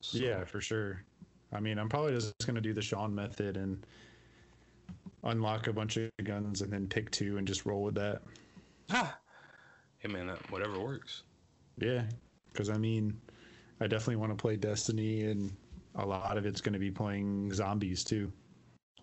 So, 0.00 0.18
Yeah, 0.18 0.44
for 0.44 0.60
sure. 0.60 1.02
I 1.52 1.60
mean, 1.60 1.78
I'm 1.78 1.88
probably 1.88 2.14
just 2.14 2.34
gonna 2.46 2.60
do 2.60 2.72
the 2.72 2.82
Sean 2.82 3.14
method 3.14 3.56
and 3.56 3.84
unlock 5.24 5.66
a 5.66 5.72
bunch 5.72 5.96
of 5.96 6.10
guns 6.24 6.62
and 6.62 6.72
then 6.72 6.86
pick 6.86 7.10
two 7.10 7.38
and 7.38 7.46
just 7.46 7.66
roll 7.66 7.82
with 7.82 7.96
that. 7.96 8.22
Ah. 8.90 9.18
Hey 9.98 10.08
man, 10.08 10.28
that, 10.28 10.50
whatever 10.50 10.78
works. 10.78 11.22
Yeah, 11.78 12.04
because 12.52 12.70
I 12.70 12.78
mean, 12.78 13.20
I 13.80 13.86
definitely 13.86 14.16
want 14.16 14.32
to 14.32 14.40
play 14.40 14.56
Destiny, 14.56 15.24
and 15.24 15.54
a 15.96 16.06
lot 16.06 16.36
of 16.38 16.46
it's 16.46 16.60
gonna 16.60 16.78
be 16.78 16.90
playing 16.90 17.52
zombies 17.52 18.04
too. 18.04 18.32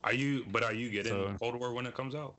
Are 0.04 0.14
you? 0.14 0.46
But 0.52 0.64
are 0.64 0.74
you 0.74 0.90
getting 0.90 1.12
So- 1.14 1.36
Cold 1.40 1.56
War 1.60 1.74
when 1.74 1.86
it 1.86 1.96
comes 1.96 2.16
out? 2.16 2.36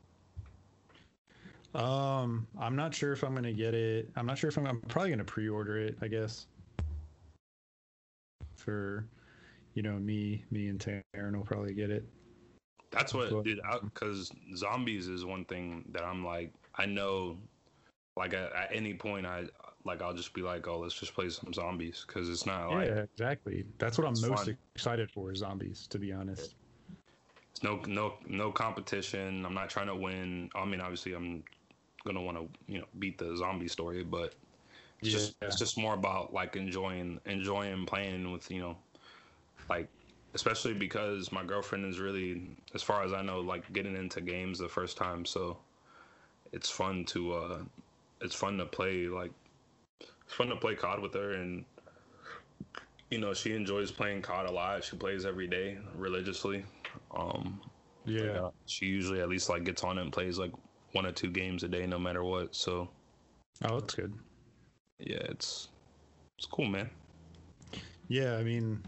Um, 1.75 2.47
I'm 2.59 2.77
not 2.77 2.95
sure 2.95 3.12
if 3.12 3.25
I'm 3.25 3.35
gonna 3.35 3.53
get 3.53 3.75
it. 3.75 4.09
I'm 4.17 4.27
not 4.27 4.38
sure 4.38 4.49
if 4.49 4.57
I'm. 4.57 4.67
I'm 4.67 4.81
probably 4.83 5.11
gonna 5.11 5.25
pre-order 5.25 5.79
it. 5.79 5.97
I 6.03 6.09
guess. 6.09 6.47
For, 8.57 9.05
you 9.75 9.83
know, 9.83 9.99
me, 9.99 10.45
me 10.51 10.69
and 10.69 10.79
Taryn 10.79 11.37
will 11.37 11.45
probably 11.45 11.75
get 11.75 11.90
it. 11.90 12.05
That's 12.90 13.12
what, 13.12 13.45
dude. 13.45 13.61
Because 13.83 14.31
zombies 14.57 15.09
is 15.09 15.25
one 15.25 15.45
thing 15.45 15.85
that 15.93 16.03
I'm 16.05 16.25
like, 16.25 16.53
I 16.77 16.87
know, 16.87 17.37
like 18.17 18.33
at, 18.33 18.53
at 18.55 18.71
any 18.73 18.95
point, 18.95 19.27
I 19.27 19.45
like 19.85 20.03
I'll 20.03 20.14
just 20.14 20.33
be 20.33 20.42
like, 20.42 20.66
oh, 20.66 20.79
let's 20.79 20.94
just 20.94 21.14
play 21.14 21.29
some 21.29 21.53
zombies 21.53 22.05
because 22.07 22.29
it's 22.29 22.47
not 22.47 22.70
like 22.70 22.88
yeah, 22.88 23.03
exactly. 23.03 23.64
That's 23.79 23.99
what 23.99 24.07
I'm 24.07 24.20
most 24.20 24.47
fun. 24.47 24.57
excited 24.75 25.11
for. 25.11 25.31
is 25.31 25.38
Zombies, 25.38 25.87
to 25.88 25.99
be 25.99 26.12
honest. 26.12 26.55
it's 27.51 27.62
no 27.62 27.81
no 27.87 28.14
no 28.27 28.51
competition. 28.53 29.44
I'm 29.44 29.55
not 29.55 29.70
trying 29.70 29.87
to 29.88 29.94
win. 29.94 30.51
I 30.55 30.64
mean, 30.64 30.81
obviously, 30.81 31.14
I'm 31.14 31.44
gonna 32.05 32.23
want 32.23 32.38
to 32.38 32.73
you 32.73 32.79
know 32.81 32.87
beat 32.99 33.18
the 33.18 33.37
zombie 33.37 33.68
story, 33.68 34.05
but 34.05 34.35
it's 35.01 35.11
just 35.11 35.37
Yeah. 35.42 35.49
it's 35.49 35.57
just 35.57 35.79
more 35.79 35.94
about 35.94 36.33
like 36.33 36.57
enjoying 36.57 37.20
enjoying 37.27 37.87
playing 37.87 38.33
with 38.33 38.51
you 38.51 38.61
know, 38.61 38.77
like 39.68 39.88
especially 40.35 40.75
because 40.75 41.31
my 41.31 41.44
girlfriend 41.44 41.85
is 41.87 42.01
really, 42.01 42.57
as 42.75 42.83
far 42.83 43.05
as 43.05 43.12
I 43.12 43.23
know, 43.23 43.40
like 43.40 43.73
getting 43.73 43.97
into 43.97 44.20
games 44.20 44.59
the 44.59 44.68
first 44.68 44.97
time, 44.97 45.25
so 45.25 45.59
it's 46.53 46.70
fun 46.70 47.05
to 47.07 47.35
uh, 47.35 47.59
it's 48.20 48.35
fun 48.35 48.59
to 48.59 48.66
play 48.66 49.07
like 49.09 49.31
it's 50.35 50.38
fun 50.38 50.49
to 50.49 50.57
play 50.57 50.75
COD 50.75 51.01
with 51.01 51.14
her, 51.14 51.35
and 51.35 51.64
you 53.09 53.18
know 53.18 53.33
she 53.35 53.55
enjoys 53.55 53.92
playing 53.92 54.20
COD 54.23 54.47
a 54.47 54.51
lot. 54.51 54.83
She 54.83 54.97
plays 54.97 55.25
every 55.25 55.47
day 55.47 55.79
religiously. 55.94 56.64
Um, 57.12 57.61
Yeah. 58.05 58.51
she 58.66 58.87
usually 58.87 59.20
at 59.20 59.29
least 59.29 59.49
like 59.49 59.62
gets 59.62 59.85
on 59.85 59.97
it 59.99 60.03
and 60.03 60.12
plays 60.12 60.37
like 60.37 60.53
one 60.92 61.07
or 61.07 61.12
two 61.12 61.31
games 61.31 61.62
a 61.62 61.68
day, 61.68 61.87
no 61.87 62.01
matter 62.01 62.25
what. 62.25 62.57
So 62.57 62.88
Oh, 63.64 63.81
that's 63.81 63.94
good. 63.94 64.18
yeah, 64.99 65.23
it's 65.29 65.68
it's 66.37 66.47
cool, 66.47 66.66
man. 66.66 66.90
Yeah, 68.09 68.37
I 68.37 68.42
mean, 68.42 68.83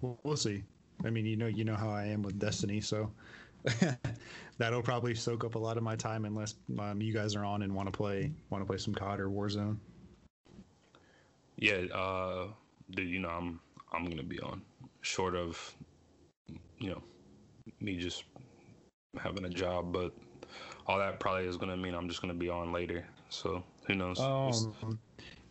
we'll, 0.00 0.18
we'll 0.22 0.36
see. 0.36 0.64
I 1.04 1.10
mean, 1.10 1.26
you 1.26 1.36
know, 1.36 1.46
you 1.46 1.64
know 1.64 1.74
how 1.74 1.90
I 1.90 2.06
am 2.06 2.22
with 2.22 2.38
Destiny, 2.38 2.80
so 2.80 3.12
that'll 4.58 4.82
probably 4.82 5.14
soak 5.14 5.44
up 5.44 5.54
a 5.54 5.58
lot 5.58 5.76
of 5.76 5.82
my 5.82 5.96
time 5.96 6.24
unless 6.24 6.54
um, 6.78 7.00
you 7.00 7.12
guys 7.12 7.34
are 7.34 7.44
on 7.44 7.62
and 7.62 7.74
want 7.74 7.86
to 7.86 7.92
play 7.92 8.32
want 8.50 8.62
to 8.62 8.66
play 8.66 8.78
some 8.78 8.94
COD 8.94 9.20
or 9.20 9.28
Warzone. 9.28 9.76
Yeah, 11.56 11.84
uh, 11.94 12.48
dude, 12.90 13.08
you 13.08 13.20
know 13.20 13.28
I'm 13.28 13.60
I'm 13.92 14.04
gonna 14.04 14.22
be 14.22 14.40
on. 14.40 14.62
Short 15.00 15.36
of, 15.36 15.74
you 16.78 16.90
know, 16.90 17.02
me 17.80 17.96
just 17.96 18.24
having 19.18 19.44
a 19.44 19.48
job, 19.48 19.92
but 19.92 20.12
all 20.86 20.98
that 20.98 21.20
probably 21.20 21.46
is 21.46 21.56
gonna 21.56 21.76
mean 21.76 21.94
I'm 21.94 22.08
just 22.08 22.20
gonna 22.20 22.34
be 22.34 22.48
on 22.48 22.72
later. 22.72 23.06
So 23.28 23.62
who 23.86 23.94
knows? 23.94 24.20
Um, 24.20 24.98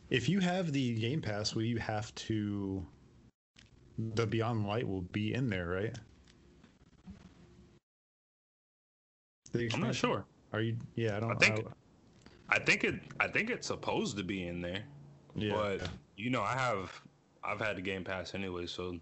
if 0.09 0.29
you 0.29 0.39
have 0.39 0.71
the 0.71 0.95
Game 0.95 1.21
Pass, 1.21 1.55
will 1.55 1.63
you 1.63 1.77
have 1.77 2.13
to? 2.15 2.85
The 3.97 4.27
Beyond 4.27 4.67
Light 4.67 4.87
will 4.87 5.01
be 5.01 5.33
in 5.33 5.49
there, 5.49 5.67
right? 5.67 5.95
I'm 9.73 9.81
not 9.81 9.95
sure. 9.95 10.25
Are 10.53 10.61
you? 10.61 10.77
Yeah, 10.95 11.17
I 11.17 11.19
don't. 11.19 11.31
I 11.31 11.35
think- 11.35 11.67
I 12.47 12.59
think 12.59 12.83
it 12.83 12.95
I 13.19 13.27
think 13.27 13.49
it's 13.49 13.65
supposed 13.67 14.17
to 14.17 14.23
be 14.23 14.47
in 14.47 14.61
there, 14.61 14.83
yeah, 15.35 15.51
but 15.53 15.89
you 16.15 16.29
know 16.29 16.43
I 16.43 16.53
have 16.53 16.91
I've 17.43 17.59
had 17.59 17.75
the 17.77 17.81
Game 17.81 18.03
Pass 18.03 18.35
anyway, 18.35 18.67
so 18.67 18.99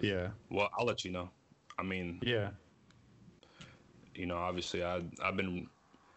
yeah, 0.00 0.28
well 0.48 0.70
I'll 0.78 0.86
let 0.86 1.04
you 1.04 1.10
know. 1.10 1.28
I 1.76 1.82
mean, 1.82 2.20
yeah. 2.22 2.50
you 4.14 4.26
know, 4.26 4.36
obviously 4.36 4.84
I 4.84 5.02
I've 5.22 5.36
been 5.36 5.66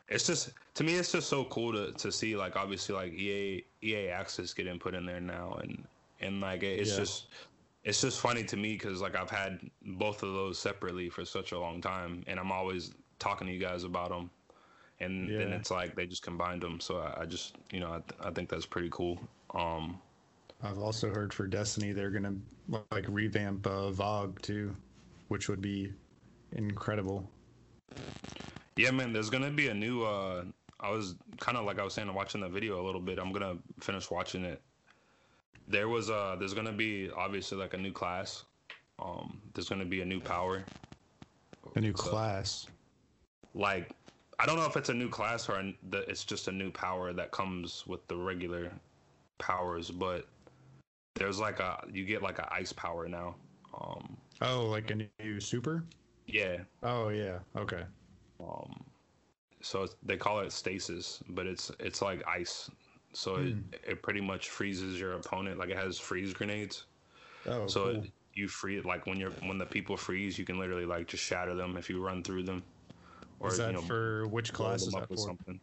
it's 0.07 0.27
just 0.27 0.51
to 0.75 0.83
me 0.83 0.93
it's 0.95 1.11
just 1.11 1.29
so 1.29 1.45
cool 1.45 1.73
to 1.73 1.91
to 1.93 2.11
see 2.11 2.37
like 2.37 2.55
obviously 2.55 2.93
like 2.93 3.11
EA 3.13 3.65
EA 3.83 4.09
access 4.09 4.53
getting 4.53 4.77
put 4.79 4.93
in 4.93 5.05
there 5.05 5.19
now 5.19 5.57
and 5.63 5.83
and 6.21 6.39
like 6.41 6.61
it's 6.63 6.91
Yeah. 6.91 6.97
just 6.97 7.25
it's 7.83 8.01
just 8.01 8.19
funny 8.19 8.43
to 8.43 8.55
me 8.55 8.77
cuz 8.77 9.01
like 9.01 9.15
I've 9.15 9.31
had 9.31 9.59
both 9.81 10.21
of 10.21 10.33
those 10.33 10.59
separately 10.59 11.09
for 11.09 11.25
such 11.25 11.53
a 11.53 11.59
long 11.59 11.81
time 11.81 12.23
and 12.27 12.39
I'm 12.39 12.51
always 12.51 12.91
talking 13.19 13.47
to 13.47 13.53
you 13.53 13.59
guys 13.59 13.83
about 13.83 14.09
them 14.09 14.29
and 14.99 15.29
then 15.29 15.53
it's 15.53 15.69
like 15.69 15.95
they 15.95 16.05
just 16.05 16.23
combined 16.23 16.61
them 16.61 16.79
so 16.79 16.97
I, 16.99 17.21
I 17.21 17.25
just 17.25 17.55
you 17.71 17.79
know 17.79 17.89
I, 17.93 17.99
th- 17.99 18.19
I 18.21 18.31
think 18.31 18.49
that's 18.49 18.65
pretty 18.65 18.89
cool 18.91 19.19
um 19.53 20.01
I've 20.63 20.79
also 20.79 21.09
heard 21.13 21.33
for 21.33 21.45
Destiny 21.47 21.91
they're 21.91 22.09
gonna 22.09 22.35
like 22.91 23.05
revamp 23.07 23.65
uh, 23.67 23.91
VoG 23.91 24.41
too, 24.41 24.75
which 25.27 25.49
would 25.49 25.61
be 25.61 25.93
incredible. 26.53 27.29
Yeah, 28.75 28.91
man. 28.91 29.13
There's 29.13 29.29
gonna 29.29 29.51
be 29.51 29.67
a 29.69 29.73
new. 29.73 30.03
uh 30.03 30.45
I 30.79 30.89
was 30.91 31.15
kind 31.39 31.57
of 31.57 31.65
like 31.65 31.79
I 31.79 31.83
was 31.83 31.93
saying, 31.93 32.13
watching 32.13 32.41
the 32.41 32.49
video 32.49 32.81
a 32.81 32.85
little 32.85 33.01
bit. 33.01 33.19
I'm 33.19 33.31
gonna 33.31 33.57
finish 33.79 34.11
watching 34.11 34.43
it. 34.43 34.61
There 35.67 35.89
was 35.89 36.09
uh 36.09 36.35
There's 36.37 36.53
gonna 36.53 36.73
be 36.73 37.09
obviously 37.15 37.57
like 37.57 37.73
a 37.73 37.77
new 37.77 37.91
class. 37.91 38.45
Um, 38.99 39.41
there's 39.53 39.69
gonna 39.69 39.85
be 39.85 40.01
a 40.01 40.05
new 40.05 40.19
power. 40.19 40.63
A 41.75 41.81
new 41.81 41.93
So, 41.95 42.03
class. 42.03 42.67
Like, 43.57 43.91
I 44.39 44.45
don't 44.45 44.57
know 44.57 44.65
if 44.67 44.77
it's 44.77 44.89
a 44.89 44.93
new 44.93 45.09
class 45.09 45.49
or 45.49 45.73
the, 45.89 45.99
it's 46.09 46.25
just 46.25 46.47
a 46.47 46.51
new 46.51 46.71
power 46.71 47.13
that 47.13 47.31
comes 47.31 47.87
with 47.87 48.07
the 48.07 48.17
regular 48.17 48.79
powers, 49.39 49.91
but 49.91 50.27
there's 51.15 51.39
like 51.39 51.59
a 51.59 51.85
you 51.91 52.05
get 52.05 52.21
like 52.23 52.39
a 52.39 52.53
ice 52.53 52.73
power 52.73 53.07
now. 53.09 53.35
Um, 53.73 54.17
Oh, 54.41 54.67
like 54.69 54.91
a 54.91 54.95
new 54.95 55.39
super? 55.39 55.85
yeah. 56.27 56.65
Oh 56.83 57.09
yeah. 57.09 57.43
Okay. 57.55 57.85
um 58.39 58.85
so 59.61 59.83
it's, 59.83 59.95
they 60.03 60.17
call 60.17 60.39
it 60.41 60.51
stasis 60.51 61.23
but 61.29 61.47
it's 61.47 61.71
it's 61.79 62.01
like 62.01 62.25
ice 62.27 62.71
so 63.13 63.37
Hmm. 63.37 63.61
it, 63.73 63.81
it 63.87 64.03
pretty 64.03 64.21
much 64.21 64.49
freezes 64.49 64.99
your 64.99 65.13
opponent 65.13 65.59
like 65.59 65.69
it 65.69 65.77
has 65.77 65.99
freeze 65.99 66.33
grenades 66.33 66.85
Oh, 67.45 67.73
so 67.73 67.87
cool. 67.87 68.03
it, 68.03 68.11
you 68.33 68.47
free 68.47 68.77
it 68.77 68.85
like 68.85 69.07
when 69.07 69.19
you're 69.19 69.31
when 69.43 69.59
the 69.59 69.65
people 69.65 69.97
freeze 69.97 70.39
you 70.39 70.45
can 70.45 70.59
literally 70.59 70.85
like 70.85 71.07
just 71.07 71.23
shatter 71.23 71.55
them 71.55 71.77
if 71.77 71.89
you 71.89 72.03
run 72.03 72.23
through 72.23 72.43
them 72.43 72.63
or 73.39 73.49
is 73.51 73.57
that 73.57 73.67
you 73.67 73.73
know 73.73 73.81
for 73.81 74.27
which 74.27 74.53
class 74.53 74.87
is 74.87 74.93
up 74.93 75.01
that 75.01 75.09
with 75.09 75.19
for? 75.19 75.27
something 75.27 75.59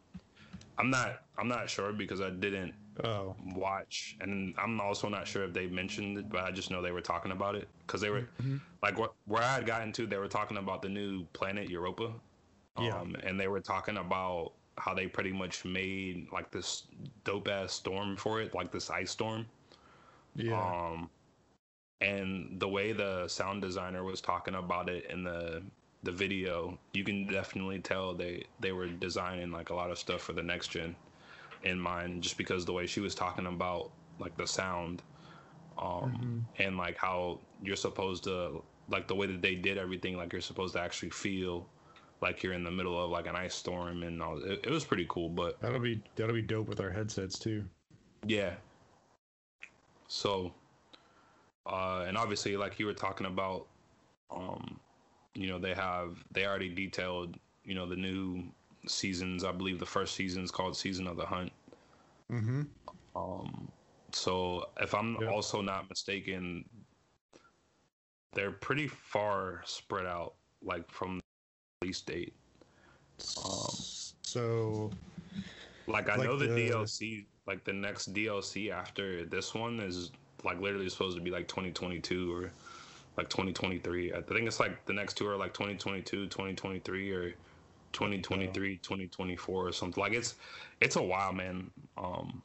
i'm 0.78 0.90
not 0.90 1.22
i'm 1.38 1.48
not 1.48 1.68
sure 1.68 1.92
because 1.92 2.20
i 2.20 2.30
didn't 2.30 2.74
Oh. 3.04 3.34
watch 3.56 4.16
and 4.20 4.54
i'm 4.58 4.80
also 4.80 5.08
not 5.08 5.26
sure 5.26 5.44
if 5.44 5.52
they 5.52 5.66
mentioned 5.66 6.18
it 6.18 6.28
but 6.30 6.44
i 6.44 6.50
just 6.50 6.70
know 6.70 6.80
they 6.80 6.92
were 6.92 7.00
talking 7.00 7.32
about 7.32 7.54
it 7.56 7.68
because 7.86 8.00
they 8.00 8.10
were 8.10 8.28
Mhm. 8.42 8.60
like 8.82 8.98
what 8.98 9.14
where 9.26 9.42
i 9.42 9.54
had 9.54 9.66
gotten 9.66 9.92
to 9.92 10.06
they 10.06 10.16
were 10.16 10.28
talking 10.28 10.56
about 10.56 10.80
the 10.82 10.88
new 10.88 11.24
planet 11.32 11.68
europa 11.68 12.12
Yeah. 12.78 13.00
um, 13.00 13.16
and 13.24 13.38
they 13.38 13.48
were 13.48 13.60
talking 13.60 13.96
about 13.98 14.52
how 14.78 14.94
they 14.94 15.06
pretty 15.06 15.32
much 15.32 15.64
made 15.64 16.26
like 16.32 16.50
this 16.50 16.86
dope 17.24 17.48
ass 17.48 17.72
storm 17.72 18.16
for 18.16 18.40
it 18.40 18.54
like 18.54 18.70
this 18.72 18.90
ice 18.90 19.10
storm 19.10 19.46
Yeah. 20.36 20.74
um 20.90 21.10
and 22.00 22.60
the 22.60 22.68
way 22.68 22.92
the 22.92 23.26
sound 23.28 23.62
designer 23.62 24.04
was 24.04 24.20
talking 24.20 24.54
about 24.54 24.88
it 24.88 25.06
in 25.10 25.22
the 25.24 25.62
the 26.04 26.12
video 26.12 26.78
you 26.92 27.04
can 27.04 27.26
definitely 27.26 27.80
tell 27.80 28.14
they 28.14 28.44
they 28.60 28.72
were 28.72 28.88
designing 28.88 29.50
like 29.50 29.70
a 29.70 29.74
lot 29.74 29.90
of 29.90 29.98
stuff 29.98 30.20
for 30.22 30.32
the 30.32 30.42
next 30.42 30.68
gen 30.68 30.96
in 31.62 31.78
mind 31.80 32.22
just 32.22 32.36
because 32.38 32.64
the 32.64 32.72
way 32.72 32.86
she 32.86 33.00
was 33.00 33.14
talking 33.14 33.46
about 33.46 33.90
like 34.18 34.36
the 34.36 34.46
sound 34.46 35.02
um 35.78 36.12
Mhm. 36.12 36.44
and 36.58 36.76
like 36.76 36.96
how 36.96 37.40
you're 37.62 37.76
supposed 37.76 38.24
to 38.24 38.62
like 38.88 39.08
the 39.08 39.14
way 39.14 39.26
that 39.26 39.42
they 39.42 39.54
did 39.54 39.78
everything 39.78 40.16
like 40.16 40.32
you're 40.32 40.42
supposed 40.42 40.74
to 40.74 40.80
actually 40.80 41.10
feel 41.10 41.66
like 42.20 42.42
you're 42.42 42.52
in 42.52 42.64
the 42.64 42.70
middle 42.70 43.02
of 43.02 43.10
like 43.10 43.26
an 43.26 43.36
ice 43.36 43.54
storm 43.54 44.02
and 44.02 44.22
all 44.22 44.38
it, 44.42 44.60
it 44.64 44.70
was 44.70 44.84
pretty 44.84 45.06
cool 45.08 45.28
but 45.28 45.58
That'll 45.60 45.80
be 45.80 46.02
that'll 46.14 46.34
be 46.34 46.42
dope 46.42 46.68
with 46.68 46.80
our 46.80 46.90
headsets 46.90 47.38
too. 47.38 47.68
yeah. 48.26 48.56
So, 50.08 50.54
uh, 51.66 52.04
and 52.06 52.16
obviously, 52.16 52.56
like 52.56 52.78
you 52.78 52.86
were 52.86 52.94
talking 52.94 53.26
about, 53.26 53.66
um, 54.30 54.80
you 55.34 55.48
know, 55.48 55.58
they 55.58 55.74
have 55.74 56.24
they 56.32 56.46
already 56.46 56.68
detailed, 56.68 57.36
you 57.64 57.74
know, 57.74 57.86
the 57.86 57.96
new 57.96 58.44
seasons. 58.86 59.44
I 59.44 59.52
believe 59.52 59.78
the 59.78 59.86
first 59.86 60.14
season 60.14 60.42
is 60.44 60.50
called 60.50 60.76
Season 60.76 61.06
of 61.06 61.16
the 61.16 61.26
Hunt. 61.26 61.52
Mm-hmm. 62.32 62.62
Um, 63.16 63.68
so 64.12 64.68
if 64.80 64.94
I'm 64.94 65.16
Yep. 65.20 65.30
also 65.30 65.60
not 65.60 65.88
mistaken, 65.88 66.64
they're 68.32 68.52
pretty 68.52 68.88
far 68.88 69.62
spread 69.64 70.06
out, 70.06 70.34
like 70.62 70.90
from 70.90 71.18
the 71.18 71.22
release 71.82 72.00
date. 72.00 72.34
Um, 73.44 73.70
so 74.22 74.90
Like 75.86 76.08
I 76.08 76.16
Like 76.16 76.26
know 76.26 76.36
the, 76.36 76.46
the- 76.48 76.70
DLC, 76.70 77.26
like 77.46 77.64
the 77.64 77.72
next 77.72 78.12
DLC 78.12 78.70
after 78.72 79.24
this 79.26 79.54
one 79.54 79.80
is 79.80 80.10
like 80.44 80.60
literally 80.60 80.88
supposed 80.88 81.16
to 81.16 81.22
be 81.22 81.30
like 81.30 81.46
2022 81.48 82.32
or 82.34 82.50
like 83.16 83.28
2023. 83.28 84.12
I 84.12 84.20
think 84.22 84.46
it's 84.46 84.60
like 84.60 84.84
the 84.86 84.92
next 84.92 85.14
two 85.14 85.28
are 85.28 85.36
like 85.36 85.54
2022, 85.54 86.26
2023 86.26 87.12
or 87.12 87.34
2023, 87.92 88.76
2024 88.78 89.68
or 89.68 89.72
something. 89.72 90.00
Like 90.00 90.12
it's 90.12 90.34
it's 90.80 90.96
a 90.96 91.02
while, 91.02 91.32
man. 91.32 91.70
Um, 91.96 92.42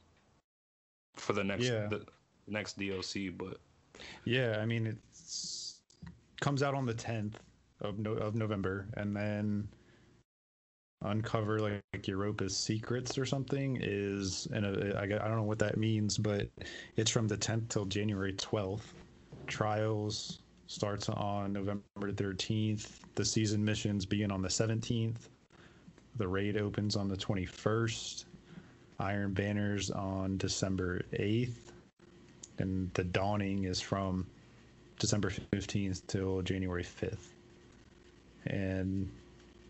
for 1.14 1.32
the 1.32 1.44
next 1.44 1.64
Yeah. 1.64 1.88
the 1.88 2.04
next 2.46 2.78
DLC, 2.78 3.36
but 3.36 3.58
yeah, 4.24 4.58
I 4.60 4.66
mean 4.66 4.86
it's 4.86 5.80
comes 6.40 6.62
out 6.62 6.74
on 6.74 6.86
the 6.86 6.94
tenth 6.94 7.38
of 7.80 7.98
no, 7.98 8.12
of 8.12 8.34
November, 8.34 8.86
and 8.94 9.14
then 9.14 9.68
uncover 11.02 11.58
like, 11.60 11.80
like 11.94 12.06
Europa's 12.06 12.54
secrets 12.54 13.16
or 13.16 13.24
something 13.24 13.78
is 13.80 14.46
and 14.52 14.66
I, 14.66 15.02
I 15.02 15.06
don't 15.06 15.36
know 15.36 15.42
what 15.42 15.58
that 15.58 15.76
means, 15.76 16.16
but 16.18 16.48
it's 16.96 17.10
from 17.10 17.26
the 17.26 17.36
tenth 17.36 17.68
till 17.70 17.86
January 17.86 18.34
twelfth. 18.34 18.94
Trials 19.46 20.40
starts 20.70 21.08
on 21.08 21.52
November 21.52 22.12
thirteenth. 22.12 23.00
The 23.14 23.24
season 23.24 23.64
missions 23.64 24.06
begin 24.06 24.30
on 24.30 24.42
the 24.42 24.50
seventeenth. 24.50 25.28
The 26.16 26.28
raid 26.28 26.56
opens 26.56 26.96
on 26.96 27.08
the 27.08 27.16
twenty 27.16 27.46
first. 27.46 28.26
Iron 28.98 29.32
Banners 29.32 29.90
on 29.90 30.36
December 30.36 31.02
eighth 31.14 31.72
and 32.60 32.92
the 32.94 33.04
dawning 33.04 33.64
is 33.64 33.80
from 33.80 34.26
December 34.98 35.30
15th 35.30 36.06
till 36.06 36.42
January 36.42 36.84
5th. 36.84 37.32
And 38.46 39.10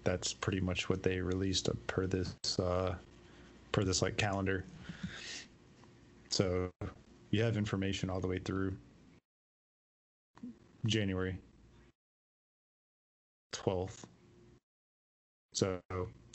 that's 0.04 0.32
pretty 0.32 0.60
much 0.60 0.88
what 0.88 1.02
they 1.02 1.20
released 1.20 1.68
per 1.86 2.06
this 2.06 2.34
uh 2.58 2.94
per 3.72 3.84
this 3.84 4.02
like 4.02 4.16
calendar. 4.16 4.64
So 6.30 6.70
you 7.30 7.42
have 7.42 7.56
information 7.56 8.10
all 8.10 8.20
the 8.20 8.28
way 8.28 8.38
through 8.38 8.76
January 10.86 11.38
12th. 13.52 14.04
So 15.52 15.80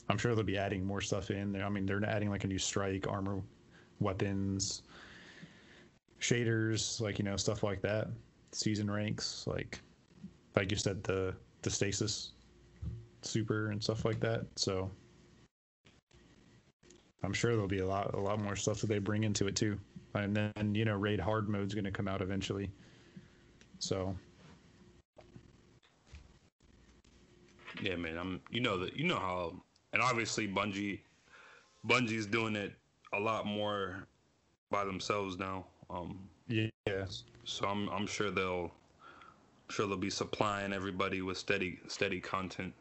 I'm 0.08 0.18
sure 0.18 0.34
they'll 0.34 0.44
be 0.44 0.58
adding 0.58 0.84
more 0.84 1.00
stuff 1.00 1.30
in 1.30 1.52
there. 1.52 1.64
I 1.64 1.68
mean, 1.68 1.86
they're 1.86 2.04
adding 2.04 2.30
like 2.30 2.44
a 2.44 2.48
new 2.48 2.58
strike, 2.58 3.06
armor 3.08 3.42
weapons, 4.00 4.82
shaders, 6.20 7.00
like 7.00 7.18
you 7.18 7.24
know 7.24 7.36
stuff 7.36 7.62
like 7.62 7.80
that, 7.82 8.08
season 8.52 8.90
ranks, 8.90 9.46
like 9.46 9.80
like 10.54 10.70
you 10.70 10.76
said 10.76 11.02
the 11.04 11.34
the 11.62 11.70
stasis 11.70 12.32
super 13.22 13.70
and 13.70 13.82
stuff 13.82 14.04
like 14.04 14.20
that. 14.20 14.46
So 14.56 14.90
I'm 17.22 17.32
sure 17.32 17.52
there'll 17.52 17.66
be 17.68 17.80
a 17.80 17.86
lot 17.86 18.14
a 18.14 18.20
lot 18.20 18.40
more 18.40 18.56
stuff 18.56 18.80
that 18.80 18.86
they 18.86 18.98
bring 18.98 19.24
into 19.24 19.48
it 19.48 19.56
too. 19.56 19.78
And 20.14 20.34
then 20.36 20.74
you 20.74 20.84
know 20.84 20.94
raid 20.94 21.20
hard 21.20 21.48
mode's 21.48 21.74
going 21.74 21.84
to 21.84 21.90
come 21.90 22.08
out 22.08 22.22
eventually. 22.22 22.70
So 23.78 24.16
yeah, 27.82 27.96
man. 27.96 28.18
I'm 28.18 28.40
you 28.50 28.60
know 28.60 28.78
that 28.78 28.96
you 28.96 29.06
know 29.06 29.18
how 29.18 29.54
and 29.92 30.02
obviously 30.02 30.48
Bungie 30.48 31.00
Bungie's 31.86 32.26
doing 32.26 32.56
it 32.56 32.72
a 33.12 33.18
lot 33.18 33.46
more 33.46 34.06
by 34.70 34.84
themselves 34.84 35.38
now. 35.38 35.66
Um, 35.90 36.28
yeah. 36.48 36.68
So 37.44 37.66
I'm 37.66 37.88
I'm 37.90 38.06
sure 38.06 38.30
they'll 38.30 38.64
I'm 38.64 39.70
sure 39.70 39.86
they'll 39.86 39.96
be 39.96 40.10
supplying 40.10 40.72
everybody 40.72 41.22
with 41.22 41.38
steady 41.38 41.78
steady 41.88 42.20
content. 42.20 42.72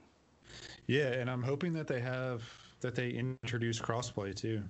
Yeah, 0.88 1.14
and 1.14 1.30
I'm 1.30 1.44
hoping 1.44 1.74
that 1.74 1.88
they 1.88 2.00
have 2.02 2.44
that 2.82 2.96
they 2.96 3.10
introduce 3.10 3.80
crossplay 3.80 4.36
too. 4.36 4.64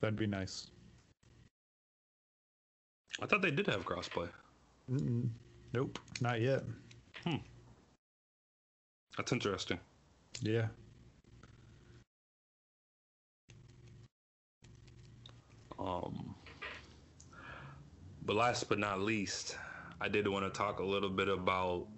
That'd 0.00 0.18
be 0.18 0.26
nice. 0.26 0.68
I 3.20 3.26
thought 3.26 3.42
they 3.42 3.50
did 3.50 3.66
have 3.66 3.84
crossplay. 3.84 4.28
Mm-mm. 4.90 5.28
Nope, 5.72 5.98
not 6.20 6.40
yet. 6.40 6.62
Hmm. 7.24 7.36
That's 9.18 9.32
interesting. 9.32 9.80
Yeah. 10.40 10.68
Um, 15.76 16.36
but 18.24 18.36
last 18.36 18.68
but 18.68 18.78
not 18.78 19.00
least, 19.00 19.56
I 20.00 20.08
did 20.08 20.28
want 20.28 20.44
to 20.44 20.56
talk 20.56 20.78
a 20.78 20.84
little 20.84 21.10
bit 21.10 21.28
about 21.28 21.88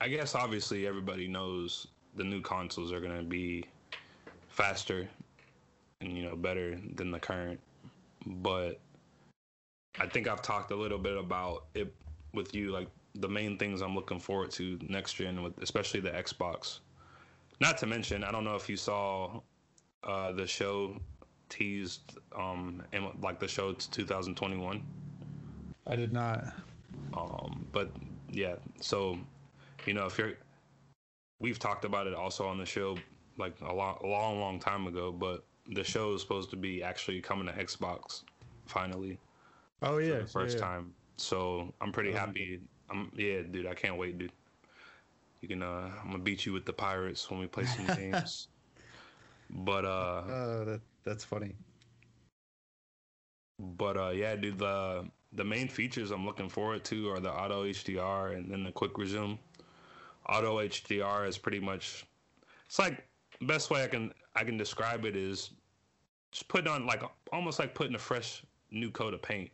I 0.00 0.08
guess 0.08 0.34
obviously 0.34 0.88
everybody 0.88 1.28
knows 1.28 1.86
the 2.16 2.24
new 2.24 2.40
consoles 2.40 2.92
are 2.92 3.00
going 3.00 3.16
to 3.16 3.22
be 3.22 3.64
faster 4.48 5.08
and 6.00 6.16
you 6.16 6.24
know 6.24 6.34
better 6.34 6.76
than 6.96 7.12
the 7.12 7.20
current 7.20 7.60
but 8.26 8.80
I 9.98 10.06
think 10.06 10.28
I've 10.28 10.42
talked 10.42 10.70
a 10.70 10.76
little 10.76 10.98
bit 10.98 11.16
about 11.16 11.66
it 11.74 11.92
with 12.32 12.54
you 12.54 12.70
like 12.70 12.88
the 13.16 13.28
main 13.28 13.58
things 13.58 13.80
I'm 13.80 13.94
looking 13.94 14.20
forward 14.20 14.50
to 14.52 14.78
next 14.88 15.14
gen 15.14 15.42
with 15.42 15.58
especially 15.62 16.00
the 16.00 16.10
Xbox 16.10 16.78
not 17.60 17.76
to 17.78 17.86
mention, 17.86 18.24
I 18.24 18.32
don't 18.32 18.44
know 18.44 18.56
if 18.56 18.68
you 18.68 18.76
saw 18.76 19.40
uh, 20.02 20.32
the 20.32 20.46
show 20.46 20.96
teased, 21.50 22.18
um, 22.36 22.82
like 23.20 23.38
the 23.38 23.48
show 23.48 23.72
2021. 23.72 24.82
I 25.86 25.96
did 25.96 26.12
not. 26.12 26.54
Um, 27.14 27.66
but 27.70 27.90
yeah, 28.30 28.54
so 28.80 29.18
you 29.86 29.92
know, 29.92 30.06
if 30.06 30.16
you're, 30.16 30.34
we've 31.38 31.58
talked 31.58 31.84
about 31.84 32.06
it 32.06 32.14
also 32.14 32.46
on 32.46 32.58
the 32.58 32.66
show 32.66 32.96
like 33.38 33.54
a 33.60 33.72
long, 33.72 33.98
a 34.02 34.06
long, 34.06 34.40
long 34.40 34.58
time 34.58 34.86
ago. 34.86 35.12
But 35.12 35.44
the 35.72 35.84
show 35.84 36.14
is 36.14 36.22
supposed 36.22 36.50
to 36.50 36.56
be 36.56 36.82
actually 36.82 37.20
coming 37.20 37.46
to 37.46 37.52
Xbox 37.52 38.22
finally. 38.66 39.18
Oh 39.82 39.98
yeah, 39.98 40.24
first 40.24 40.58
yeah, 40.58 40.60
yeah. 40.60 40.66
time. 40.66 40.94
So 41.16 41.74
I'm 41.80 41.92
pretty 41.92 42.12
happy. 42.12 42.60
I'm 42.90 43.10
yeah, 43.14 43.42
dude. 43.42 43.66
I 43.66 43.74
can't 43.74 43.96
wait, 43.96 44.18
dude. 44.18 44.32
You 45.40 45.48
can 45.48 45.62
uh 45.62 45.90
I'm 46.02 46.10
gonna 46.10 46.18
beat 46.22 46.46
you 46.46 46.52
with 46.52 46.64
the 46.66 46.72
pirates 46.72 47.30
when 47.30 47.40
we 47.40 47.46
play 47.46 47.64
some 47.66 47.86
games. 47.96 48.48
But 49.50 49.84
uh 49.84 50.22
Uh, 50.28 50.64
that 50.64 50.80
that's 51.04 51.24
funny. 51.24 51.56
but 53.58 53.96
uh 53.96 54.10
yeah, 54.10 54.36
dude, 54.36 54.58
the 54.58 55.10
the 55.32 55.44
main 55.44 55.68
features 55.68 56.10
I'm 56.10 56.26
looking 56.26 56.48
forward 56.48 56.84
to 56.86 57.10
are 57.10 57.20
the 57.20 57.32
auto 57.32 57.64
HDR 57.64 58.36
and 58.36 58.50
then 58.50 58.64
the 58.64 58.72
quick 58.72 58.98
resume. 58.98 59.38
Auto 60.28 60.58
HDR 60.58 61.26
is 61.26 61.38
pretty 61.38 61.60
much 61.60 62.06
it's 62.66 62.78
like 62.78 63.06
best 63.42 63.70
way 63.70 63.84
I 63.84 63.88
can 63.88 64.12
I 64.36 64.44
can 64.44 64.56
describe 64.56 65.04
it 65.04 65.16
is 65.16 65.50
just 66.32 66.48
putting 66.48 66.68
on 66.68 66.86
like 66.86 67.02
almost 67.32 67.58
like 67.58 67.74
putting 67.74 67.94
a 67.94 67.98
fresh 67.98 68.44
new 68.70 68.90
coat 68.90 69.14
of 69.14 69.22
paint 69.22 69.50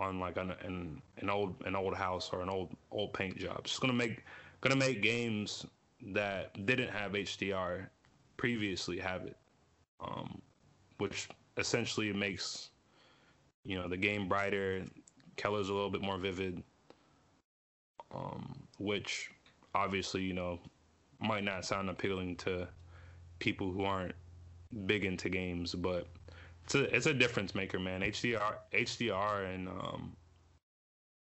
on 0.00 0.18
like 0.18 0.36
an 0.36 0.52
an, 0.62 1.02
an 1.18 1.30
old 1.30 1.54
an 1.66 1.76
old 1.76 1.94
house 1.94 2.30
or 2.32 2.40
an 2.40 2.48
old 2.48 2.74
old 2.90 3.12
paint 3.12 3.36
job. 3.36 3.60
It's 3.64 3.78
gonna 3.78 3.92
make 3.92 4.24
gonna 4.62 4.76
make 4.76 5.02
games 5.02 5.66
that 6.12 6.66
didn't 6.66 6.88
have 6.88 7.12
HDR 7.12 7.86
previously 8.36 8.98
have 8.98 9.22
it, 9.26 9.36
um, 10.00 10.40
which 10.98 11.28
essentially 11.58 12.12
makes 12.12 12.70
you 13.64 13.78
know 13.78 13.88
the 13.88 13.96
game 13.96 14.28
brighter. 14.28 14.84
Colors 15.36 15.68
a 15.68 15.74
little 15.74 15.90
bit 15.90 16.02
more 16.02 16.18
vivid, 16.18 16.62
um, 18.14 18.66
which 18.78 19.30
obviously 19.74 20.22
you 20.22 20.34
know 20.34 20.58
might 21.20 21.44
not 21.44 21.64
sound 21.64 21.88
appealing 21.90 22.36
to 22.36 22.66
people 23.38 23.70
who 23.70 23.84
aren't 23.84 24.14
big 24.86 25.04
into 25.04 25.28
games, 25.28 25.74
but 25.74 26.06
it's 26.70 26.74
a 26.74 26.96
it's 26.96 27.06
a 27.06 27.14
difference 27.14 27.54
maker, 27.54 27.78
man. 27.78 28.00
HDR 28.02 28.54
HDR 28.72 29.54
and 29.54 29.68
um, 29.68 30.12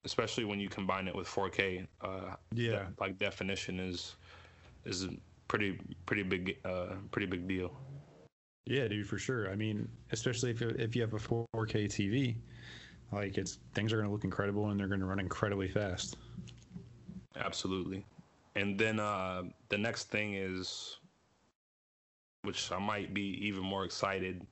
especially 0.06 0.46
when 0.46 0.60
you 0.60 0.70
combine 0.70 1.08
it 1.08 1.16
with 1.16 1.28
4K. 1.28 1.86
Uh, 2.02 2.36
Yeah. 2.54 2.72
that, 2.72 3.00
like 3.00 3.18
definition 3.18 3.80
is 3.80 4.16
is 4.86 5.08
pretty 5.48 5.80
pretty 6.06 6.24
big 6.24 6.58
uh, 6.64 6.96
pretty 7.12 7.28
big 7.28 7.48
deal. 7.48 7.74
Yeah, 8.66 8.88
dude, 8.88 9.08
for 9.08 9.18
sure. 9.18 9.52
I 9.52 9.56
mean, 9.56 9.90
especially 10.12 10.52
if 10.52 10.62
if 10.62 10.96
you 10.96 11.02
have 11.02 11.14
a 11.14 11.20
4K 11.20 11.86
TV, 11.88 12.36
like 13.12 13.38
it's 13.38 13.60
things 13.74 13.92
are 13.92 13.98
going 13.98 14.08
to 14.08 14.14
look 14.14 14.24
incredible 14.24 14.70
and 14.70 14.80
they're 14.80 14.88
going 14.88 15.02
to 15.02 15.06
run 15.06 15.20
incredibly 15.20 15.68
fast. 15.68 16.18
Absolutely. 17.36 18.06
And 18.56 18.80
then 18.80 19.00
uh, 19.00 19.44
the 19.70 19.78
next 19.78 20.06
thing 20.10 20.36
is, 20.36 20.98
which 22.44 22.72
I 22.72 22.78
might 22.78 23.14
be 23.14 23.46
even 23.46 23.64
more 23.64 23.84
excited 23.84 24.46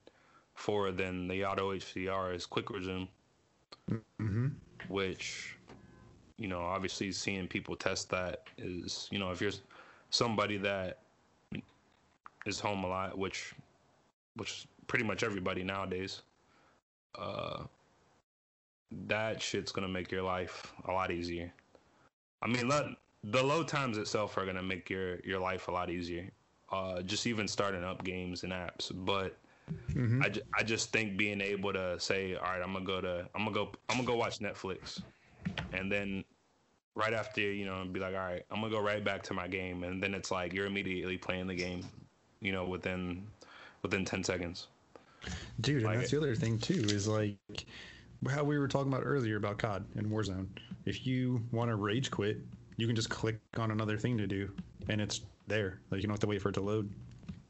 for 0.55 0.91
than 0.91 1.27
the 1.27 1.45
auto 1.45 1.73
HDR, 1.73 2.35
is 2.35 2.45
quick 2.45 2.69
resume. 2.69 3.07
Mm-hmm. 3.89 4.47
which 4.87 5.57
you 6.37 6.47
know 6.47 6.61
obviously 6.61 7.11
seeing 7.11 7.47
people 7.47 7.75
test 7.75 8.09
that 8.09 8.43
is 8.57 9.07
you 9.11 9.19
know 9.19 9.31
if 9.31 9.41
you're 9.41 9.51
somebody 10.11 10.57
that 10.57 10.99
is 12.45 12.59
home 12.59 12.83
a 12.83 12.87
lot 12.87 13.17
which 13.17 13.53
which 14.37 14.65
pretty 14.87 15.03
much 15.03 15.23
everybody 15.23 15.63
nowadays 15.63 16.21
uh 17.15 17.63
that 18.91 19.41
shit's 19.41 19.71
gonna 19.71 19.87
make 19.87 20.11
your 20.11 20.23
life 20.23 20.73
a 20.87 20.91
lot 20.91 21.11
easier 21.11 21.51
i 22.41 22.47
mean 22.47 22.67
let, 22.67 22.85
the 23.25 23.43
load 23.43 23.67
times 23.67 23.97
itself 23.97 24.37
are 24.37 24.45
gonna 24.45 24.63
make 24.63 24.89
your 24.89 25.19
your 25.21 25.39
life 25.39 25.67
a 25.67 25.71
lot 25.71 25.89
easier 25.89 26.29
uh 26.71 27.01
just 27.01 27.27
even 27.27 27.47
starting 27.47 27.83
up 27.83 28.03
games 28.03 28.43
and 28.43 28.53
apps 28.53 28.91
but 29.05 29.37
Mm-hmm. 29.93 30.23
I, 30.23 30.29
ju- 30.29 30.41
I 30.57 30.63
just 30.63 30.91
think 30.91 31.17
being 31.17 31.41
able 31.41 31.73
to 31.73 31.99
say, 31.99 32.36
all 32.36 32.43
right, 32.43 32.62
I'm 32.62 32.73
gonna 32.73 32.86
go 32.86 33.01
to 33.01 33.27
I'm 33.36 33.43
gonna 33.43 33.51
go 33.51 33.71
I'm 33.89 33.97
gonna 33.97 34.07
go 34.07 34.15
watch 34.15 34.39
Netflix, 34.39 35.01
and 35.74 35.91
then 35.91 36.24
right 36.95 37.13
after 37.13 37.41
you 37.41 37.65
know 37.65 37.84
be 37.86 37.99
like, 37.99 38.13
all 38.13 38.22
right, 38.22 38.43
I'm 38.51 38.61
gonna 38.61 38.74
go 38.74 38.82
right 38.82 39.03
back 39.03 39.24
to 39.24 39.34
my 39.34 39.47
game, 39.47 39.84
and 39.84 40.01
then 40.01 40.13
it's 40.13 40.32
like 40.32 40.53
you're 40.53 40.65
immediately 40.65 41.17
playing 41.17 41.47
the 41.47 41.55
game, 41.55 41.86
you 42.41 42.51
know, 42.51 42.65
within 42.65 43.26
within 43.82 44.05
ten 44.05 44.24
seconds. 44.24 44.67
Dude, 45.59 45.84
Like 45.84 45.93
and 45.93 46.01
that's 46.01 46.11
the 46.11 46.17
other 46.17 46.36
thing 46.36 46.57
too 46.57 46.82
is 46.88 47.07
like 47.07 47.38
how 48.30 48.43
we 48.43 48.57
were 48.57 48.67
talking 48.67 48.91
about 48.91 49.03
earlier 49.05 49.38
about 49.38 49.57
COD 49.57 49.86
and 49.95 50.07
Warzone. 50.07 50.47
If 50.86 51.05
you 51.05 51.43
want 51.51 51.69
to 51.69 51.76
rage 51.76 52.09
quit, 52.11 52.38
you 52.78 52.88
can 52.88 52.95
just 52.95 53.09
click 53.09 53.39
on 53.57 53.72
another 53.72 53.97
thing 53.97 54.17
to 54.17 54.28
do, 54.28 54.51
and 54.89 54.99
it's 55.01 55.22
there. 55.47 55.80
Like 55.91 56.01
you 56.01 56.07
don't 56.07 56.13
have 56.13 56.19
to 56.22 56.28
wait 56.28 56.41
for 56.41 56.49
it 56.49 56.53
to 56.53 56.61
load. 56.61 56.91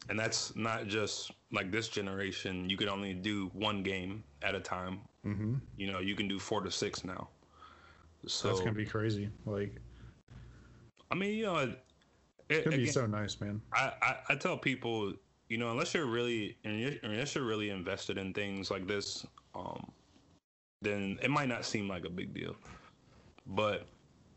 And 0.10 0.20
that's 0.20 0.56
not 0.56 0.88
just 0.88 1.32
like 1.52 1.72
this 1.72 1.88
generation. 1.88 2.70
You 2.70 2.78
can 2.78 2.90
only 2.90 3.14
do 3.14 3.50
one 3.54 3.84
game 3.84 4.24
at 4.42 4.56
a 4.56 4.60
time. 4.60 5.02
Mm-hmm. 5.26 5.56
You 5.78 5.92
know, 5.92 6.00
you 6.00 6.16
can 6.16 6.28
do 6.28 6.40
four 6.40 6.62
to 6.62 6.72
six 6.72 7.04
now. 7.04 7.30
So 8.28 8.48
that's 8.48 8.60
gonna 8.60 8.74
be 8.74 8.86
crazy. 8.86 9.30
Like 9.46 9.80
I 11.12 11.16
mean, 11.16 11.38
you 11.38 11.46
know, 11.46 11.58
it, 11.58 11.84
it's 12.50 12.66
gonna 12.66 12.78
be 12.78 12.86
so 12.86 13.06
nice, 13.06 13.40
man. 13.40 13.62
I, 13.74 13.92
I, 14.02 14.16
I 14.30 14.36
tell 14.36 14.58
people, 14.58 15.14
you 15.50 15.58
know, 15.58 15.72
unless 15.72 15.94
you're 15.94 16.06
really 16.06 16.58
unless 16.64 17.36
you're 17.36 17.46
really 17.46 17.70
invested 17.70 18.18
in 18.18 18.34
things 18.34 18.72
like 18.72 18.88
this, 18.88 19.26
um, 19.56 19.92
then 20.82 21.20
it 21.22 21.30
might 21.30 21.50
not 21.50 21.66
seem 21.66 21.88
like 21.88 22.06
a 22.06 22.10
big 22.10 22.34
deal. 22.34 22.56
But 23.48 23.88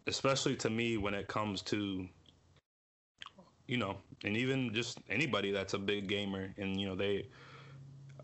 especially 0.06 0.56
to 0.56 0.70
me, 0.70 0.96
when 0.96 1.14
it 1.14 1.28
comes 1.28 1.62
to, 1.62 2.08
you 3.68 3.76
know, 3.76 3.96
and 4.22 4.36
even 4.36 4.72
just 4.72 4.98
anybody 5.08 5.50
that's 5.50 5.74
a 5.74 5.78
big 5.78 6.06
gamer 6.06 6.54
and 6.56 6.80
you 6.80 6.86
know 6.86 6.94
they 6.94 7.26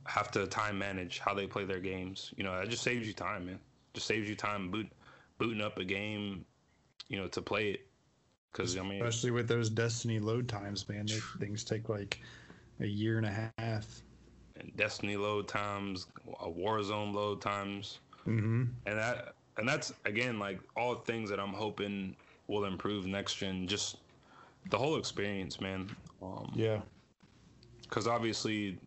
have 0.06 0.30
to 0.32 0.46
time 0.46 0.78
manage 0.78 1.18
how 1.18 1.34
they 1.34 1.46
play 1.46 1.64
their 1.64 1.80
games. 1.80 2.32
You 2.36 2.44
know, 2.44 2.58
that 2.58 2.68
just 2.68 2.82
saves 2.82 3.06
you 3.06 3.12
time, 3.12 3.46
man. 3.46 3.60
Just 3.94 4.06
saves 4.06 4.28
you 4.28 4.34
time 4.34 4.70
boot, 4.70 4.88
booting 5.38 5.60
up 5.60 5.78
a 5.78 5.84
game, 5.84 6.44
you 7.08 7.16
know, 7.16 7.28
to 7.28 7.42
play 7.42 7.70
it 7.70 7.86
Because 8.52 8.76
I 8.76 8.82
mean, 8.82 9.02
especially 9.02 9.30
with 9.30 9.48
those 9.48 9.70
Destiny 9.70 10.18
load 10.18 10.48
times, 10.48 10.88
man, 10.88 11.06
they, 11.06 11.20
things 11.38 11.64
take 11.64 11.88
like 11.88 12.20
a 12.80 12.86
year 12.86 13.18
and 13.18 13.26
a 13.26 13.52
half. 13.58 14.02
And 14.56 14.74
Destiny 14.76 15.16
load 15.16 15.48
times, 15.48 16.06
a 16.40 16.48
Warzone 16.48 17.14
load 17.14 17.40
times, 17.40 18.00
mm-hmm. 18.26 18.64
and 18.86 18.98
that 18.98 19.34
and 19.56 19.68
that's 19.68 19.92
again 20.04 20.38
like 20.38 20.60
all 20.76 20.96
things 20.96 21.30
that 21.30 21.40
I'm 21.40 21.52
hoping 21.52 22.16
will 22.46 22.64
improve 22.64 23.06
next 23.06 23.36
gen. 23.36 23.66
Just 23.66 23.96
the 24.68 24.78
whole 24.78 24.96
experience, 24.96 25.60
man. 25.60 25.90
Um, 26.22 26.52
yeah. 26.54 26.80
Because 27.82 28.06
obviously, 28.06 28.78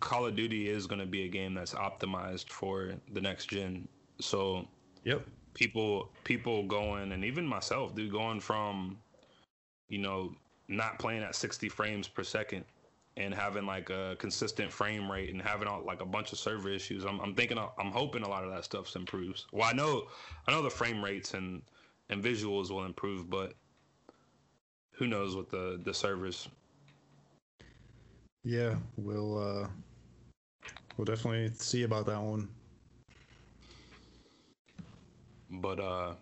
Call 0.00 0.26
of 0.26 0.36
Duty 0.36 0.68
is 0.68 0.86
going 0.86 1.00
to 1.00 1.06
be 1.06 1.24
a 1.24 1.28
game 1.28 1.54
that's 1.54 1.74
optimized 1.74 2.48
for 2.48 2.92
the 3.12 3.20
next 3.20 3.46
gen. 3.46 3.88
So, 4.20 4.66
yep. 5.04 5.26
People, 5.54 6.10
people 6.24 6.66
going, 6.66 7.12
and 7.12 7.24
even 7.24 7.46
myself, 7.46 7.94
dude, 7.94 8.10
going 8.10 8.40
from, 8.40 8.96
you 9.88 9.98
know, 9.98 10.34
not 10.68 10.98
playing 10.98 11.22
at 11.22 11.34
60 11.34 11.68
frames 11.68 12.08
per 12.08 12.22
second 12.22 12.64
and 13.18 13.34
having 13.34 13.66
like 13.66 13.90
a 13.90 14.16
consistent 14.18 14.72
frame 14.72 15.10
rate 15.10 15.30
and 15.30 15.42
having 15.42 15.68
all, 15.68 15.84
like 15.84 16.00
a 16.00 16.06
bunch 16.06 16.32
of 16.32 16.38
server 16.38 16.70
issues. 16.70 17.04
I'm, 17.04 17.20
I'm 17.20 17.34
thinking, 17.34 17.58
I'm 17.58 17.90
hoping 17.90 18.22
a 18.22 18.28
lot 18.28 18.44
of 18.44 18.50
that 18.50 18.64
stuff 18.64 18.96
improves. 18.96 19.46
Well, 19.52 19.68
I 19.68 19.74
know, 19.74 20.04
I 20.46 20.52
know 20.52 20.62
the 20.62 20.70
frame 20.70 21.04
rates 21.04 21.34
and 21.34 21.60
and 22.12 22.22
visuals 22.22 22.70
will 22.70 22.84
improve, 22.84 23.28
but 23.28 23.54
who 25.02 25.08
knows 25.08 25.34
with 25.34 25.50
the 25.50 25.80
the 25.82 25.92
servers. 25.92 26.48
Yeah, 28.44 28.76
we'll 28.96 29.36
uh 29.36 29.66
we'll 30.96 31.04
definitely 31.04 31.50
see 31.56 31.82
about 31.82 32.06
that 32.06 32.20
one. 32.20 32.48
But 35.50 35.80
uh 35.80 36.14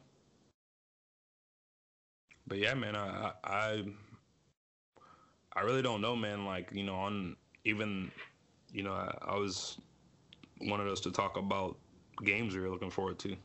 but 2.46 2.56
yeah, 2.56 2.72
man, 2.72 2.96
I 2.96 3.32
I 3.44 3.84
I 5.52 5.60
really 5.60 5.82
don't 5.82 6.00
know, 6.00 6.16
man. 6.16 6.46
Like 6.46 6.70
you 6.72 6.84
know, 6.84 6.94
on 6.94 7.36
even 7.66 8.10
you 8.72 8.82
know, 8.82 8.92
I, 8.92 9.14
I 9.20 9.36
was 9.36 9.76
wanted 10.62 10.88
us 10.88 11.00
to 11.00 11.10
talk 11.10 11.36
about 11.36 11.76
games 12.24 12.54
we 12.54 12.62
were 12.62 12.70
looking 12.70 12.90
forward 12.90 13.18
to, 13.18 13.36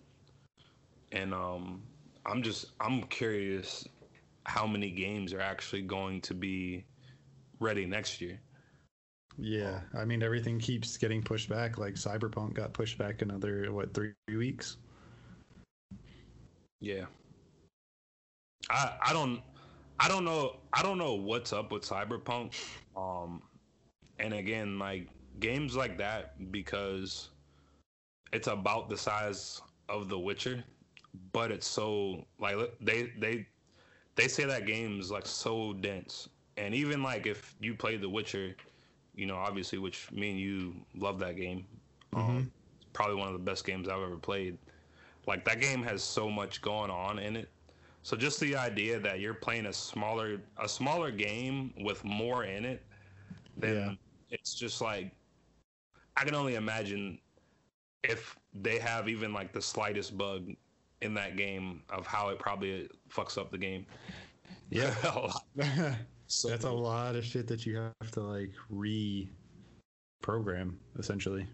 and 1.12 1.34
um, 1.34 1.84
I'm 2.26 2.42
just 2.42 2.68
I'm 2.80 3.04
curious 3.04 3.86
how 4.46 4.66
many 4.66 4.92
games 4.92 5.34
are 5.34 5.42
actually 5.42 5.82
going 5.82 6.22
to 6.22 6.34
be 6.34 6.86
ready 7.60 7.86
next 7.86 8.22
year. 8.22 8.40
Yeah, 9.38 9.82
I 9.98 10.06
mean 10.06 10.24
everything 10.24 10.60
keeps 10.60 10.98
getting 10.98 11.22
pushed 11.22 11.50
back. 11.50 11.78
Like 11.78 11.96
Cyberpunk 11.96 12.54
got 12.54 12.74
pushed 12.74 12.98
back 12.98 13.22
another 13.22 13.72
what 13.74 13.94
three 13.94 14.14
weeks. 14.30 14.78
Yeah, 16.80 17.06
I 18.70 18.94
I 19.08 19.14
don't 19.14 19.42
I 20.00 20.08
don't 20.08 20.24
know 20.24 20.58
I 20.72 20.82
don't 20.84 20.98
know 20.98 21.16
what's 21.16 21.52
up 21.52 21.72
with 21.72 21.84
Cyberpunk. 21.84 22.54
Um, 22.96 23.42
and 24.20 24.34
again, 24.34 24.80
like 24.80 25.10
games 25.40 25.76
like 25.76 25.98
that 25.98 26.52
because 26.52 27.30
it's 28.32 28.48
about 28.48 28.90
the 28.90 28.98
size 28.98 29.62
of 29.90 30.08
The 30.08 30.18
Witcher, 30.18 30.64
but 31.34 31.52
it's 31.52 31.68
so 31.68 32.26
like 32.40 32.56
they 32.80 33.12
they 33.20 33.48
they 34.16 34.28
say 34.28 34.46
that 34.46 34.66
game 34.66 35.00
is 35.00 35.12
like 35.12 35.26
so 35.26 35.74
dense. 35.74 36.30
And 36.58 36.74
even 36.74 37.04
like 37.04 37.28
if 37.28 37.56
you 37.60 37.76
play 37.76 37.98
The 37.98 38.10
Witcher, 38.10 38.56
you 39.14 39.26
know, 39.26 39.36
obviously, 39.36 39.78
which 39.78 40.12
me 40.12 40.32
and 40.32 40.40
you 40.40 40.74
love 40.96 41.20
that 41.20 41.36
game. 41.36 41.66
Mm-hmm. 42.14 42.38
Um, 42.38 42.52
probably 42.94 43.16
one 43.16 43.28
of 43.28 43.34
the 43.34 43.40
best 43.40 43.66
games 43.66 43.90
I've 43.90 44.02
ever 44.02 44.16
played. 44.16 44.58
Like 45.28 45.44
that 45.46 45.60
game 45.60 45.84
has 45.84 46.02
so 46.02 46.30
much 46.30 46.62
going 46.62 46.90
on 46.90 47.20
in 47.20 47.36
it. 47.36 47.50
So 48.04 48.16
just 48.16 48.40
the 48.40 48.56
idea 48.56 49.00
that 49.00 49.20
you're 49.20 49.34
playing 49.34 49.66
a 49.66 49.74
smaller 49.74 50.40
a 50.58 50.70
smaller 50.70 51.12
game 51.12 51.74
with 51.82 52.04
more 52.06 52.46
in 52.46 52.64
it, 52.64 52.84
then 53.58 53.76
yeah. 53.76 53.94
it's 54.30 54.54
just 54.54 54.80
like 54.80 55.12
I 56.16 56.24
can 56.24 56.36
only 56.36 56.56
imagine 56.56 57.20
if 58.04 58.38
they 58.54 58.80
have 58.80 59.10
even 59.10 59.34
like 59.34 59.52
the 59.52 59.62
slightest 59.62 60.18
bug 60.18 60.52
in 61.06 61.14
that 61.14 61.38
game 61.38 61.84
of 61.90 62.06
how 62.06 62.30
it 62.30 62.40
probably 62.40 62.90
fucks 63.10 63.38
up 63.38 63.52
the 63.52 63.58
game. 63.58 63.86
Yeah. 64.70 64.94
so, 66.28 66.50
That's 66.50 66.66
a 66.66 66.72
lot 66.72 67.16
of 67.16 67.24
shit 67.24 67.48
that 67.48 67.66
you 67.66 67.78
have 67.78 68.12
to 68.12 68.22
like 68.22 68.52
reprogram 70.22 70.74
essentially. 71.00 71.46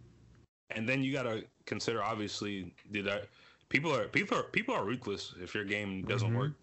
And 0.72 0.88
then 0.88 1.04
you 1.04 1.12
got 1.12 1.24
to 1.24 1.44
consider 1.66 2.02
obviously 2.02 2.74
dude 2.92 3.06
that 3.06 3.28
people 3.70 3.94
are 3.94 4.08
people 4.08 4.38
are 4.38 4.44
people 4.44 4.74
are 4.74 4.86
ruthless 4.86 5.36
if 5.42 5.54
your 5.54 5.66
game 5.66 6.04
doesn't 6.04 6.30
mm-hmm. 6.30 6.38
work. 6.38 6.54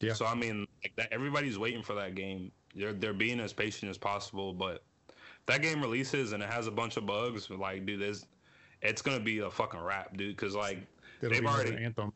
Yeah. 0.00 0.12
So 0.12 0.26
I 0.26 0.34
mean 0.34 0.66
like 0.82 0.94
that 0.96 1.08
everybody's 1.12 1.58
waiting 1.58 1.82
for 1.82 1.94
that 1.94 2.16
game. 2.16 2.50
They're 2.74 2.92
they're 2.92 3.14
being 3.14 3.40
as 3.40 3.52
patient 3.52 3.88
as 3.88 3.96
possible, 3.96 4.52
but 4.52 4.82
that 5.46 5.62
game 5.62 5.80
releases 5.80 6.32
and 6.32 6.42
it 6.42 6.50
has 6.50 6.66
a 6.66 6.72
bunch 6.72 6.96
of 6.96 7.06
bugs 7.06 7.48
like 7.48 7.86
dude 7.86 8.00
this 8.00 8.26
it's 8.82 9.02
gonna 9.02 9.20
be 9.20 9.38
a 9.38 9.50
fucking 9.50 9.80
wrap, 9.80 10.16
dude. 10.16 10.36
Because 10.36 10.54
like 10.54 10.86
It'll 11.20 11.30
they've 11.30 11.46
already 11.46 11.82
anthem. 11.82 12.12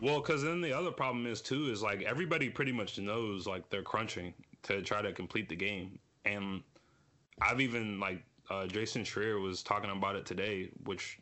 Well, 0.00 0.20
because 0.20 0.42
then 0.42 0.60
the 0.60 0.72
other 0.72 0.92
problem 0.92 1.26
is 1.26 1.40
too 1.40 1.70
is 1.70 1.82
like 1.82 2.02
everybody 2.02 2.48
pretty 2.48 2.72
much 2.72 2.98
knows 2.98 3.46
like 3.46 3.68
they're 3.68 3.82
crunching 3.82 4.32
to 4.64 4.82
try 4.82 5.02
to 5.02 5.12
complete 5.12 5.48
the 5.48 5.56
game, 5.56 5.98
and 6.24 6.62
I've 7.40 7.60
even 7.60 7.98
like 7.98 8.22
uh, 8.50 8.66
Jason 8.66 9.02
Schreier 9.02 9.42
was 9.42 9.62
talking 9.62 9.90
about 9.90 10.16
it 10.16 10.24
today, 10.24 10.70
which 10.84 11.18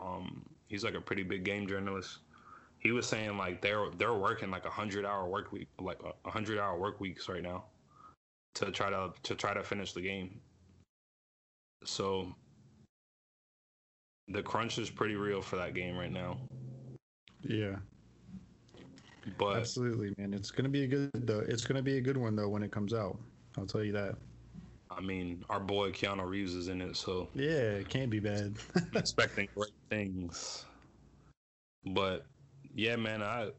um, 0.00 0.44
he's 0.68 0.84
like 0.84 0.94
a 0.94 1.00
pretty 1.00 1.22
big 1.22 1.44
game 1.44 1.66
journalist. 1.66 2.18
He 2.78 2.92
was 2.92 3.06
saying 3.06 3.36
like 3.36 3.60
they're 3.60 3.86
they're 3.98 4.14
working 4.14 4.50
like 4.50 4.64
a 4.64 4.70
hundred 4.70 5.04
hour 5.04 5.26
work 5.28 5.52
week, 5.52 5.68
like 5.78 5.98
a 6.24 6.30
hundred 6.30 6.58
hour 6.58 6.78
work 6.78 7.00
weeks 7.00 7.28
right 7.28 7.42
now, 7.42 7.64
to 8.54 8.70
try 8.70 8.90
to 8.90 9.12
to 9.22 9.34
try 9.34 9.54
to 9.54 9.62
finish 9.62 9.92
the 9.92 10.00
game. 10.02 10.40
So 11.84 12.34
the 14.30 14.42
crunch 14.42 14.78
is 14.78 14.90
pretty 14.90 15.16
real 15.16 15.42
for 15.42 15.56
that 15.56 15.74
game 15.74 15.96
right 15.96 16.12
now. 16.12 16.38
Yeah. 17.42 17.76
But 19.38 19.56
absolutely, 19.58 20.14
man, 20.16 20.32
it's 20.32 20.50
gonna 20.50 20.68
be 20.68 20.84
a 20.84 20.86
good 20.86 21.10
though. 21.14 21.40
It's 21.40 21.64
gonna 21.64 21.82
be 21.82 21.98
a 21.98 22.00
good 22.00 22.16
one 22.16 22.36
though 22.36 22.48
when 22.48 22.62
it 22.62 22.70
comes 22.70 22.94
out. 22.94 23.18
I'll 23.58 23.66
tell 23.66 23.84
you 23.84 23.92
that. 23.92 24.16
I 24.90 25.00
mean, 25.00 25.44
our 25.48 25.60
boy 25.60 25.92
Keanu 25.92 26.28
Reeves 26.28 26.54
is 26.54 26.68
in 26.68 26.80
it, 26.80 26.96
so 26.96 27.28
yeah, 27.34 27.50
it 27.50 27.88
can't 27.88 28.10
be 28.10 28.18
bad. 28.18 28.56
expecting 28.94 29.48
great 29.54 29.70
things. 29.88 30.64
But 31.84 32.26
yeah, 32.74 32.96
man, 32.96 33.22
I 33.22 33.50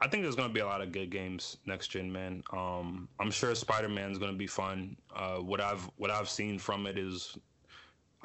I 0.00 0.08
think 0.08 0.22
there's 0.22 0.36
gonna 0.36 0.52
be 0.52 0.60
a 0.60 0.66
lot 0.66 0.80
of 0.80 0.90
good 0.90 1.10
games 1.10 1.58
next 1.66 1.88
gen, 1.88 2.10
man. 2.10 2.42
Um, 2.52 3.08
I'm 3.20 3.30
sure 3.30 3.54
Spider 3.54 3.88
Man's 3.88 4.18
gonna 4.18 4.32
be 4.32 4.46
fun. 4.46 4.96
Uh, 5.14 5.36
what 5.36 5.60
I've 5.60 5.88
what 5.96 6.10
I've 6.10 6.28
seen 6.28 6.58
from 6.58 6.86
it 6.86 6.98
is 6.98 7.36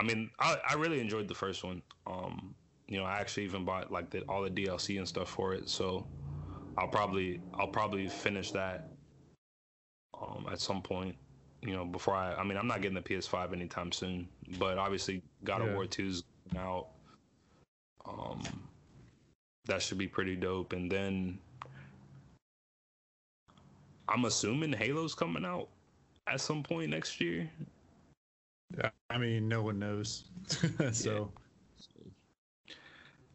I 0.02 0.04
mean, 0.04 0.32
I, 0.39 0.58
I 0.68 0.74
really 0.74 0.99
enjoyed 0.99 1.28
the 1.28 1.36
first 1.36 1.64
one. 1.64 1.84
Um, 2.08 2.56
you 2.88 2.97
know, 2.97 3.06
I 3.06 3.20
actually 3.20 3.43
even 3.43 3.64
bought 3.66 3.91
like 3.91 4.10
the, 4.10 4.22
all 4.22 4.41
the 4.41 4.49
DLC 4.49 4.97
and 4.97 5.08
stuff 5.08 5.30
for 5.30 5.54
it. 5.54 5.70
So 5.70 6.08
I'll 6.76 6.88
probably 6.88 7.39
I'll 7.54 7.68
probably 7.68 8.08
finish 8.08 8.49
that 8.52 8.89
um, 10.20 10.47
at 10.52 10.60
some 10.60 10.82
point. 10.82 11.16
You 11.62 11.74
know, 11.74 11.86
before 11.86 12.16
I 12.16 12.34
I 12.34 12.43
mean, 12.43 12.58
I'm 12.58 12.66
not 12.66 12.82
getting 12.82 12.95
the 12.95 13.02
PS5 13.02 13.54
anytime 13.54 13.91
soon, 13.91 14.28
but 14.58 14.80
obviously 14.80 15.22
God 15.43 15.62
yeah. 15.62 15.68
of 15.68 15.76
War 15.76 15.86
2's 15.86 16.24
out. 16.58 16.88
Um, 18.04 18.41
that 19.66 19.84
should 19.84 19.99
be 19.99 20.08
pretty 20.08 20.36
dope. 20.36 20.74
And 20.74 20.91
then 20.91 21.38
I'm 24.10 24.26
assuming 24.26 24.74
Halo's 24.74 25.14
coming 25.14 25.45
out 25.45 25.70
at 26.26 26.41
some 26.41 26.64
point 26.64 26.89
next 26.89 27.22
year. 27.22 27.47
I 29.09 29.17
mean, 29.17 29.47
no 29.47 29.61
one 29.61 29.80
knows. 29.80 30.26
so 30.91 31.32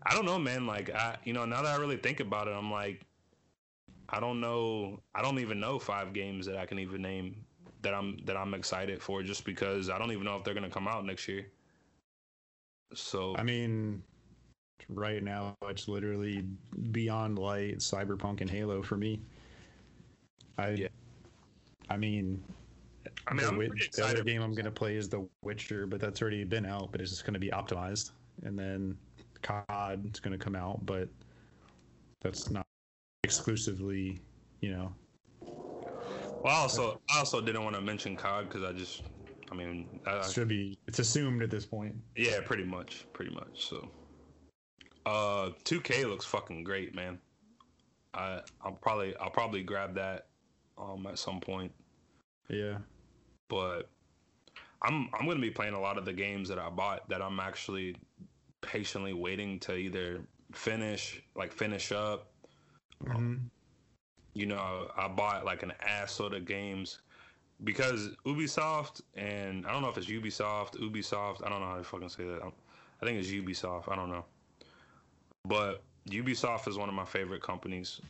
I 0.05 0.15
don't 0.15 0.25
know, 0.25 0.39
man. 0.39 0.67
Like 0.67 0.95
I, 0.95 1.17
you 1.25 1.33
know, 1.33 1.45
now 1.45 1.63
that 1.63 1.75
I 1.75 1.77
really 1.77 1.97
think 1.97 2.21
about 2.21 2.49
it, 2.49 2.53
I'm 2.53 2.71
like, 2.71 3.03
I 4.09 4.21
don't 4.21 4.41
know. 4.41 5.01
I 5.15 5.23
don't 5.23 5.39
even 5.41 5.59
know 5.59 5.79
five 5.79 6.13
games 6.13 6.47
that 6.47 6.57
I 6.57 6.67
can 6.67 6.79
even 6.79 7.03
name 7.03 7.45
that 7.83 7.93
I'm 7.95 8.19
that 8.25 8.37
I'm 8.37 8.55
excited 8.55 9.03
for, 9.03 9.23
just 9.23 9.45
because 9.45 9.91
I 9.91 9.99
don't 9.99 10.13
even 10.13 10.25
know 10.25 10.37
if 10.37 10.45
they're 10.45 10.55
gonna 10.55 10.71
come 10.71 10.89
out 10.89 11.05
next 11.05 11.27
year. 11.29 11.47
So 12.95 13.35
I 13.37 13.43
mean, 13.43 14.03
right 14.89 15.23
now 15.23 15.57
it's 15.69 15.89
literally 15.89 16.45
Beyond 16.93 17.39
Light, 17.39 17.79
Cyberpunk, 17.79 18.41
and 18.41 18.51
Halo 18.51 18.83
for 18.83 18.97
me. 18.97 19.21
I, 20.59 20.71
yeah. 20.71 20.89
I 21.91 21.97
mean, 21.97 22.43
I 23.29 23.35
mean, 23.35 23.47
the, 23.47 23.89
the 23.93 24.07
other 24.07 24.23
game 24.23 24.41
I'm 24.43 24.55
gonna 24.55 24.71
play 24.71 24.97
is 24.97 25.09
The 25.09 25.27
Witcher, 25.43 25.87
but 25.87 26.01
that's 26.01 26.23
already 26.23 26.45
been 26.45 26.65
out, 26.65 26.93
but 26.93 27.01
it's 27.01 27.11
just 27.11 27.25
gonna 27.25 27.39
be 27.39 27.51
optimized. 27.51 28.13
And 28.45 28.59
then 28.59 28.97
COD 29.43 30.11
is 30.15 30.21
gonna 30.21 30.39
come 30.39 30.55
out, 30.55 30.85
but 30.87 31.09
that's 32.21 32.51
not 32.51 32.67
exclusively, 33.25 34.21
you 34.61 34.71
know. 34.71 34.93
Well, 35.43 36.55
I 36.55 36.59
also 36.59 37.01
I 37.11 37.19
also 37.19 37.41
didn't 37.41 37.65
want 37.65 37.75
to 37.75 37.83
mention 37.83 38.15
COD 38.17 38.49
because 38.49 38.63
I 38.63 38.73
just, 38.73 39.03
I 39.51 39.55
mean, 39.55 40.01
I, 40.07 40.27
should 40.29 40.49
be. 40.49 40.79
It's 40.87 41.01
assumed 41.01 41.43
at 41.43 41.51
this 41.51 41.67
point. 41.67 41.97
Yeah, 42.15 42.41
pretty 42.45 42.65
much, 42.65 43.07
pretty 43.13 43.35
much. 43.35 43.69
So, 43.69 43.89
uh, 45.05 45.51
2K 45.65 46.09
looks 46.09 46.25
fucking 46.25 46.63
great, 46.63 46.95
man. 46.95 47.19
I 48.15 48.41
I'll 48.63 48.73
probably 48.73 49.17
I'll 49.17 49.31
probably 49.31 49.63
grab 49.63 49.95
that 49.95 50.29
um 50.79 51.07
at 51.07 51.19
some 51.19 51.41
point. 51.41 51.73
Yeah. 52.49 52.79
But 53.49 53.89
I'm 54.83 55.09
I'm 55.15 55.27
gonna 55.27 55.41
be 55.41 55.51
playing 55.51 55.75
a 55.75 55.81
lot 55.81 55.99
of 55.99 56.05
the 56.05 56.13
games 56.13 56.49
that 56.49 56.59
I 56.59 56.69
bought 56.71 57.09
that 57.09 57.23
I'm 57.23 57.41
actually 57.41 57.97
patiently 58.61 59.13
waiting 59.13 59.59
to 59.61 59.75
either 59.75 60.21
finish 60.53 61.23
like 61.35 61.53
finish 61.53 61.93
up. 61.93 62.33
Mhm. 63.05 63.51
You 64.35 64.47
know, 64.47 64.91
I 64.97 65.09
bought 65.09 65.45
like 65.45 65.63
an 65.63 65.73
ass 65.81 66.21
load 66.21 66.35
of 66.35 66.45
games 66.45 67.01
because 67.65 68.11
Ubisoft 68.27 69.01
and 69.15 69.67
I 69.67 69.73
don't 69.73 69.83
know 69.83 69.89
if 69.89 69.97
it's 69.97 70.07
Ubisoft, 70.09 70.77
Ubisoft. 70.79 71.45
I 71.45 71.49
don't 71.49 71.61
know 71.61 71.69
how 71.69 71.77
to 71.79 71.85
fucking 71.85 72.11
say 72.11 72.25
that. 72.25 72.43
I 73.03 73.07
think 73.07 73.19
it's 73.19 73.31
Ubisoft. 73.31 73.91
I 73.91 73.97
don't 73.97 74.11
know, 74.11 74.25
but 75.45 75.83
Ubisoft 76.09 76.69
is 76.69 76.77
one 76.77 76.89
of 76.89 76.95
my 76.95 77.05
favorite 77.05 77.43
companies. 77.43 78.01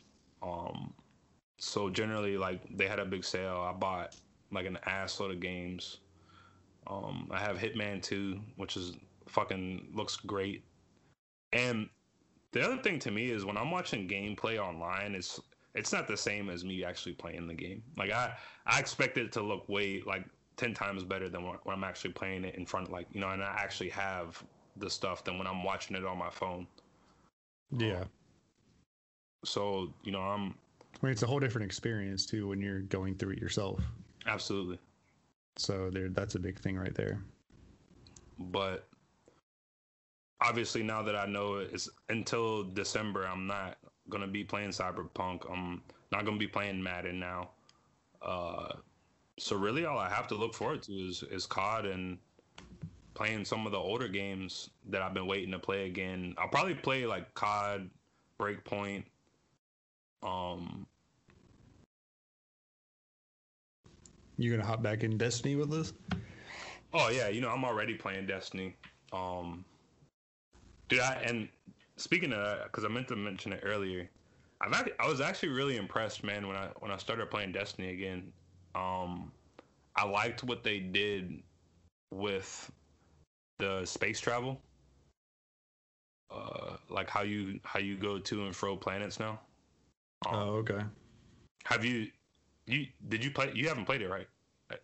Um, 0.41 0.93
so 1.57 1.89
generally, 1.89 2.37
like 2.37 2.61
they 2.75 2.87
had 2.87 2.99
a 2.99 3.05
big 3.05 3.23
sale. 3.23 3.57
I 3.61 3.73
bought 3.73 4.15
like 4.51 4.65
an 4.65 4.77
ass 4.85 5.19
load 5.19 5.31
of 5.31 5.39
games. 5.39 5.97
Um, 6.87 7.27
I 7.31 7.39
have 7.39 7.57
Hitman 7.57 8.01
2, 8.01 8.39
which 8.55 8.77
is 8.77 8.93
fucking 9.27 9.89
looks 9.93 10.15
great. 10.15 10.63
And 11.53 11.89
the 12.51 12.61
other 12.61 12.81
thing 12.81 12.99
to 12.99 13.11
me 13.11 13.29
is 13.29 13.45
when 13.45 13.57
I'm 13.57 13.71
watching 13.71 14.07
gameplay 14.07 14.57
online, 14.57 15.15
it's 15.15 15.39
it's 15.75 15.93
not 15.93 16.07
the 16.07 16.17
same 16.17 16.49
as 16.49 16.65
me 16.65 16.83
actually 16.83 17.13
playing 17.13 17.47
the 17.47 17.53
game. 17.53 17.83
Like 17.97 18.11
I 18.11 18.33
I 18.65 18.79
expect 18.79 19.17
it 19.17 19.31
to 19.33 19.41
look 19.41 19.67
way 19.69 20.01
like 20.05 20.25
ten 20.55 20.73
times 20.73 21.03
better 21.03 21.29
than 21.29 21.43
when 21.43 21.57
I'm 21.67 21.83
actually 21.83 22.13
playing 22.13 22.45
it 22.45 22.55
in 22.55 22.65
front, 22.65 22.91
like 22.91 23.07
you 23.11 23.21
know, 23.21 23.29
and 23.29 23.43
I 23.43 23.55
actually 23.59 23.89
have 23.89 24.43
the 24.77 24.89
stuff 24.89 25.23
than 25.23 25.37
when 25.37 25.47
I'm 25.47 25.63
watching 25.63 25.95
it 25.95 26.05
on 26.05 26.17
my 26.17 26.29
phone. 26.29 26.67
Yeah. 27.71 28.05
So 29.45 29.93
you 30.03 30.11
know, 30.11 30.21
I'm 30.21 30.55
I 31.01 31.05
mean, 31.05 31.11
it's 31.11 31.23
a 31.23 31.27
whole 31.27 31.39
different 31.39 31.65
experience 31.65 32.25
too 32.25 32.47
when 32.47 32.59
you're 32.59 32.81
going 32.81 33.15
through 33.15 33.33
it 33.33 33.39
yourself. 33.39 33.81
Absolutely, 34.27 34.79
So 35.57 35.89
there, 35.89 36.09
that's 36.09 36.35
a 36.35 36.39
big 36.39 36.59
thing 36.59 36.77
right 36.77 36.93
there. 36.95 37.21
but 38.39 38.87
obviously 40.41 40.83
now 40.83 41.01
that 41.01 41.15
I 41.15 41.25
know 41.25 41.55
it's 41.57 41.89
until 42.09 42.63
December, 42.63 43.25
I'm 43.25 43.47
not 43.47 43.77
gonna 44.09 44.27
be 44.27 44.43
playing 44.43 44.69
Cyberpunk. 44.69 45.51
I'm 45.51 45.81
not 46.11 46.25
gonna 46.25 46.37
be 46.37 46.47
playing 46.47 46.81
Madden 46.81 47.19
now. 47.19 47.49
Uh, 48.21 48.73
so 49.39 49.55
really, 49.55 49.85
all 49.85 49.97
I 49.97 50.09
have 50.09 50.27
to 50.27 50.35
look 50.35 50.53
forward 50.53 50.83
to 50.83 50.93
is 50.93 51.23
is 51.23 51.45
COD 51.45 51.85
and 51.87 52.17
playing 53.13 53.45
some 53.45 53.65
of 53.65 53.71
the 53.71 53.77
older 53.79 54.07
games 54.07 54.69
that 54.89 55.01
I've 55.01 55.13
been 55.13 55.27
waiting 55.27 55.51
to 55.51 55.59
play 55.59 55.87
again. 55.87 56.35
I'll 56.37 56.47
probably 56.49 56.75
play 56.75 57.05
like 57.07 57.33
COD, 57.33 57.89
Breakpoint. 58.39 59.05
Um, 60.23 60.85
You 64.37 64.51
gonna 64.51 64.65
hop 64.65 64.83
back 64.83 65.03
in 65.03 65.17
Destiny 65.17 65.55
with 65.55 65.73
us? 65.73 65.93
Oh 66.93 67.09
yeah, 67.09 67.27
you 67.27 67.41
know 67.41 67.49
I'm 67.49 67.65
already 67.65 67.95
playing 67.95 68.27
Destiny. 68.27 68.75
Um, 69.11 69.65
dude, 70.89 70.99
I, 70.99 71.15
and 71.25 71.49
speaking 71.95 72.31
of 72.33 72.39
that, 72.39 72.63
because 72.65 72.85
I 72.85 72.87
meant 72.87 73.07
to 73.09 73.15
mention 73.15 73.51
it 73.51 73.61
earlier, 73.63 74.09
I've 74.61 74.73
act- 74.73 74.91
I 74.99 75.07
was 75.07 75.21
actually 75.21 75.49
really 75.49 75.77
impressed, 75.77 76.23
man, 76.23 76.47
when 76.47 76.55
I 76.55 76.67
when 76.79 76.91
I 76.91 76.97
started 76.97 77.29
playing 77.31 77.51
Destiny 77.51 77.89
again. 77.89 78.31
Um, 78.75 79.31
I 79.95 80.05
liked 80.05 80.43
what 80.43 80.63
they 80.63 80.79
did 80.79 81.41
with 82.11 82.71
the 83.57 83.85
space 83.85 84.19
travel. 84.19 84.61
Uh, 86.29 86.75
like 86.89 87.09
how 87.09 87.23
you 87.23 87.59
how 87.63 87.79
you 87.79 87.97
go 87.97 88.19
to 88.19 88.45
and 88.45 88.55
fro 88.55 88.75
planets 88.77 89.19
now. 89.19 89.39
Um, 90.27 90.35
Oh, 90.35 90.49
okay. 90.57 90.81
Have 91.65 91.83
you 91.83 92.07
you 92.67 92.85
did 93.09 93.23
you 93.23 93.31
play? 93.31 93.51
You 93.53 93.67
haven't 93.67 93.85
played 93.85 94.01
it, 94.01 94.09
right? 94.09 94.27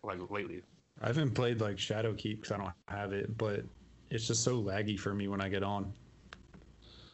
Like 0.02 0.18
lately. 0.30 0.62
I 1.02 1.08
haven't 1.08 1.32
played 1.32 1.60
like 1.60 1.76
Shadowkeep 1.76 2.40
because 2.40 2.52
I 2.52 2.56
don't 2.56 2.72
have 2.88 3.12
it, 3.12 3.36
but 3.36 3.64
it's 4.10 4.26
just 4.26 4.42
so 4.42 4.62
laggy 4.62 4.98
for 4.98 5.12
me 5.12 5.28
when 5.28 5.40
I 5.40 5.48
get 5.48 5.62
on 5.62 5.92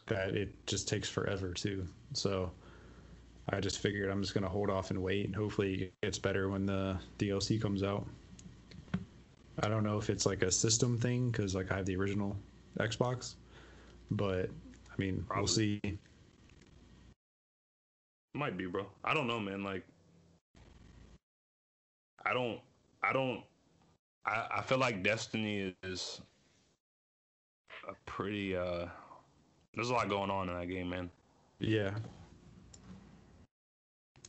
that 0.07 0.35
it 0.35 0.53
just 0.67 0.87
takes 0.87 1.09
forever 1.09 1.53
too. 1.53 1.85
So 2.13 2.51
I 3.49 3.59
just 3.59 3.79
figured 3.79 4.09
I'm 4.09 4.21
just 4.21 4.33
gonna 4.33 4.49
hold 4.49 4.69
off 4.69 4.91
and 4.91 5.01
wait, 5.01 5.25
and 5.25 5.35
hopefully 5.35 5.83
it 5.83 5.93
gets 6.03 6.19
better 6.19 6.49
when 6.49 6.65
the 6.65 6.97
DLC 7.17 7.61
comes 7.61 7.83
out. 7.83 8.07
I 9.63 9.67
don't 9.67 9.83
know 9.83 9.97
if 9.97 10.09
it's 10.09 10.25
like 10.25 10.43
a 10.43 10.51
system 10.51 10.97
thing 10.97 11.29
because 11.29 11.55
like 11.55 11.71
I 11.71 11.77
have 11.77 11.85
the 11.85 11.95
original 11.95 12.35
Xbox, 12.79 13.35
but 14.11 14.49
I 14.91 14.95
mean 14.97 15.25
Probably. 15.27 15.41
we'll 15.41 15.47
see. 15.47 15.81
Might 18.33 18.57
be, 18.57 18.65
bro. 18.65 18.85
I 19.03 19.13
don't 19.13 19.27
know, 19.27 19.39
man. 19.39 19.61
Like, 19.63 19.85
I 22.25 22.33
don't, 22.33 22.59
I 23.03 23.13
don't, 23.13 23.43
I, 24.25 24.47
I 24.57 24.61
feel 24.61 24.77
like 24.77 25.03
Destiny 25.03 25.75
is 25.83 26.21
a 27.87 27.93
pretty, 28.05 28.55
uh, 28.55 28.87
there's 29.75 29.89
a 29.89 29.93
lot 29.93 30.09
going 30.09 30.29
on 30.31 30.49
in 30.49 30.59
that 30.59 30.67
game, 30.67 30.89
man. 30.89 31.09
Yeah, 31.59 31.93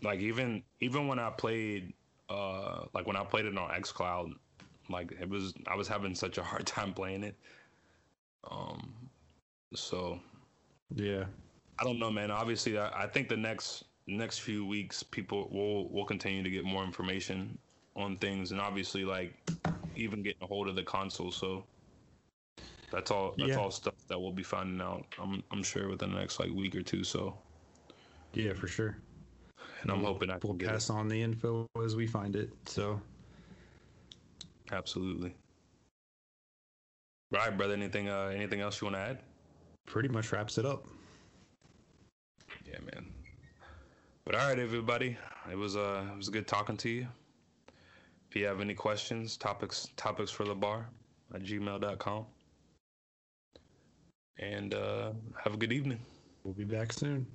Like, 0.02 0.20
even, 0.20 0.62
even 0.80 1.08
when 1.08 1.18
I 1.18 1.30
played, 1.30 1.92
uh, 2.28 2.86
like 2.94 3.06
when 3.06 3.16
I 3.16 3.24
played 3.24 3.46
it 3.46 3.56
on 3.58 3.70
xCloud, 3.70 4.32
like 4.88 5.12
it 5.20 5.28
was, 5.28 5.54
I 5.66 5.76
was 5.76 5.88
having 5.88 6.14
such 6.14 6.38
a 6.38 6.42
hard 6.42 6.66
time 6.66 6.94
playing 6.94 7.24
it. 7.24 7.36
Um, 8.50 8.94
so 9.74 10.20
yeah, 10.94 11.24
I 11.78 11.84
don't 11.84 11.98
know, 11.98 12.10
man. 12.10 12.30
Obviously, 12.30 12.78
I, 12.78 13.04
I 13.04 13.06
think 13.06 13.28
the 13.28 13.36
next 13.36 13.84
next 14.06 14.40
few 14.40 14.66
weeks, 14.66 15.02
people 15.02 15.48
will 15.52 15.88
will 15.90 16.04
continue 16.06 16.42
to 16.42 16.50
get 16.50 16.64
more 16.64 16.84
information 16.84 17.58
on 17.96 18.16
things, 18.18 18.52
and 18.52 18.60
obviously, 18.60 19.04
like 19.04 19.34
even 19.96 20.22
getting 20.22 20.42
a 20.42 20.46
hold 20.46 20.68
of 20.68 20.76
the 20.76 20.82
console. 20.82 21.30
So 21.30 21.64
that's 22.90 23.10
all. 23.10 23.34
That's 23.38 23.50
Yeah. 23.50 23.58
all 23.58 23.70
stuff 23.70 23.94
that 24.08 24.18
we'll 24.20 24.32
be 24.32 24.42
finding 24.42 24.80
out. 24.80 25.04
I'm 25.18 25.42
I'm 25.50 25.62
sure 25.62 25.88
within 25.88 26.12
the 26.12 26.18
next 26.18 26.38
like 26.40 26.50
week 26.50 26.74
or 26.74 26.82
two. 26.82 27.04
So, 27.04 27.36
yeah, 28.34 28.54
for 28.54 28.66
sure. 28.68 28.96
and 29.82 29.90
I'm 29.90 30.02
hoping 30.04 30.30
I 30.30 30.38
We'll 30.42 30.52
can 30.52 30.58
get 30.58 30.68
pass 30.70 30.90
on 30.90 31.08
the 31.08 31.20
info 31.20 31.66
as 31.84 31.96
we 31.96 32.06
find 32.06 32.36
it. 32.36 32.50
So. 32.66 33.00
Absolutely. 34.70 35.34
Right, 37.30 37.54
brother. 37.56 37.74
Anything 37.74 38.08
uh 38.08 38.32
anything 38.34 38.60
else 38.60 38.80
you 38.80 38.86
want 38.86 38.96
to 38.96 39.00
add? 39.00 39.18
pretty 39.86 40.08
much 40.08 40.32
wraps 40.32 40.56
it 40.58 40.64
up. 40.64 40.86
Yeah, 42.64 42.78
man. 42.80 43.12
But 44.24 44.36
all 44.36 44.48
right, 44.48 44.58
everybody. 44.58 45.16
It 45.50 45.56
was 45.56 45.76
uh 45.76 46.06
it 46.12 46.16
was 46.16 46.28
good 46.30 46.46
talking 46.46 46.76
to 46.78 46.88
you. 46.88 47.08
If 48.32 48.36
you 48.36 48.46
have 48.46 48.62
any 48.62 48.72
questions, 48.72 49.36
topics 49.36 49.90
topics 49.94 50.30
for 50.30 50.44
the 50.44 50.54
bar 50.54 50.88
at 51.34 51.42
gmail.com. 51.42 52.24
And 54.38 54.72
uh 54.72 55.12
have 55.44 55.52
a 55.52 55.58
good 55.58 55.70
evening. 55.70 56.00
We'll 56.42 56.54
be 56.54 56.64
back 56.64 56.94
soon. 56.94 57.26